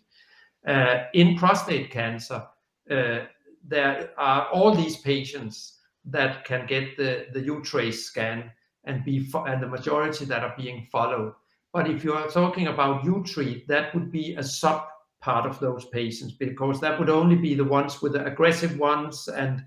Uh, 0.67 1.05
in 1.13 1.37
prostate 1.37 1.89
cancer, 1.89 2.43
uh, 2.91 3.19
there 3.67 4.11
are 4.17 4.47
all 4.53 4.75
these 4.75 4.97
patients 4.97 5.79
that 6.11 6.45
can 6.45 6.67
get 6.67 6.97
the 6.97 7.11
the 7.33 7.41
uTRACE 7.49 8.03
scan 8.09 8.51
and 8.89 9.05
be 9.05 9.19
fo- 9.19 9.45
and 9.45 9.61
the 9.61 9.67
majority 9.67 10.25
that 10.25 10.43
are 10.43 10.55
being 10.57 10.87
followed. 10.91 11.33
But 11.71 11.89
if 11.89 12.03
you 12.03 12.13
are 12.13 12.27
talking 12.27 12.67
about 12.67 13.03
uTREAT, 13.03 13.67
that 13.67 13.93
would 13.93 14.11
be 14.11 14.35
a 14.35 14.43
sub 14.43 14.81
part 15.21 15.45
of 15.45 15.59
those 15.59 15.85
patients 15.85 16.33
because 16.33 16.79
that 16.81 16.97
would 16.97 17.09
only 17.09 17.35
be 17.35 17.53
the 17.53 17.63
ones 17.63 18.01
with 18.01 18.13
the 18.13 18.25
aggressive 18.25 18.77
ones 18.79 19.27
and 19.27 19.63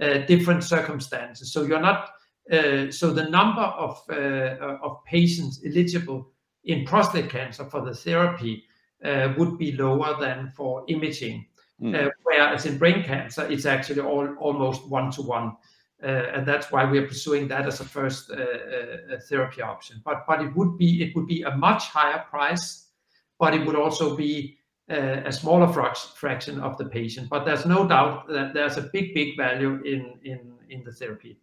uh, 0.00 0.18
different 0.26 0.64
circumstances. 0.64 1.52
So 1.52 1.62
you're 1.62 1.80
not 1.80 2.10
uh, 2.52 2.90
so 2.90 3.12
the 3.12 3.28
number 3.30 3.62
of 3.62 4.02
uh, 4.10 4.78
of 4.82 5.04
patients 5.04 5.62
eligible 5.64 6.30
in 6.64 6.84
prostate 6.84 7.30
cancer 7.30 7.64
for 7.64 7.80
the 7.80 7.94
therapy 7.94 8.64
uh, 9.04 9.32
would 9.38 9.58
be 9.58 9.72
lower 9.72 10.18
than 10.20 10.52
for 10.56 10.84
imaging. 10.88 11.46
Mm. 11.80 11.94
Uh, 12.06 12.10
whereas 12.22 12.66
in 12.66 12.78
brain 12.78 13.02
cancer, 13.02 13.46
it's 13.50 13.66
actually 13.66 14.00
all, 14.00 14.28
almost 14.38 14.88
one 14.88 15.10
to 15.12 15.22
one. 15.22 15.56
Uh, 16.02 16.06
and 16.34 16.46
that's 16.46 16.70
why 16.70 16.84
we 16.84 16.98
are 16.98 17.06
pursuing 17.06 17.48
that 17.48 17.66
as 17.66 17.80
a 17.80 17.84
first 17.84 18.30
uh, 18.30 18.34
uh, 18.34 19.20
therapy 19.28 19.62
option. 19.62 20.02
But 20.04 20.24
but 20.26 20.42
it 20.42 20.54
would 20.54 20.76
be 20.76 21.02
it 21.02 21.14
would 21.14 21.26
be 21.26 21.42
a 21.42 21.56
much 21.56 21.84
higher 21.88 22.24
price, 22.28 22.88
but 23.38 23.54
it 23.54 23.64
would 23.64 23.76
also 23.76 24.16
be 24.16 24.58
a 24.88 25.32
smaller 25.32 25.66
frac- 25.66 26.14
fraction 26.14 26.60
of 26.60 26.76
the 26.76 26.84
patient. 26.84 27.30
But 27.30 27.46
there's 27.46 27.64
no 27.64 27.88
doubt 27.88 28.28
that 28.28 28.52
there's 28.52 28.76
a 28.76 28.82
big 28.92 29.14
big 29.14 29.36
value 29.36 29.80
in 29.84 30.18
in 30.24 30.52
in 30.68 30.84
the 30.84 30.92
therapy. 30.92 31.38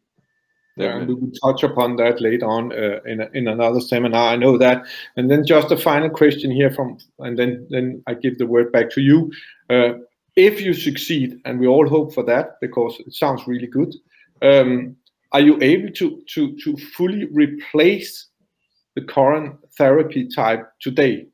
Yeah, 0.78 0.98
and 0.98 1.08
we 1.08 1.16
will 1.16 1.32
touch 1.44 1.64
upon 1.64 1.98
that 1.98 2.22
later 2.22 2.46
on 2.46 2.72
uh, 2.72 3.02
in, 3.06 3.22
in 3.34 3.48
another 3.48 3.82
seminar. 3.82 4.30
I 4.30 4.38
know 4.38 4.58
that. 4.58 4.86
And 5.18 5.30
then 5.30 5.46
just 5.46 5.72
a 5.72 5.78
final 5.78 6.10
question 6.10 6.50
here 6.50 6.72
from, 6.72 6.98
and 7.20 7.38
then 7.38 7.68
then 7.70 8.04
I 8.08 8.14
give 8.14 8.38
the 8.38 8.48
word 8.48 8.72
back 8.72 8.90
to 8.92 9.02
you. 9.02 9.32
Uh, 9.70 9.94
if 10.38 10.62
you 10.62 10.74
succeed, 10.74 11.42
and 11.44 11.60
we 11.60 11.68
all 11.68 11.88
hope 11.88 12.14
for 12.14 12.24
that 12.24 12.60
because 12.62 12.98
it 13.06 13.14
sounds 13.14 13.48
really 13.48 13.68
good, 13.68 13.94
um, 14.42 14.96
are 15.32 15.42
you 15.42 15.58
able 15.62 15.92
to 15.94 16.22
to 16.34 16.56
to 16.64 16.78
fully 16.96 17.26
replace 17.32 18.28
the 18.96 19.02
current 19.02 19.56
therapy 19.78 20.28
type 20.28 20.68
today 20.82 21.28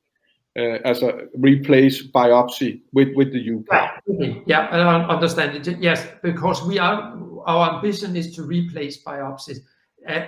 uh, 0.58 0.80
as 0.86 1.02
a 1.04 1.28
replace 1.36 2.06
biopsy 2.08 2.82
with 2.94 3.10
with 3.16 3.32
the 3.32 3.50
uPAR? 3.50 4.00
Okay. 4.10 4.44
Yeah, 4.46 4.68
I 4.68 5.14
understand 5.14 5.68
it. 5.68 5.80
Yes, 5.82 6.08
because 6.22 6.64
we 6.64 6.80
are 6.80 7.18
our 7.46 7.76
ambition 7.76 8.16
is 8.16 8.36
to 8.36 8.44
replace 8.44 9.04
biopsies. 9.04 9.60
Uh, 10.08 10.28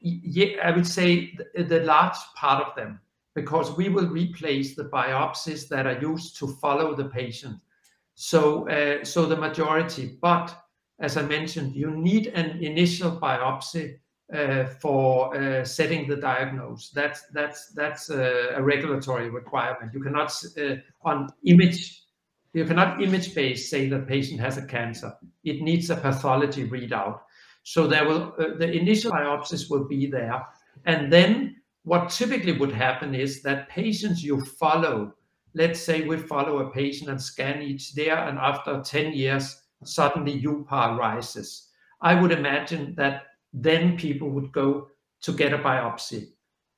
yeah, 0.00 0.62
I 0.62 0.70
would 0.70 0.86
say 0.86 1.34
the, 1.54 1.64
the 1.64 1.80
large 1.80 2.16
part 2.36 2.64
of 2.64 2.76
them, 2.76 3.00
because 3.34 3.76
we 3.76 3.88
will 3.88 4.06
replace 4.06 4.76
the 4.76 4.84
biopsies 4.84 5.68
that 5.68 5.86
are 5.86 6.00
used 6.00 6.38
to 6.38 6.46
follow 6.46 6.94
the 6.94 7.06
patient. 7.06 7.56
So, 8.14 8.68
uh, 8.68 9.04
so 9.04 9.26
the 9.26 9.36
majority. 9.36 10.18
But 10.20 10.56
as 11.00 11.16
I 11.16 11.22
mentioned, 11.22 11.74
you 11.74 11.90
need 11.90 12.28
an 12.28 12.62
initial 12.62 13.12
biopsy 13.12 13.98
uh, 14.32 14.64
for 14.80 15.36
uh, 15.36 15.64
setting 15.64 16.08
the 16.08 16.16
diagnosis. 16.16 16.90
That's 16.90 17.22
that's 17.32 17.68
that's 17.68 18.10
a, 18.10 18.54
a 18.56 18.62
regulatory 18.62 19.30
requirement. 19.30 19.94
You 19.94 20.02
cannot 20.02 20.32
uh, 20.60 20.76
on 21.02 21.28
image 21.44 22.02
you 22.52 22.64
cannot 22.64 23.02
image 23.02 23.34
based 23.34 23.70
say 23.70 23.88
the 23.88 24.00
patient 24.00 24.40
has 24.40 24.56
a 24.56 24.66
cancer. 24.66 25.12
It 25.44 25.62
needs 25.62 25.90
a 25.90 25.96
pathology 25.96 26.68
readout. 26.68 27.20
So 27.62 27.86
there 27.86 28.06
will 28.06 28.34
uh, 28.38 28.56
the 28.58 28.70
initial 28.70 29.12
biopsies 29.12 29.70
will 29.70 29.84
be 29.84 30.06
there, 30.06 30.44
and 30.84 31.12
then 31.12 31.56
what 31.84 32.10
typically 32.10 32.52
would 32.52 32.72
happen 32.72 33.14
is 33.14 33.42
that 33.42 33.68
patients 33.68 34.22
you 34.22 34.44
follow, 34.44 35.14
let's 35.54 35.80
say 35.80 36.02
we 36.02 36.16
follow 36.16 36.58
a 36.58 36.70
patient 36.70 37.08
and 37.08 37.20
scan 37.20 37.62
each 37.62 37.96
year, 37.96 38.14
and 38.14 38.38
after 38.38 38.82
10 38.82 39.14
years, 39.14 39.62
suddenly 39.84 40.40
uPAR 40.42 40.98
rises. 40.98 41.68
I 42.00 42.14
would 42.20 42.32
imagine 42.32 42.94
that 42.96 43.24
then 43.52 43.96
people 43.96 44.30
would 44.30 44.52
go 44.52 44.88
to 45.22 45.32
get 45.32 45.52
a 45.52 45.58
biopsy 45.58 46.28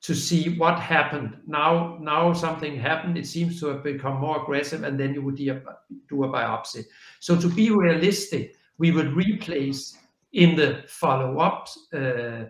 to 0.01 0.15
see 0.15 0.57
what 0.57 0.79
happened. 0.79 1.37
Now, 1.45 1.97
now 2.01 2.33
something 2.33 2.75
happened. 2.75 3.17
It 3.17 3.27
seems 3.27 3.59
to 3.59 3.67
have 3.67 3.83
become 3.83 4.19
more 4.19 4.41
aggressive, 4.41 4.83
and 4.83 4.99
then 4.99 5.13
you 5.13 5.21
would 5.21 5.35
do 5.35 6.23
a, 6.23 6.27
biopsy. 6.27 6.85
So 7.19 7.39
to 7.39 7.47
be 7.47 7.69
realistic, 7.69 8.55
we 8.79 8.91
would 8.91 9.13
replace 9.15 9.95
in 10.33 10.55
the 10.55 10.83
follow-up 10.87 11.67
uh, 11.93 12.45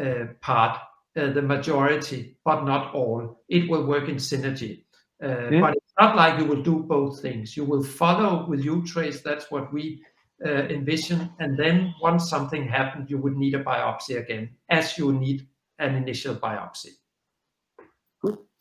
uh, 0.00 0.26
part 0.40 0.78
uh, 1.14 1.30
the 1.32 1.42
majority, 1.42 2.38
but 2.44 2.64
not 2.64 2.94
all. 2.94 3.42
It 3.48 3.68
will 3.68 3.84
work 3.84 4.08
in 4.08 4.16
synergy. 4.16 4.84
Uh, 5.22 5.50
Yeah. 5.50 5.60
But 5.60 5.81
not 6.00 6.16
like 6.16 6.38
you 6.38 6.46
will 6.46 6.62
do 6.62 6.80
both 6.80 7.20
things. 7.20 7.56
You 7.56 7.64
will 7.64 7.82
follow 7.82 8.46
with 8.48 8.64
uTRACE. 8.64 9.22
That's 9.22 9.50
what 9.50 9.72
we 9.72 10.02
uh, 10.44 10.48
envision. 10.48 11.30
And 11.38 11.56
then 11.58 11.94
once 12.00 12.28
something 12.28 12.66
happened, 12.66 13.10
you 13.10 13.18
would 13.18 13.36
need 13.36 13.54
a 13.54 13.62
biopsy 13.62 14.18
again, 14.18 14.50
as 14.70 14.96
you 14.98 15.12
need 15.12 15.46
an 15.78 15.94
initial 15.94 16.34
biopsy. 16.34 16.92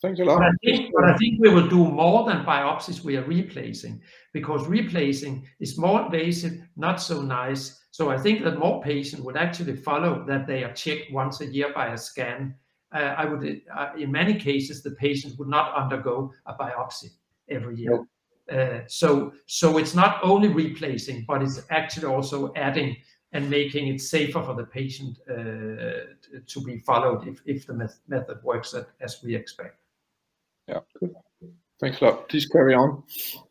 Thanks 0.01 0.19
a 0.19 0.25
But 0.25 0.39
lot. 0.39 0.43
I 0.43 0.51
think, 0.65 0.91
but 0.95 1.03
I 1.05 1.15
think 1.17 1.39
we 1.39 1.49
will 1.49 1.67
do 1.67 1.85
more 1.85 2.25
than 2.25 2.43
biopsies 2.43 3.03
we 3.03 3.17
are 3.17 3.23
replacing, 3.23 4.01
because 4.33 4.65
replacing 4.67 5.47
is 5.59 5.77
more 5.77 6.05
invasive, 6.05 6.53
not 6.75 6.99
so 6.99 7.21
nice. 7.21 7.79
So 7.91 8.09
I 8.09 8.17
think 8.17 8.43
that 8.43 8.57
more 8.57 8.81
patients 8.81 9.21
would 9.21 9.37
actually 9.37 9.75
follow 9.75 10.25
that 10.27 10.47
they 10.47 10.63
are 10.63 10.73
checked 10.73 11.11
once 11.11 11.41
a 11.41 11.45
year 11.45 11.71
by 11.75 11.93
a 11.93 11.97
scan. 11.97 12.55
Uh, 12.93 13.13
I 13.15 13.25
would, 13.25 13.61
uh, 13.77 13.89
in 13.95 14.11
many 14.11 14.33
cases, 14.33 14.81
the 14.81 14.91
patient 14.91 15.37
would 15.37 15.47
not 15.47 15.75
undergo 15.75 16.31
a 16.47 16.55
biopsy 16.55 17.11
every 17.51 17.77
year. 17.77 18.05
Uh, 18.51 18.81
so, 18.87 19.31
so 19.45 19.77
it's 19.77 19.93
not 19.95 20.19
only 20.23 20.47
replacing, 20.49 21.25
but 21.27 21.41
it's 21.41 21.61
actually 21.69 22.07
also 22.07 22.51
adding 22.55 22.97
and 23.33 23.49
making 23.49 23.87
it 23.87 24.01
safer 24.01 24.43
for 24.43 24.55
the 24.55 24.65
patient 24.65 25.17
uh, 25.29 25.33
to- 25.33 26.41
to 26.45 26.61
be 26.61 26.79
followed 26.79 27.27
if, 27.27 27.41
if 27.45 27.65
the 27.65 27.73
meth- 27.73 28.01
method 28.07 28.37
works 28.43 28.73
at, 28.73 28.87
as 28.99 29.23
we 29.23 29.35
expect. 29.35 29.77
Yeah. 30.67 30.79
Thanks 31.79 32.01
a 32.01 32.05
lot. 32.05 32.29
Please 32.29 32.45
carry 32.45 32.75
on. 32.75 33.03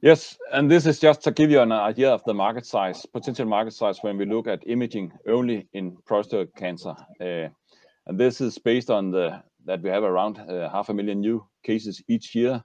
Yes, 0.03 0.37
and 0.53 0.71
this 0.71 0.87
is 0.87 1.01
just 1.01 1.23
to 1.23 1.31
give 1.33 1.51
you 1.51 1.61
an 1.61 1.73
idea 1.73 2.11
of 2.11 2.23
the 2.25 2.35
market 2.35 2.67
size, 2.67 3.05
potential 3.07 3.47
market 3.47 3.73
size 3.73 3.99
when 4.03 4.17
we 4.19 4.25
look 4.27 4.47
at 4.47 4.63
imaging 4.69 5.13
only 5.27 5.67
in 5.73 5.97
prostate 6.07 6.55
cancer. 6.55 6.95
And 7.19 8.19
this 8.19 8.41
is 8.41 8.59
based 8.59 8.91
on 8.91 9.11
the 9.11 9.43
that 9.67 9.83
we 9.83 9.91
have 9.91 10.05
around 10.05 10.37
half 10.73 10.89
a 10.89 10.95
million 10.95 11.21
new 11.21 11.45
cases 11.65 12.03
each 12.09 12.35
year. 12.35 12.63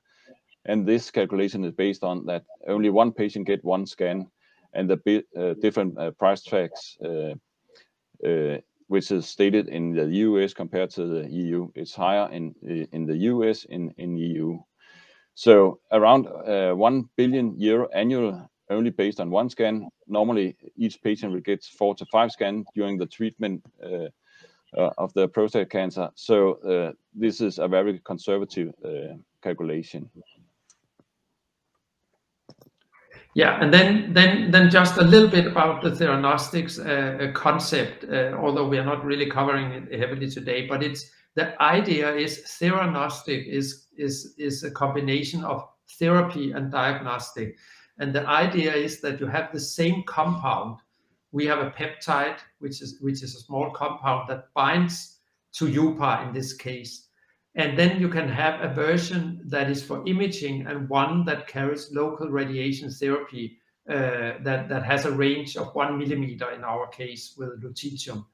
And 0.66 0.86
this 0.86 1.12
calculation 1.12 1.64
is 1.64 1.72
based 1.72 2.04
on 2.04 2.26
that 2.26 2.44
only 2.68 2.90
one 2.90 3.12
patient 3.12 3.48
get 3.48 3.64
one 3.64 3.86
scan 3.86 4.28
and 4.74 4.90
the 4.90 5.24
uh, 5.38 5.54
different 5.62 5.98
uh, 5.98 6.12
price 6.12 6.44
tags, 6.44 6.98
uh, 7.04 7.34
which 8.88 9.12
is 9.12 9.26
stated 9.28 9.70
in 9.70 9.94
the 9.96 10.06
US 10.06 10.54
compared 10.54 10.90
to 10.92 11.06
the 11.06 11.30
EU. 11.30 11.70
It's 11.76 11.96
higher 11.96 12.30
in 12.32 12.54
in 12.92 13.06
the 13.06 13.18
US, 13.32 13.66
in 13.66 13.94
EU. 13.98 14.60
So 15.36 15.80
around 15.92 16.28
1 16.78 17.10
billion 17.18 17.60
euro 17.60 17.90
annual, 17.94 18.50
only 18.70 18.90
based 18.90 19.20
on 19.20 19.30
one 19.30 19.50
scan. 19.50 19.90
Normally, 20.08 20.56
each 20.78 21.02
patient 21.02 21.34
will 21.34 21.42
get 21.42 21.64
four 21.64 21.94
to 21.96 22.06
five 22.06 22.32
scans 22.32 22.66
during 22.74 22.98
the 22.98 23.06
treatment 23.06 23.62
of 24.74 25.14
the 25.14 25.28
prostate 25.28 25.70
cancer. 25.70 26.10
So 26.16 26.94
this 27.14 27.42
is 27.42 27.60
a 27.60 27.68
very 27.68 28.00
conservative 28.00 28.74
calculation. 29.42 30.10
Yeah, 33.36 33.62
and 33.62 33.74
then 33.74 34.14
then 34.14 34.50
then 34.50 34.70
just 34.70 34.98
a 34.98 35.04
little 35.04 35.28
bit 35.28 35.46
about 35.46 35.84
the 35.84 35.92
theranostics 35.92 36.80
uh, 36.80 37.22
uh, 37.22 37.32
concept, 37.34 38.06
uh, 38.06 38.32
although 38.40 38.66
we 38.66 38.78
are 38.78 38.86
not 38.86 39.04
really 39.04 39.30
covering 39.30 39.72
it 39.72 40.00
heavily 40.00 40.30
today, 40.30 40.66
but 40.68 40.82
it's 40.82 41.12
the 41.36 41.62
idea 41.62 42.16
is 42.16 42.44
theranostic 42.62 43.46
is 43.46 43.88
is 43.98 44.36
is 44.38 44.64
a 44.64 44.72
combination 44.72 45.44
of 45.44 45.68
therapy 46.00 46.54
and 46.54 46.72
diagnostic. 46.72 47.58
And 48.00 48.16
the 48.16 48.26
idea 48.26 48.74
is 48.74 49.02
that 49.02 49.20
you 49.20 49.28
have 49.28 49.52
the 49.52 49.60
same 49.60 50.04
compound. 50.04 50.80
We 51.34 51.46
have 51.46 51.60
a 51.60 51.72
peptide, 51.72 52.40
which 52.60 52.82
is 52.82 53.02
which 53.02 53.22
is 53.22 53.36
a 53.36 53.42
small 53.42 53.70
compound 53.72 54.30
that 54.30 54.54
binds 54.54 55.20
to 55.56 55.68
UPA 55.68 56.24
in 56.28 56.34
this 56.34 56.54
case. 56.54 57.05
And 57.56 57.80
then 57.80 58.02
you 58.02 58.10
can 58.10 58.28
have 58.28 58.60
a 58.62 58.74
version 58.74 59.42
that 59.46 59.70
is 59.70 59.82
for 59.82 60.06
imaging 60.06 60.68
and 60.68 60.90
one 60.90 61.24
that 61.26 61.48
carries 61.48 61.92
local 61.92 62.30
radiation 62.30 62.92
therapy 62.92 63.60
uh, 63.90 64.42
that 64.42 64.68
that 64.68 64.84
has 64.84 65.06
a 65.06 65.12
range 65.12 65.56
of 65.56 65.74
one 65.76 65.98
millimeter 65.98 66.50
in 66.52 66.64
our 66.64 66.88
case 66.88 67.36
with 67.38 67.62
lutetium. 67.62 68.26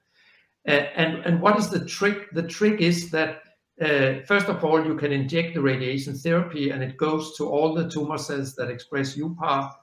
Uh, 0.67 0.71
and 0.95 1.17
and 1.25 1.41
what 1.41 1.59
is 1.59 1.69
the 1.69 1.85
trick? 1.85 2.31
The 2.31 2.47
trick 2.47 2.79
is 2.79 3.11
that, 3.11 3.41
uh, 3.81 4.21
first 4.25 4.47
of 4.47 4.63
all, 4.63 4.85
you 4.85 4.95
can 4.95 5.11
inject 5.11 5.53
the 5.53 5.61
radiation 5.61 6.15
therapy 6.15 6.69
and 6.69 6.81
it 6.81 6.97
goes 6.97 7.35
to 7.37 7.49
all 7.49 7.73
the 7.73 7.89
tumor 7.89 8.17
cells 8.17 8.55
that 8.55 8.69
express 8.69 9.17
uPAR, 9.17 9.73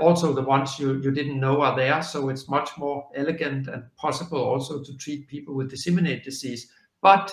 also 0.00 0.32
the 0.32 0.42
ones 0.42 0.78
you, 0.78 1.00
you 1.00 1.10
didn't 1.12 1.38
know 1.38 1.60
are 1.60 1.76
there. 1.76 2.02
So 2.02 2.28
it's 2.28 2.48
much 2.48 2.70
more 2.76 3.08
elegant 3.14 3.68
and 3.68 3.84
possible 3.96 4.42
also 4.42 4.82
to 4.82 4.96
treat 4.96 5.28
people 5.28 5.54
with 5.54 5.70
disseminated 5.70 6.24
disease. 6.24 6.70
But 7.00 7.32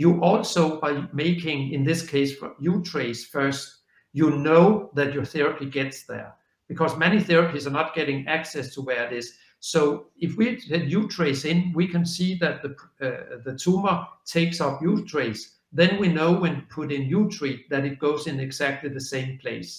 you 0.00 0.18
also, 0.22 0.80
by 0.80 1.04
making, 1.12 1.74
in 1.74 1.84
this 1.84 2.00
case, 2.00 2.34
uTRACE 2.40 3.26
first, 3.26 3.80
you 4.14 4.30
know 4.30 4.90
that 4.94 5.12
your 5.12 5.26
therapy 5.26 5.66
gets 5.66 6.04
there 6.04 6.32
because 6.68 6.96
many 6.96 7.18
therapies 7.18 7.66
are 7.66 7.76
not 7.80 7.94
getting 7.94 8.26
access 8.26 8.72
to 8.72 8.80
where 8.80 9.04
it 9.04 9.12
is. 9.12 9.34
So 9.58 10.06
if 10.16 10.38
we 10.38 10.46
had 10.70 10.88
uTRACE 10.88 11.44
in, 11.44 11.74
we 11.74 11.86
can 11.86 12.06
see 12.06 12.34
that 12.36 12.62
the 12.62 12.70
uh, 13.06 13.42
the 13.44 13.58
tumor 13.58 14.06
takes 14.24 14.58
up 14.62 14.80
uTRACE. 14.80 15.42
Then 15.70 16.00
we 16.00 16.08
know 16.08 16.32
when 16.32 16.66
put 16.76 16.90
in 16.92 17.10
uTREAT 17.10 17.68
that 17.68 17.84
it 17.84 17.98
goes 17.98 18.26
in 18.26 18.40
exactly 18.40 18.88
the 18.88 19.06
same 19.14 19.36
place. 19.36 19.72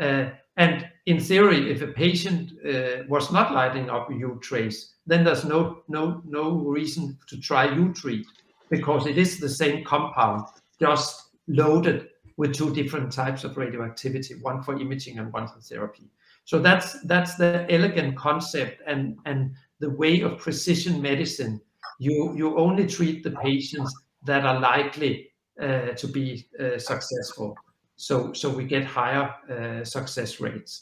Uh, 0.00 0.26
and 0.56 0.88
in 1.06 1.18
theory, 1.18 1.68
if 1.68 1.82
a 1.82 1.88
patient 2.04 2.52
uh, 2.64 3.02
was 3.08 3.32
not 3.32 3.52
lighting 3.52 3.90
up 3.90 4.08
uTRACE, 4.08 4.78
then 5.04 5.24
there's 5.24 5.44
no 5.44 5.82
no 5.88 6.22
no 6.24 6.44
reason 6.78 7.18
to 7.26 7.40
try 7.40 7.66
uTREAT 7.66 8.26
because 8.72 9.06
it 9.06 9.18
is 9.18 9.38
the 9.38 9.48
same 9.50 9.84
compound, 9.84 10.46
just 10.80 11.28
loaded 11.46 12.08
with 12.38 12.54
two 12.54 12.74
different 12.74 13.12
types 13.12 13.44
of 13.44 13.56
radioactivity, 13.58 14.34
one 14.40 14.62
for 14.62 14.80
imaging 14.80 15.18
and 15.18 15.30
one 15.30 15.46
for 15.46 15.60
therapy. 15.60 16.10
So 16.44 16.58
that's 16.58 16.88
that's 17.02 17.36
the 17.36 17.66
elegant 17.68 18.16
concept 18.16 18.80
and 18.86 19.18
and 19.26 19.54
the 19.78 19.90
way 19.90 20.22
of 20.22 20.38
precision 20.38 21.02
medicine. 21.02 21.60
You 22.00 22.34
you 22.34 22.58
only 22.58 22.86
treat 22.86 23.22
the 23.22 23.32
patients 23.48 23.94
that 24.24 24.42
are 24.46 24.58
likely 24.58 25.30
uh, 25.60 25.90
to 26.00 26.06
be 26.08 26.48
uh, 26.58 26.78
successful. 26.78 27.54
So 27.96 28.32
so 28.32 28.48
we 28.48 28.64
get 28.64 28.84
higher 28.84 29.26
uh, 29.54 29.84
success 29.84 30.40
rates. 30.40 30.72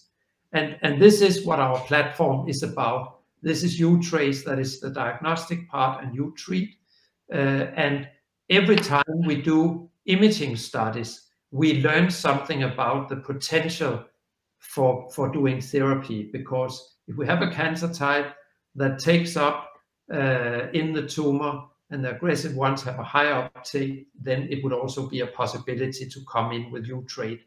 And 0.53 0.79
and 0.83 1.03
this 1.03 1.21
is 1.21 1.45
what 1.45 1.59
our 1.59 1.81
platform 1.91 2.49
is 2.49 2.63
about. 2.63 3.19
This 3.43 3.63
is 3.65 3.81
uTRACE, 3.81 4.45
that 4.45 4.59
is 4.59 4.81
the 4.81 4.91
diagnostic 4.91 5.69
part, 5.69 6.05
and 6.05 6.17
uTREAT. 6.17 6.80
Uh, 7.33 7.67
and 7.77 8.09
every 8.49 8.77
time 8.77 9.23
we 9.25 9.41
do 9.41 9.89
imaging 10.07 10.57
studies, 10.57 11.29
we 11.51 11.83
learn 11.83 12.11
something 12.11 12.63
about 12.63 13.09
the 13.09 13.17
potential 13.17 14.05
for 14.59 15.11
for 15.11 15.33
doing 15.33 15.61
therapy 15.61 16.29
because 16.33 16.97
if 17.09 17.17
we 17.17 17.27
have 17.27 17.43
a 17.43 17.51
cancer 17.51 17.93
type 17.93 18.35
that 18.75 18.99
takes 18.99 19.37
up 19.37 19.69
uh, 20.13 20.69
in 20.73 20.93
the 20.93 21.07
tumor 21.07 21.63
and 21.91 22.05
the 22.05 22.11
aggressive 22.11 22.55
ones 22.55 22.83
have 22.83 22.99
a 22.99 23.05
higher 23.05 23.51
uptake, 23.57 24.07
then 24.21 24.47
it 24.51 24.63
would 24.63 24.73
also 24.73 25.09
be 25.09 25.21
a 25.21 25.27
possibility 25.27 26.09
to 26.09 26.21
come 26.31 26.53
in 26.53 26.71
with 26.71 26.89
uTREAT 26.89 27.41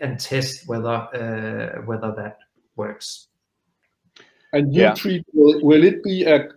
and 0.00 0.18
test 0.18 0.66
whether 0.66 0.88
uh, 0.88 1.82
whether 1.82 2.12
that 2.16 2.38
works. 2.74 3.28
uTREAT, 4.52 5.24
will 5.32 5.84
it 5.84 6.02
be 6.02 6.24
a 6.24 6.48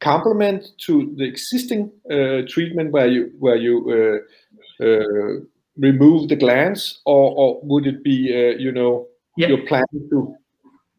complement 0.00 0.72
to 0.78 1.14
the 1.16 1.24
existing 1.24 1.90
uh, 2.10 2.42
treatment 2.48 2.92
where 2.92 3.06
you 3.06 3.32
where 3.38 3.56
you 3.56 4.24
uh, 4.80 4.84
uh, 4.84 5.40
remove 5.76 6.28
the 6.28 6.36
glands, 6.36 7.00
or 7.04 7.60
would 7.62 7.86
it 7.86 8.02
be 8.02 8.56
you 8.58 8.72
know 8.72 9.06
yeah. 9.36 9.48
your 9.48 9.66
plan 9.66 9.84
to? 10.10 10.34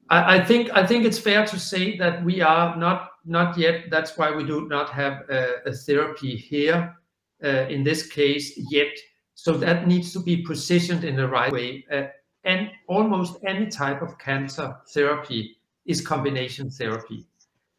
I 0.09 0.37
I 0.37 0.45
think 0.45 0.69
I 0.73 0.85
think 0.85 1.05
it's 1.05 1.19
fair 1.19 1.45
to 1.45 1.59
say 1.59 1.97
that 1.97 2.23
we 2.23 2.41
are 2.41 2.75
not 2.77 3.11
not 3.25 3.57
yet. 3.57 3.89
That's 3.89 4.17
why 4.17 4.31
we 4.31 4.43
do 4.43 4.67
not 4.67 4.89
have 4.89 5.23
a 5.29 5.73
therapy 5.73 6.35
here 6.35 6.95
in 7.41 7.83
this 7.83 8.07
case 8.07 8.53
yet. 8.71 8.93
So 9.35 9.53
that 9.57 9.87
needs 9.87 10.13
to 10.13 10.19
be 10.19 10.37
positioned 10.37 11.03
in 11.03 11.15
the 11.15 11.27
right 11.27 11.51
way. 11.51 11.85
And 12.43 12.71
almost 12.87 13.37
any 13.45 13.67
type 13.67 14.01
of 14.01 14.17
cancer 14.17 14.75
therapy 14.93 15.57
is 15.85 16.01
combination 16.01 16.69
therapy. 16.69 17.27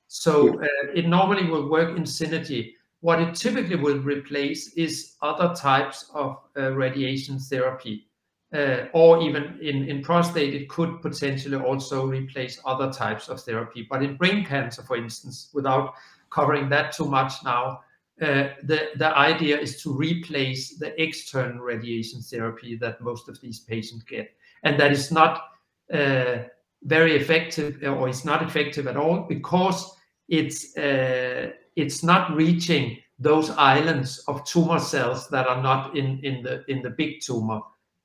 So 0.08 0.58
uh, 0.60 0.66
it 0.94 1.06
normally 1.06 1.44
will 1.44 1.68
work 1.68 1.96
in 1.96 2.04
synergy. 2.04 2.72
What 3.00 3.20
it 3.20 3.34
typically 3.34 3.76
will 3.76 3.98
replace 3.98 4.72
is 4.72 5.16
other 5.22 5.54
types 5.54 6.10
of 6.14 6.38
uh, 6.56 6.72
radiation 6.72 7.38
therapy. 7.38 8.06
Uh, 8.54 8.86
or 8.94 9.20
even 9.20 9.58
in 9.60 9.84
in 9.86 10.02
prostate, 10.02 10.54
it 10.54 10.70
could 10.70 11.02
potentially 11.02 11.58
also 11.58 12.06
replace 12.06 12.58
other 12.64 12.90
types 12.90 13.28
of 13.28 13.38
therapy. 13.42 13.86
But 13.88 14.02
in 14.02 14.16
brain 14.16 14.46
cancer, 14.46 14.82
for 14.82 14.96
instance, 14.96 15.50
without 15.52 15.92
covering 16.30 16.70
that 16.70 16.92
too 16.92 17.04
much 17.04 17.44
now, 17.44 17.80
the 18.18 18.88
the 18.96 19.14
idea 19.14 19.60
is 19.60 19.82
to 19.82 19.92
replace 19.92 20.78
the 20.78 20.98
external 21.00 21.62
radiation 21.62 22.22
therapy 22.22 22.74
that 22.76 23.02
most 23.02 23.28
of 23.28 23.38
these 23.42 23.60
patients 23.60 24.04
get. 24.04 24.30
And 24.62 24.80
that 24.80 24.92
is 24.92 25.12
not 25.12 25.42
very 25.90 27.16
effective 27.16 27.82
or 27.82 28.08
it's 28.08 28.24
not 28.24 28.42
effective 28.42 28.86
at 28.86 28.96
all 28.96 29.26
because 29.28 29.97
it's 30.28 30.76
uh, 30.76 31.50
it's 31.76 32.02
not 32.02 32.34
reaching 32.34 32.98
those 33.18 33.50
islands 33.50 34.18
of 34.28 34.44
tumor 34.44 34.78
cells 34.78 35.28
that 35.28 35.46
are 35.46 35.62
not 35.62 35.96
in 35.96 36.20
in 36.22 36.42
the 36.42 36.64
in 36.68 36.82
the 36.82 36.90
big 36.90 37.20
tumor. 37.20 37.60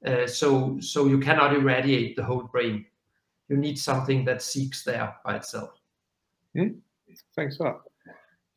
Uh, 0.05 0.27
so 0.27 0.77
so 0.79 1.07
you 1.07 1.19
cannot 1.19 1.53
irradiate 1.53 2.15
the 2.15 2.23
whole 2.23 2.43
brain. 2.43 2.85
You 3.49 3.57
need 3.57 3.77
something 3.77 4.25
that 4.25 4.41
seeks 4.41 4.83
there 4.83 5.15
by 5.25 5.35
itself. 5.35 5.71
Hmm? 6.55 6.79
Thanks 7.35 7.59
a 7.59 7.63
lot. 7.63 7.81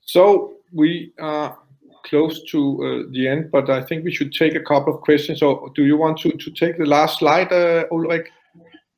So 0.01 0.55
we 0.73 1.12
are 1.19 1.59
close 2.05 2.45
to 2.51 3.05
uh, 3.07 3.11
the 3.11 3.29
end, 3.29 3.51
but 3.51 3.69
I 3.69 3.83
think 3.83 4.05
we 4.05 4.14
should 4.14 4.33
take 4.33 4.55
a 4.55 4.61
couple 4.61 4.95
of 4.95 5.01
questions. 5.01 5.41
So 5.41 5.73
do 5.75 5.85
you 5.85 5.97
want 5.97 6.19
to 6.19 6.31
take 6.31 6.79
the 6.79 6.87
last 6.87 7.19
slide, 7.19 7.53
Ulrich? 7.91 8.29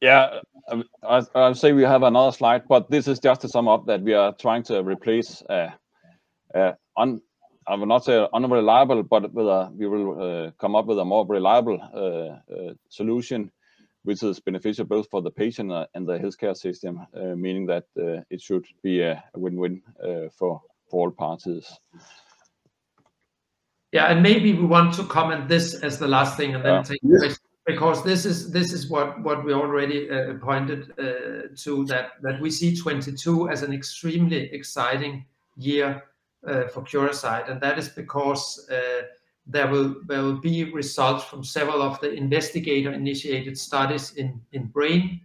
Yeah, 0.00 0.40
Um, 0.70 0.84
I'll 1.02 1.54
say 1.54 1.72
we 1.72 1.82
have 1.82 2.02
another 2.02 2.32
slide, 2.32 2.62
but 2.68 2.90
this 2.90 3.08
is 3.08 3.18
just 3.18 3.40
to 3.42 3.48
sum 3.48 3.68
up 3.68 3.86
that 3.86 4.02
we 4.02 4.14
are 4.14 4.34
trying 4.34 4.62
to 4.64 4.82
replace, 4.82 5.42
uh, 5.48 5.70
uh, 6.54 6.72
I 6.96 7.74
will 7.74 7.86
not 7.86 8.04
say 8.04 8.26
unreliable, 8.32 9.02
but 9.02 9.32
we 9.32 9.86
will 9.86 10.20
uh, 10.20 10.50
come 10.58 10.76
up 10.76 10.86
with 10.86 10.98
a 10.98 11.04
more 11.04 11.26
reliable 11.26 11.80
solution, 12.88 13.50
which 14.04 14.22
is 14.22 14.40
beneficial 14.40 14.84
both 14.84 15.08
for 15.10 15.22
the 15.22 15.30
patient 15.30 15.72
and 15.94 16.06
the 16.06 16.18
healthcare 16.18 16.56
system, 16.56 17.06
meaning 17.14 17.66
that 17.66 17.84
it 18.30 18.40
should 18.40 18.66
be 18.82 19.00
a 19.00 19.22
win-win 19.34 19.82
for 20.32 20.62
all 20.90 21.10
parties. 21.10 21.70
Yeah, 23.92 24.06
and 24.06 24.22
maybe 24.22 24.52
we 24.52 24.66
want 24.66 24.92
to 24.94 25.04
comment 25.04 25.48
this 25.48 25.74
as 25.82 25.98
the 25.98 26.08
last 26.08 26.36
thing 26.36 26.54
and 26.54 26.64
then 26.64 26.82
take 26.84 27.00
because 27.68 28.02
this 28.02 28.24
is 28.24 28.50
this 28.50 28.72
is 28.72 28.88
what 28.88 29.20
what 29.20 29.44
we 29.44 29.52
already 29.52 30.10
uh, 30.10 30.32
pointed 30.40 30.90
uh, 30.98 31.54
to 31.54 31.84
that 31.84 32.12
that 32.22 32.40
we 32.40 32.50
see 32.50 32.74
22 32.74 33.50
as 33.50 33.62
an 33.62 33.74
extremely 33.74 34.50
exciting 34.54 35.26
year 35.56 36.02
uh, 36.46 36.66
for 36.68 36.82
Curasight, 36.82 37.50
and 37.50 37.60
that 37.60 37.78
is 37.78 37.90
because 37.90 38.66
uh, 38.70 39.02
there 39.46 39.68
will 39.68 39.96
there 40.06 40.22
will 40.22 40.40
be 40.40 40.72
results 40.72 41.24
from 41.24 41.44
several 41.44 41.82
of 41.82 42.00
the 42.00 42.10
investigator-initiated 42.10 43.58
studies 43.58 44.14
in 44.14 44.40
in 44.52 44.68
brain. 44.68 45.20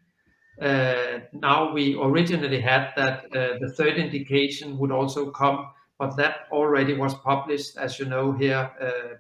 Uh, 0.62 1.20
now 1.32 1.72
we 1.74 1.96
originally 1.96 2.60
had 2.60 2.92
that 2.98 3.26
uh, 3.26 3.58
the 3.62 3.74
third 3.78 3.98
indication 3.98 4.78
would 4.78 4.92
also 4.92 5.32
come, 5.32 5.68
but 5.98 6.18
that 6.18 6.48
already 6.52 6.94
was 6.94 7.14
published, 7.16 7.78
as 7.78 8.00
you 8.00 8.06
know 8.06 8.34
here, 8.34 8.70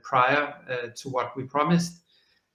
prior 0.03 0.53
to 0.95 1.09
what 1.09 1.35
we 1.37 1.43
promised 1.43 2.02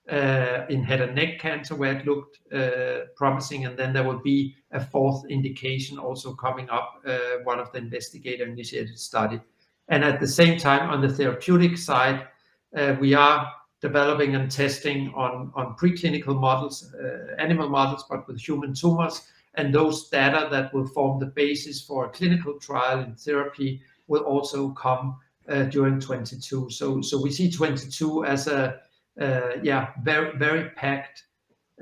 uh, 0.09 0.65
in 0.69 0.83
head 0.83 1.01
and 1.01 1.15
neck 1.15 1.39
cancer 1.39 1.75
where 1.75 1.97
it 1.97 2.07
looked 2.07 2.41
uh, 2.53 3.07
promising, 3.17 3.67
and 3.67 3.79
then 3.79 3.93
there 3.93 4.05
will 4.05 4.21
be 4.21 4.55
a 4.73 4.81
fourth 4.81 5.25
indication 5.29 5.99
also 5.99 6.35
coming 6.35 6.69
up, 6.71 7.01
uh, 7.07 7.19
one 7.45 7.59
of 7.59 7.71
the 7.73 7.79
investigator-initiated 7.79 8.99
study. 8.99 9.41
And 9.89 10.05
at 10.05 10.21
the 10.21 10.27
same 10.27 10.59
time, 10.59 10.91
on 10.91 11.01
the 11.01 11.09
therapeutic 11.09 11.79
side, 11.79 12.27
uh, 12.77 12.97
we 13.01 13.15
are 13.15 13.51
developing 13.81 14.35
and 14.35 14.51
testing 14.51 15.13
on, 15.15 15.53
on 15.55 15.77
preclinical 15.77 16.39
models, 16.39 16.93
uh, 16.95 17.35
animal 17.39 17.69
models, 17.69 18.05
but 18.11 18.27
with 18.27 18.41
human 18.41 18.75
tumors, 18.75 19.23
and 19.55 19.75
those 19.75 20.09
data 20.09 20.49
that 20.51 20.73
will 20.73 20.87
form 20.87 21.19
the 21.19 21.27
basis 21.27 21.83
for 21.83 22.07
a 22.07 22.11
clinical 22.11 22.59
trial 22.59 23.01
in 23.01 23.15
therapy 23.15 23.81
will 24.07 24.23
also 24.23 24.71
come 24.71 25.17
uh, 25.49 25.65
during 25.65 26.01
22. 26.01 26.71
So, 26.71 27.01
so 27.01 27.21
we 27.21 27.31
see 27.31 27.51
22 27.51 28.25
as 28.25 28.47
a 28.47 28.81
yeah, 29.19 29.91
very 30.03 30.37
very 30.39 30.71
packed 30.71 31.25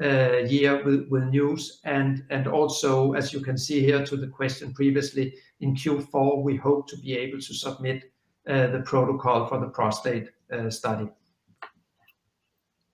uh, 0.03 0.39
year 0.47 0.85
with, 0.85 1.09
with 1.09 1.25
news 1.25 1.81
and 1.85 2.25
and 2.31 2.47
also 2.47 3.13
as 3.15 3.33
you 3.33 3.41
can 3.41 3.57
see 3.57 3.81
here 3.81 4.05
to 4.05 4.17
the 4.17 4.27
question 4.27 4.75
previously 4.75 5.35
in 5.61 5.75
Q4 5.75 6.43
we 6.43 6.57
hope 6.57 6.87
to 6.89 6.99
be 6.99 7.17
able 7.17 7.39
to 7.39 7.55
submit 7.55 8.05
uh, 8.47 8.67
the 8.67 8.81
protocol 8.81 9.47
for 9.47 9.59
the 9.59 9.69
prostate 9.69 10.29
study. 10.69 11.09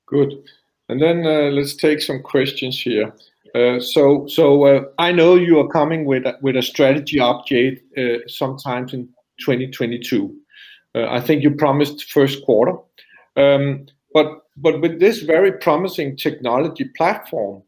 Good. 0.07 0.33
And 0.89 1.03
then 1.03 1.25
let's 1.55 1.75
take 1.75 2.01
some 2.01 2.23
questions 2.23 2.81
here. 2.81 3.13
Uh, 3.55 3.81
so 3.81 4.27
so 4.27 4.65
uh, 4.65 4.85
I 4.99 5.13
know 5.13 5.35
you 5.35 5.59
are 5.61 5.69
coming 5.69 6.07
with 6.07 6.25
a, 6.25 6.39
with 6.41 6.57
a 6.57 6.63
strategy 6.63 7.19
update 7.19 7.81
uh, 7.99 8.27
sometimes 8.27 8.95
in 8.95 9.09
2022. 9.41 10.35
I 10.95 11.21
think 11.21 11.43
you 11.43 11.51
promised 11.51 12.11
first 12.11 12.45
quarter. 12.45 12.75
But 14.15 14.45
but 14.57 14.81
with 14.81 15.01
this 15.01 15.21
very 15.23 15.53
promising 15.53 16.17
technology 16.17 16.85
platform, 16.97 17.63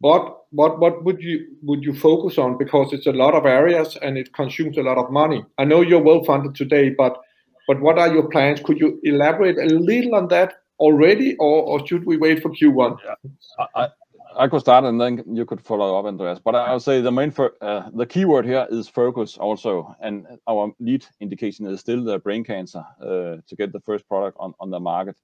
what 0.00 0.44
what 0.50 0.78
what 0.78 1.04
would 1.04 1.20
you 1.20 1.46
would 1.62 1.82
you 1.82 1.94
focus 1.94 2.38
on? 2.38 2.58
Because 2.58 2.92
it's 2.92 3.06
a 3.06 3.12
lot 3.12 3.34
of 3.34 3.46
areas 3.46 3.96
and 4.02 4.16
it 4.16 4.32
consumes 4.32 4.78
a 4.78 4.82
lot 4.82 4.98
of 4.98 5.10
money. 5.10 5.44
I 5.58 5.64
know 5.64 5.80
you're 5.80 6.02
well 6.02 6.22
funded 6.24 6.54
today, 6.54 6.90
but 6.90 7.20
but 7.66 7.80
what 7.80 7.98
are 7.98 8.12
your 8.12 8.28
plans? 8.28 8.60
Could 8.60 8.78
you 8.78 9.00
elaborate 9.02 9.58
a 9.58 9.64
little 9.64 10.14
on 10.14 10.28
that 10.28 10.54
already, 10.78 11.36
or, 11.36 11.62
or 11.62 11.86
should 11.86 12.04
we 12.04 12.16
wait 12.16 12.42
for 12.42 12.50
Q1? 12.50 12.98
I, 13.74 13.88
I 14.36 14.48
could 14.48 14.60
start 14.60 14.84
and 14.84 15.00
then 15.00 15.22
you 15.32 15.44
could 15.44 15.60
follow 15.60 15.98
up, 15.98 16.06
Andreas. 16.06 16.40
But 16.40 16.54
I 16.54 16.72
would 16.72 16.82
say 16.82 17.00
the 17.00 17.12
main, 17.12 17.30
for, 17.30 17.54
uh, 17.60 17.90
the 17.94 18.06
keyword 18.06 18.44
here 18.44 18.66
is 18.70 18.88
focus 18.88 19.38
also, 19.38 19.94
and 20.00 20.26
our 20.46 20.72
lead 20.80 21.06
indication 21.20 21.66
is 21.66 21.80
still 21.80 22.02
the 22.02 22.18
brain 22.18 22.44
cancer 22.44 22.84
uh, 23.00 23.36
to 23.46 23.56
get 23.56 23.72
the 23.72 23.80
first 23.80 24.08
product 24.08 24.36
on, 24.40 24.54
on 24.60 24.70
the 24.70 24.80
market. 24.80 25.16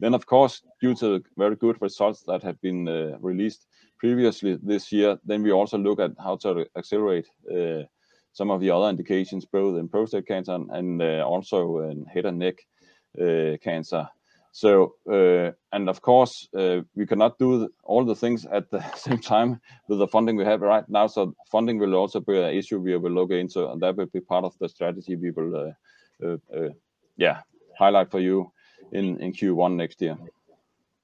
Then, 0.00 0.14
of 0.14 0.26
course, 0.26 0.62
due 0.80 0.94
to 0.96 1.22
very 1.36 1.56
good 1.56 1.80
results 1.80 2.22
that 2.26 2.42
have 2.42 2.60
been 2.60 2.88
uh, 2.88 3.18
released 3.20 3.66
previously 3.98 4.58
this 4.62 4.92
year, 4.92 5.18
then 5.24 5.42
we 5.42 5.50
also 5.50 5.78
look 5.78 5.98
at 5.98 6.12
how 6.22 6.36
to 6.36 6.66
accelerate 6.76 7.26
uh, 7.50 7.82
some 8.32 8.50
of 8.50 8.60
the 8.60 8.70
other 8.70 8.88
indications, 8.88 9.44
both 9.44 9.78
in 9.78 9.88
prostate 9.88 10.26
cancer 10.26 10.58
and 10.70 11.02
uh, 11.02 11.24
also 11.26 11.80
in 11.80 12.04
head 12.04 12.26
and 12.26 12.38
neck 12.38 12.66
uh, 13.20 13.56
cancer. 13.62 14.08
So, 14.58 14.94
uh, 15.08 15.52
and 15.70 15.88
of 15.88 16.02
course, 16.02 16.48
uh, 16.52 16.80
we 16.96 17.06
cannot 17.06 17.38
do 17.38 17.68
all 17.84 18.04
the 18.04 18.16
things 18.16 18.44
at 18.44 18.68
the 18.72 18.82
same 18.96 19.20
time 19.20 19.60
with 19.88 20.00
the 20.00 20.08
funding 20.08 20.34
we 20.34 20.44
have 20.44 20.62
right 20.62 20.82
now. 20.88 21.06
So 21.06 21.36
funding 21.52 21.78
will 21.78 21.94
also 21.94 22.18
be 22.18 22.36
an 22.36 22.52
issue 22.52 22.80
we 22.80 22.96
will 22.96 23.12
look 23.12 23.30
into, 23.30 23.70
and 23.70 23.80
that 23.82 23.94
will 23.96 24.06
be 24.06 24.18
part 24.20 24.44
of 24.44 24.58
the 24.58 24.68
strategy 24.68 25.14
we 25.14 25.30
will, 25.30 25.72
uh, 26.24 26.70
yeah, 27.16 27.42
highlight 27.78 28.10
for 28.10 28.18
you 28.18 28.50
in 28.90 29.20
in 29.20 29.32
Q1 29.32 29.76
next 29.76 30.02
year. 30.02 30.18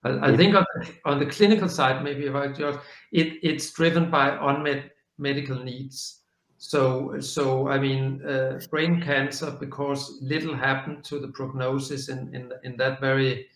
I 0.03 0.37
think 0.37 0.57
on 0.57 0.67
the, 0.75 0.95
on 1.05 1.19
the 1.21 1.27
clinical 1.27 1.69
side, 1.69 2.03
maybe 2.03 2.29
I 2.29 2.49
just, 2.49 2.81
it, 3.13 3.39
it's 3.43 3.71
driven 3.71 4.11
by 4.11 4.37
unmet 4.51 4.91
medical 5.17 5.63
needs. 5.63 6.24
So, 6.67 7.21
so 7.21 7.69
I 7.69 7.79
mean, 7.79 8.25
uh, 8.25 8.59
brain 8.71 9.03
cancer, 9.03 9.51
because 9.51 10.19
little 10.23 10.57
happened 10.57 11.05
to 11.05 11.19
the 11.19 11.29
prognosis 11.29 12.09
in, 12.09 12.35
in, 12.35 12.53
in 12.63 12.79
that 12.79 13.03
very 13.03 13.49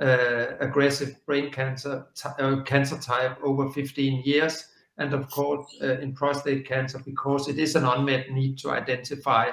uh, 0.00 0.46
aggressive 0.60 1.16
brain 1.26 1.50
cancer, 1.50 2.06
uh, 2.38 2.62
cancer 2.62 2.98
type 2.98 3.36
over 3.42 3.68
15 3.68 4.22
years. 4.24 4.68
And 4.98 5.12
of 5.12 5.28
course, 5.28 5.76
uh, 5.82 5.98
in 5.98 6.14
prostate 6.14 6.64
cancer, 6.64 7.02
because 7.04 7.48
it 7.48 7.58
is 7.58 7.74
an 7.74 7.84
unmet 7.84 8.30
need 8.30 8.58
to 8.58 8.70
identify 8.70 9.50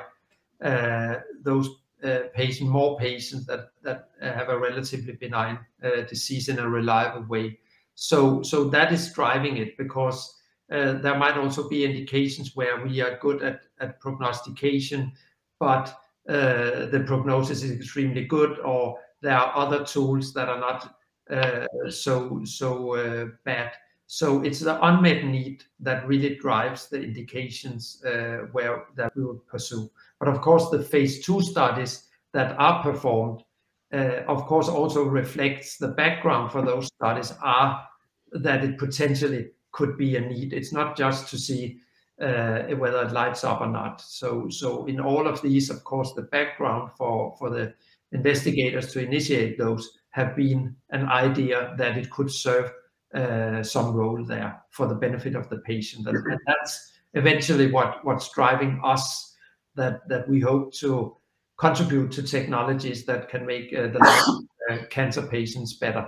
uh, 0.64 1.16
those 1.42 1.68
uh, 2.04 2.20
patient, 2.36 2.70
more 2.70 2.96
patients 3.00 3.48
that, 3.48 3.72
that 3.82 4.10
have 4.22 4.50
a 4.50 4.60
relatively 4.60 5.14
benign 5.14 5.58
disease 6.08 6.48
in 6.48 6.60
a 6.60 6.70
reliable 6.70 7.24
way. 7.24 7.58
So, 7.96 8.44
so 8.44 8.66
that 8.66 8.94
is 8.94 9.12
driving 9.12 9.58
it 9.58 9.78
because 9.80 10.39
there 10.70 11.18
might 11.18 11.38
also 11.38 11.68
be 11.68 11.86
indications 11.86 12.56
where 12.56 12.86
we 12.86 13.02
are 13.02 13.18
good 13.20 13.42
at, 13.44 13.62
at 13.80 14.00
prognostication, 14.00 15.12
but 15.60 15.90
uh, 16.30 16.86
the 16.88 17.04
prognosis 17.08 17.64
is 17.64 17.72
extremely 17.72 18.26
good, 18.26 18.60
or 18.60 19.00
there 19.22 19.38
are 19.38 19.56
other 19.56 19.84
tools 19.84 20.34
that 20.34 20.48
are 20.48 20.60
not 20.60 20.96
uh, 21.30 21.66
so 21.90 22.42
so 22.44 22.96
uh, 22.96 23.26
bad. 23.46 23.72
So 24.08 24.42
it's 24.44 24.60
the 24.60 24.84
unmet 24.84 25.24
need 25.24 25.64
that 25.82 26.08
really 26.08 26.36
drives 26.36 26.88
the 26.88 27.02
indications 27.02 28.04
uh, 28.04 28.48
where 28.52 28.86
that 28.96 29.16
we 29.16 29.24
would 29.24 29.46
pursue. 29.48 29.90
But 30.20 30.30
of 30.30 30.42
course, 30.42 30.70
the 30.70 30.82
phase 30.82 31.24
two 31.24 31.42
studies 31.42 32.08
that 32.34 32.56
are 32.60 32.82
performed, 32.82 33.44
uh, 33.94 34.24
of 34.28 34.46
course, 34.46 34.68
also 34.68 35.04
reflects 35.04 35.78
the 35.78 35.90
background 35.90 36.52
for 36.52 36.64
those 36.64 36.88
studies 36.88 37.34
are 37.44 37.88
that 38.32 38.64
it 38.64 38.78
potentially 38.78 39.52
could 39.72 39.98
be 39.98 40.16
a 40.16 40.22
need. 40.22 40.54
It's 40.54 40.74
not 40.74 40.98
just 40.98 41.30
to 41.30 41.38
see 41.38 41.80
uh, 42.22 42.64
whether 42.76 43.04
it 43.04 43.14
lights 43.14 43.44
up 43.44 43.62
or 43.62 43.68
not. 43.68 44.02
So, 44.02 44.50
so 44.50 44.86
in 44.86 45.00
all 45.00 45.28
of 45.28 45.42
these, 45.42 45.70
of 45.70 45.84
course, 45.84 46.14
the 46.14 46.24
background 46.24 46.92
for, 46.98 47.36
for 47.38 47.50
the 47.50 47.74
investigators 48.12 48.92
to 48.94 49.04
initiate 49.04 49.58
those 49.58 49.98
have 50.12 50.36
been 50.36 50.76
an 50.90 51.06
idea 51.06 51.74
that 51.78 51.98
it 51.98 52.10
could 52.10 52.32
serve 52.32 52.72
uh, 53.14 53.64
some 53.64 53.94
role 53.94 54.24
there 54.26 54.62
for 54.72 54.88
the 54.88 54.96
benefit 54.96 55.36
of 55.36 55.50
the 55.50 55.58
patient. 55.60 56.08
And, 56.08 56.18
and, 56.18 56.40
that's 56.46 56.92
eventually 57.14 57.72
what, 57.72 58.04
what's 58.04 58.30
driving 58.34 58.80
us 58.84 59.36
that, 59.76 60.08
that 60.10 60.28
we 60.28 60.40
hope 60.40 60.74
to 60.76 61.16
contribute 61.58 62.12
to 62.12 62.24
technologies 62.24 63.06
that 63.06 63.30
can 63.30 63.46
make 63.46 63.74
uh, 63.74 63.88
the 63.88 64.48
uh, 64.70 64.78
cancer 64.90 65.22
patients 65.22 65.74
better. 65.74 66.08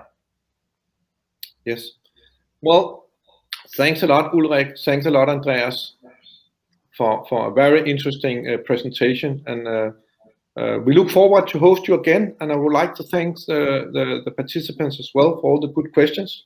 Yes. 1.66 1.91
Well, 2.62 3.01
Thanks 3.78 4.03
a 4.03 4.07
lot, 4.07 4.34
Ulrich. 4.34 4.80
Thanks 4.84 5.05
a 5.05 5.11
lot, 5.11 5.30
Andreas, 5.30 5.93
for, 6.97 7.26
for 7.30 7.49
a 7.49 7.53
very 7.53 7.89
interesting 7.89 8.47
uh, 8.49 8.57
presentation. 8.57 9.41
And 9.47 9.67
uh, 9.67 9.91
uh, 10.57 10.80
we 10.80 10.93
look 10.93 11.09
forward 11.09 11.47
to 11.47 11.59
host 11.59 11.88
you 11.88 11.93
again. 11.93 12.36
And 12.41 12.51
I 12.51 12.55
would 12.55 12.74
like 12.74 12.95
to 12.95 13.03
thank 13.03 13.38
the, 13.45 13.89
the, 13.93 14.22
the 14.26 14.32
participants 14.32 14.99
as 14.99 15.09
well 15.13 15.39
for 15.39 15.51
all 15.51 15.59
the 15.59 15.69
good 15.69 15.93
questions. 15.93 16.45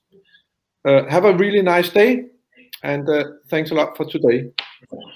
Uh, 0.88 1.06
have 1.10 1.26
a 1.26 1.36
really 1.36 1.64
nice 1.64 1.90
day. 1.90 2.26
And 2.84 3.10
uh, 3.10 3.24
thanks 3.50 3.72
a 3.72 3.74
lot 3.74 3.98
for 3.98 4.06
today. 4.06 4.52